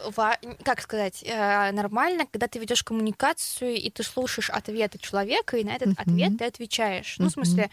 как 0.63 0.82
сказать, 0.82 1.24
э, 1.26 1.72
нормально, 1.72 2.28
когда 2.30 2.47
ты 2.47 2.59
ведешь 2.59 2.84
коммуникацию, 2.84 3.74
и 3.76 3.89
ты 3.89 4.03
слушаешь 4.03 4.49
ответы 4.49 4.99
человека, 4.99 5.57
и 5.57 5.63
на 5.63 5.72
этот 5.72 5.89
uh-huh. 5.89 6.01
ответ 6.01 6.38
ты 6.38 6.45
отвечаешь. 6.45 7.15
Uh-huh. 7.17 7.24
Ну, 7.24 7.30
в 7.30 7.32
смысле, 7.32 7.72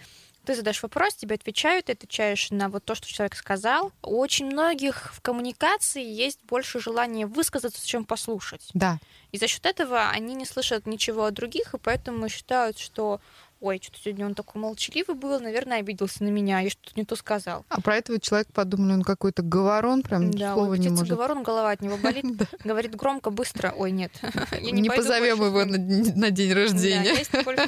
ты 0.49 0.55
задаешь 0.55 0.83
вопрос, 0.83 1.15
тебе 1.15 1.35
отвечают, 1.35 1.87
ты 1.87 1.93
отвечаешь 1.93 2.51
на 2.51 2.71
вот 2.71 2.83
то, 2.83 2.95
что 2.95 3.07
человек 3.07 3.35
сказал. 3.35 3.93
У 4.03 4.17
очень 4.17 4.47
многих 4.47 5.13
в 5.13 5.21
коммуникации 5.21 6.03
есть 6.03 6.39
больше 6.45 6.81
желания 6.81 7.27
высказаться, 7.27 7.87
чем 7.87 8.07
послушать. 8.07 8.71
Да. 8.73 8.99
И 9.31 9.37
за 9.37 9.47
счет 9.47 9.67
этого 9.67 10.09
они 10.09 10.35
не 10.35 10.47
слышат 10.47 10.87
ничего 10.87 11.27
от 11.27 11.35
других, 11.35 11.75
и 11.75 11.79
поэтому 11.79 12.31
считают, 12.31 12.79
что 12.79 13.21
ой, 13.61 13.81
что-то 13.83 13.99
сегодня 14.03 14.27
он 14.27 14.35
такой 14.35 14.61
молчаливый 14.61 15.17
был, 15.17 15.39
наверное, 15.41 15.79
обиделся 15.79 16.25
на 16.25 16.29
меня, 16.29 16.61
я 16.61 16.71
что-то 16.71 16.93
не 16.97 17.05
то 17.05 17.17
сказал. 17.17 17.65
А 17.69 17.81
про 17.81 17.97
этого 17.97 18.21
человек 18.21 18.49
подумали, 18.53 18.93
он 18.93 19.03
какой-то 19.03 19.43
говорон, 19.43 20.03
прям 20.03 20.31
да, 20.31 20.55
слова 20.55 20.75
не 20.75 20.89
может. 20.89 21.09
говорон, 21.09 21.43
голова 21.43 21.71
от 21.71 21.81
него 21.81 21.97
болит, 22.03 22.25
говорит 22.65 22.95
громко, 22.95 23.31
быстро, 23.31 23.73
ой, 23.77 23.91
нет. 23.91 24.13
Не 24.61 24.89
позовем 24.89 25.45
его 25.45 25.65
на 25.65 26.31
день 26.31 26.53
рождения. 26.53 27.15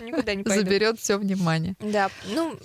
никуда 0.04 0.34
не. 0.34 0.44
Заберет 0.44 0.98
все 0.98 1.16
внимание. 1.16 1.74
Да, 1.80 2.10
ну, 2.34 2.58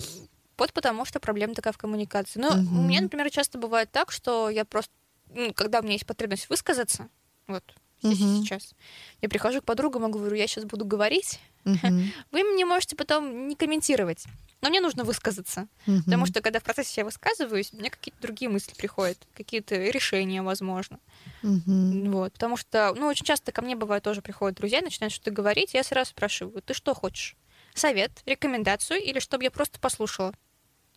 вот 0.57 0.73
потому 0.73 1.05
что 1.05 1.19
проблема 1.19 1.53
такая 1.53 1.73
в 1.73 1.77
коммуникации. 1.77 2.39
Ну, 2.39 2.49
у 2.49 2.81
меня, 2.81 3.01
например, 3.01 3.29
часто 3.29 3.57
бывает 3.57 3.91
так, 3.91 4.11
что 4.11 4.49
я 4.49 4.65
просто, 4.65 4.91
ну, 5.33 5.53
когда 5.53 5.79
у 5.79 5.83
меня 5.83 5.93
есть 5.93 6.05
потребность 6.05 6.49
высказаться, 6.49 7.09
вот, 7.47 7.63
здесь 8.01 8.21
угу. 8.21 8.43
сейчас. 8.43 8.73
Я 9.21 9.29
прихожу 9.29 9.61
к 9.61 9.65
подругам 9.65 10.07
и 10.07 10.11
говорю, 10.11 10.35
я 10.35 10.47
сейчас 10.47 10.65
буду 10.65 10.85
говорить, 10.85 11.39
угу. 11.65 11.77
вы 12.31 12.43
мне 12.43 12.65
можете 12.65 12.95
потом 12.95 13.47
не 13.47 13.55
комментировать. 13.55 14.25
Но 14.61 14.69
мне 14.69 14.81
нужно 14.81 15.03
высказаться. 15.03 15.67
Угу. 15.85 16.03
Потому 16.05 16.25
что 16.25 16.41
когда 16.41 16.59
в 16.59 16.63
процессе 16.63 17.01
я 17.01 17.05
высказываюсь, 17.05 17.71
мне 17.73 17.89
какие-то 17.89 18.19
другие 18.21 18.49
мысли 18.49 18.73
приходят, 18.75 19.17
какие-то 19.35 19.75
решения, 19.75 20.41
возможно. 20.41 20.99
Угу. 21.43 22.09
Вот. 22.11 22.33
Потому 22.33 22.57
что, 22.57 22.93
ну, 22.95 23.07
очень 23.07 23.25
часто 23.25 23.51
ко 23.51 23.61
мне 23.61 23.75
бывает 23.75 24.03
тоже 24.03 24.21
приходят 24.21 24.57
друзья, 24.57 24.81
начинают 24.81 25.13
что-то 25.13 25.31
говорить, 25.31 25.73
я 25.73 25.83
сразу 25.83 26.11
спрашиваю, 26.11 26.61
ты 26.61 26.73
что 26.73 26.93
хочешь? 26.95 27.35
Совет, 27.75 28.11
рекомендацию 28.25 29.03
или 29.03 29.19
чтобы 29.19 29.43
я 29.43 29.51
просто 29.51 29.79
послушала? 29.79 30.33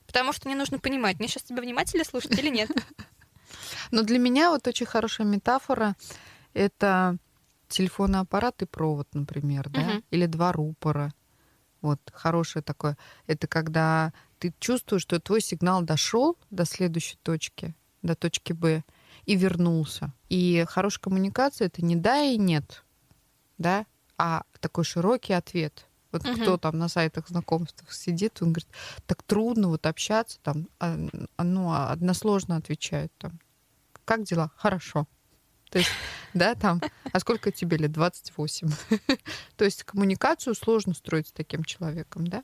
Потому 0.06 0.32
что 0.32 0.48
мне 0.48 0.56
нужно 0.56 0.78
понимать, 0.78 1.18
мне 1.18 1.28
сейчас 1.28 1.42
тебя 1.42 1.60
внимательно 1.60 2.04
слушать 2.04 2.38
или 2.38 2.48
нет. 2.48 2.70
Но 3.90 4.02
для 4.02 4.18
меня 4.18 4.50
вот 4.50 4.66
очень 4.66 4.86
хорошая 4.86 5.26
метафора 5.26 5.94
это 6.54 7.18
телефонный 7.68 8.20
аппарат 8.20 8.62
и 8.62 8.66
провод, 8.66 9.08
например, 9.12 9.68
да, 9.68 9.80
угу. 9.80 10.02
или 10.10 10.26
два 10.26 10.52
рупора. 10.52 11.12
Вот 11.80 12.00
хорошее 12.12 12.62
такое. 12.62 12.96
Это 13.26 13.46
когда 13.46 14.12
ты 14.38 14.52
чувствуешь, 14.58 15.02
что 15.02 15.20
твой 15.20 15.40
сигнал 15.40 15.82
дошел 15.82 16.36
до 16.50 16.64
следующей 16.64 17.18
точки, 17.22 17.74
до 18.02 18.14
точки 18.14 18.52
Б, 18.52 18.82
и 19.26 19.36
вернулся. 19.36 20.12
И 20.28 20.64
хорошая 20.68 21.02
коммуникация 21.02 21.66
это 21.66 21.84
не 21.84 21.96
да 21.96 22.22
и 22.22 22.36
нет, 22.36 22.84
да, 23.58 23.84
а 24.16 24.42
такой 24.60 24.84
широкий 24.84 25.34
ответ. 25.34 25.86
Вот 26.10 26.26
угу. 26.26 26.40
кто 26.40 26.56
там 26.56 26.78
на 26.78 26.88
сайтах 26.88 27.28
знакомств 27.28 27.84
сидит, 27.92 28.38
он 28.40 28.52
говорит, 28.52 28.68
так 29.06 29.22
трудно 29.22 29.68
вот 29.68 29.84
общаться, 29.86 30.38
там, 30.42 30.68
а, 30.80 30.96
ну, 31.36 31.72
односложно 31.72 32.56
отвечают 32.56 33.12
там. 33.18 33.38
Как 34.04 34.24
дела? 34.24 34.50
Хорошо. 34.56 35.06
То 35.70 35.78
есть, 35.78 35.90
да, 36.34 36.54
там, 36.54 36.80
а 37.12 37.20
сколько 37.20 37.50
тебе 37.50 37.76
лет? 37.76 37.92
28. 37.92 38.68
То 39.56 39.64
есть 39.64 39.84
коммуникацию 39.84 40.54
сложно 40.54 40.94
строить 40.94 41.28
с 41.28 41.32
таким 41.32 41.64
человеком, 41.64 42.26
да? 42.26 42.42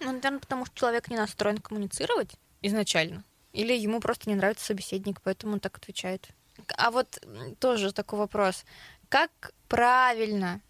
Ну, 0.00 0.12
наверное, 0.12 0.40
потому 0.40 0.66
что 0.66 0.74
человек 0.76 1.08
не 1.10 1.16
настроен 1.16 1.58
коммуницировать 1.58 2.34
изначально. 2.62 3.24
Или 3.52 3.74
ему 3.74 4.00
просто 4.00 4.30
не 4.30 4.36
нравится 4.36 4.64
собеседник, 4.64 5.20
поэтому 5.22 5.54
он 5.54 5.60
так 5.60 5.76
отвечает. 5.76 6.28
А 6.76 6.90
вот 6.90 7.22
тоже 7.58 7.92
такой 7.92 8.18
вопрос. 8.18 8.64
Как 9.08 9.52
правильно, 9.68 10.60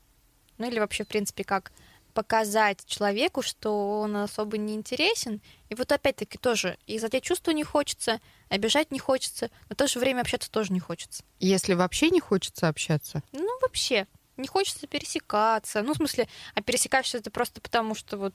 ну 0.59 0.69
или 0.69 0.79
вообще, 0.79 1.05
в 1.05 1.09
принципе, 1.09 1.45
как 1.45 1.73
показать 2.13 2.85
человеку, 2.87 3.43
что 3.43 4.01
он 4.01 4.17
особо 4.17 4.59
не 4.59 4.75
интересен. 4.75 5.41
И 5.69 5.75
вот 5.75 5.91
опять-таки 5.93 6.39
тоже 6.39 6.79
и 6.87 6.99
задеть 6.99 7.25
чувства 7.25 7.51
не 7.53 7.65
хочется, 7.65 8.21
обижать 8.49 8.91
не 8.91 8.99
хочется, 8.99 9.51
но 9.69 9.75
в 9.75 9.77
то 9.77 9.87
же 9.87 9.99
время 9.99 10.21
общаться 10.21 10.51
тоже 10.51 10.73
не 10.73 10.81
хочется. 10.81 11.25
Если 11.41 11.75
вообще 11.75 12.11
не 12.11 12.21
хочется 12.21 12.69
общаться? 12.69 13.23
Ну, 13.33 13.59
вообще. 13.61 14.07
Не 14.37 14.49
хочется 14.49 14.87
пересекаться. 14.87 15.83
Ну, 15.83 15.93
в 15.93 15.97
смысле, 15.97 16.29
а 16.55 16.63
пересекаешься 16.63 17.19
это 17.19 17.31
просто 17.31 17.61
потому, 17.61 17.95
что 17.95 18.17
вот 18.17 18.35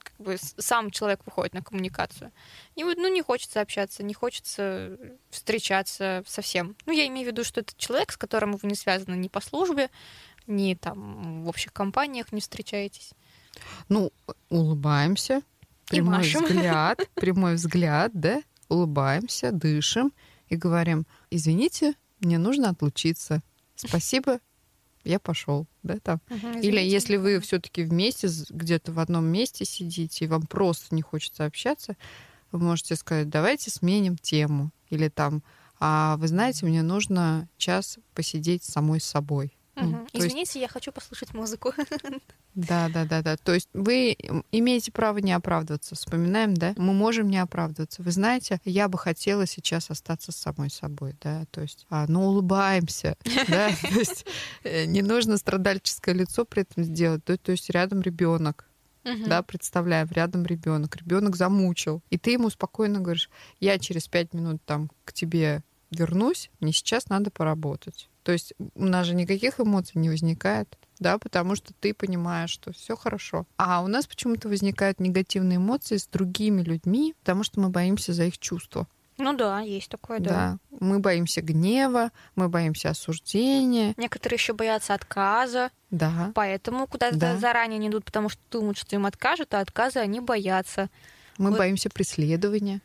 как 0.00 0.16
бы 0.18 0.36
сам 0.58 0.90
человек 0.90 1.20
выходит 1.26 1.54
на 1.54 1.62
коммуникацию. 1.62 2.32
И 2.74 2.84
вот, 2.84 2.96
ну, 2.96 3.08
не 3.08 3.22
хочется 3.22 3.60
общаться, 3.60 4.02
не 4.02 4.14
хочется 4.14 4.96
встречаться 5.30 6.22
совсем. 6.26 6.76
Ну, 6.86 6.92
я 6.92 7.06
имею 7.06 7.28
в 7.28 7.30
виду, 7.30 7.44
что 7.44 7.60
это 7.60 7.72
человек, 7.76 8.12
с 8.12 8.16
которым 8.16 8.56
вы 8.56 8.68
не 8.68 8.74
связаны 8.74 9.14
ни 9.14 9.28
по 9.28 9.40
службе, 9.40 9.90
ни 10.46 10.74
там 10.74 11.44
в 11.44 11.48
общих 11.48 11.72
компаниях 11.72 12.32
не 12.32 12.40
встречаетесь? 12.40 13.12
Ну, 13.88 14.12
улыбаемся, 14.48 15.42
прямой 15.86 16.22
взгляд, 16.22 17.08
прямой 17.14 17.54
взгляд, 17.54 18.12
да, 18.14 18.42
улыбаемся, 18.68 19.52
дышим 19.52 20.12
и 20.48 20.56
говорим, 20.56 21.06
извините, 21.30 21.94
мне 22.20 22.38
нужно 22.38 22.70
отлучиться. 22.70 23.42
Спасибо, 23.74 24.40
я 25.04 25.18
пошел, 25.18 25.66
да, 25.82 25.98
там. 25.98 26.20
Угу, 26.28 26.60
Или 26.60 26.80
если 26.80 27.16
вы 27.16 27.40
все-таки 27.40 27.82
вместе 27.82 28.28
где-то 28.50 28.92
в 28.92 28.98
одном 28.98 29.26
месте 29.26 29.64
сидите, 29.64 30.24
и 30.24 30.28
вам 30.28 30.46
просто 30.46 30.94
не 30.94 31.02
хочется 31.02 31.44
общаться, 31.44 31.96
вы 32.52 32.58
можете 32.58 32.96
сказать, 32.96 33.28
давайте 33.28 33.70
сменим 33.70 34.16
тему. 34.16 34.72
Или 34.90 35.08
там, 35.08 35.42
а 35.78 36.16
вы 36.18 36.28
знаете, 36.28 36.66
мне 36.66 36.82
нужно 36.82 37.48
час 37.56 37.98
посидеть 38.14 38.64
самой 38.64 39.00
с 39.00 39.04
собой. 39.04 39.56
Угу. 39.80 40.08
Извините, 40.12 40.40
есть... 40.40 40.56
я 40.56 40.68
хочу 40.68 40.92
послушать 40.92 41.34
музыку. 41.34 41.72
Да, 42.54 42.88
да, 42.92 43.04
да, 43.04 43.22
да. 43.22 43.36
То 43.36 43.54
есть 43.54 43.68
вы 43.74 44.16
имеете 44.50 44.90
право 44.90 45.18
не 45.18 45.32
оправдываться. 45.32 45.94
Вспоминаем, 45.94 46.54
да? 46.54 46.74
Мы 46.76 46.92
можем 46.92 47.28
не 47.28 47.38
оправдываться. 47.38 48.02
Вы 48.02 48.10
знаете, 48.10 48.60
я 48.64 48.88
бы 48.88 48.98
хотела 48.98 49.46
сейчас 49.46 49.88
остаться 49.88 50.32
с 50.32 50.36
самой 50.36 50.68
собой, 50.68 51.14
да. 51.22 51.44
То 51.52 51.60
есть, 51.60 51.86
а, 51.90 52.06
ну 52.08 52.26
улыбаемся, 52.26 53.16
да. 53.48 53.70
То 53.80 53.98
есть 53.98 54.26
э, 54.64 54.86
не 54.86 55.02
нужно 55.02 55.36
страдальческое 55.36 56.14
лицо 56.14 56.44
при 56.44 56.62
этом 56.62 56.82
сделать. 56.82 57.24
То 57.24 57.52
есть 57.52 57.70
рядом 57.70 58.00
ребенок. 58.00 58.66
Угу. 59.04 59.28
Да, 59.28 59.42
представляем, 59.42 60.08
рядом 60.10 60.44
ребенок, 60.44 60.96
ребенок 60.96 61.34
замучил, 61.36 62.02
и 62.10 62.18
ты 62.18 62.32
ему 62.32 62.50
спокойно 62.50 63.00
говоришь: 63.00 63.30
я 63.58 63.78
через 63.78 64.08
пять 64.08 64.34
минут 64.34 64.60
там 64.66 64.90
к 65.06 65.14
тебе 65.14 65.62
вернусь, 65.90 66.50
мне 66.60 66.72
сейчас 66.72 67.08
надо 67.08 67.30
поработать. 67.30 68.09
То 68.22 68.32
есть 68.32 68.52
у 68.74 68.84
нас 68.84 69.06
же 69.06 69.14
никаких 69.14 69.60
эмоций 69.60 70.00
не 70.00 70.10
возникает, 70.10 70.76
да, 70.98 71.18
потому 71.18 71.56
что 71.56 71.72
ты 71.80 71.94
понимаешь, 71.94 72.50
что 72.50 72.72
все 72.72 72.96
хорошо. 72.96 73.46
А 73.56 73.82
у 73.82 73.86
нас 73.86 74.06
почему-то 74.06 74.48
возникают 74.48 75.00
негативные 75.00 75.56
эмоции 75.56 75.96
с 75.96 76.06
другими 76.06 76.62
людьми, 76.62 77.14
потому 77.20 77.42
что 77.42 77.60
мы 77.60 77.70
боимся 77.70 78.12
за 78.12 78.24
их 78.24 78.38
чувства. 78.38 78.86
Ну 79.20 79.34
да, 79.34 79.60
есть 79.60 79.90
такое, 79.90 80.18
да. 80.18 80.30
Да. 80.30 80.58
Мы 80.80 80.98
боимся 80.98 81.42
гнева, 81.42 82.10
мы 82.36 82.48
боимся 82.48 82.90
осуждения. 82.90 83.94
Некоторые 83.96 84.36
еще 84.36 84.54
боятся 84.54 84.94
отказа. 84.94 85.70
Да. 85.90 86.32
Поэтому 86.34 86.86
куда-то 86.86 87.16
да. 87.16 87.36
заранее 87.36 87.78
не 87.78 87.88
идут, 87.88 88.04
потому 88.04 88.30
что 88.30 88.40
думают, 88.50 88.78
что 88.78 88.96
им 88.96 89.04
откажут, 89.04 89.52
а 89.52 89.60
отказа 89.60 90.00
они 90.00 90.20
боятся. 90.20 90.88
Мы 91.36 91.50
вот. 91.50 91.58
боимся 91.58 91.90
преследования. 91.90 92.80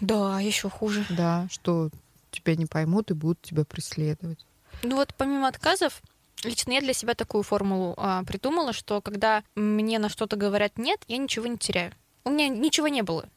Да, 0.00 0.40
еще 0.40 0.70
хуже. 0.70 1.04
Да, 1.10 1.46
что 1.50 1.90
тебя 2.30 2.56
не 2.56 2.66
поймут 2.66 3.10
и 3.10 3.14
будут 3.14 3.42
тебя 3.42 3.64
преследовать. 3.64 4.46
Ну 4.82 4.96
вот 4.96 5.14
помимо 5.16 5.48
отказов, 5.48 6.02
лично 6.44 6.72
я 6.72 6.80
для 6.80 6.92
себя 6.92 7.14
такую 7.14 7.42
формулу 7.42 7.94
а, 7.96 8.22
придумала, 8.24 8.72
что 8.72 9.00
когда 9.00 9.42
мне 9.54 9.98
на 9.98 10.08
что-то 10.08 10.36
говорят 10.36 10.78
нет, 10.78 11.00
я 11.08 11.16
ничего 11.16 11.46
не 11.46 11.58
теряю. 11.58 11.92
У 12.24 12.30
меня 12.30 12.48
ничего 12.48 12.88
не 12.88 13.02
было. 13.02 13.28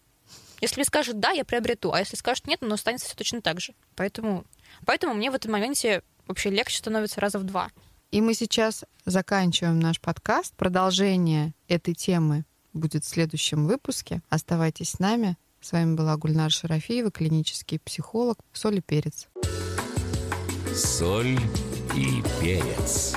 Если 0.62 0.84
скажут 0.84 1.20
да, 1.20 1.32
я 1.32 1.46
приобрету, 1.46 1.94
а 1.94 2.00
если 2.00 2.16
скажут 2.16 2.48
нет, 2.48 2.60
ну 2.62 2.74
останется 2.74 3.08
все 3.08 3.16
точно 3.16 3.42
так 3.42 3.62
же. 3.62 3.74
Поэтому, 3.96 4.44
поэтому 4.86 5.14
мне 5.14 5.32
в 5.32 5.36
этом 5.36 5.52
моменте 5.52 6.04
вообще 6.28 6.50
легче 6.50 6.78
становится 6.78 7.22
раза 7.22 7.40
в 7.40 7.44
два. 7.44 7.70
И 8.12 8.22
мы 8.22 8.34
сейчас 8.34 8.86
заканчиваем 9.06 9.80
наш 9.80 10.02
подкаст. 10.02 10.56
Продолжение 10.56 11.54
этой 11.68 11.94
темы 11.94 12.46
будет 12.74 13.06
в 13.06 13.08
следующем 13.08 13.68
выпуске. 13.68 14.22
Оставайтесь 14.30 14.92
с 14.92 15.00
нами. 15.00 15.38
С 15.62 15.72
вами 15.72 15.96
была 15.96 16.18
Гульнар 16.18 16.52
Шарафиева, 16.52 17.12
клинический 17.12 17.80
психолог. 17.80 18.40
Соль 18.54 18.78
и 18.78 18.82
перец. 18.82 19.28
Соль 20.80 21.38
и 21.94 22.24
перец. 22.40 23.14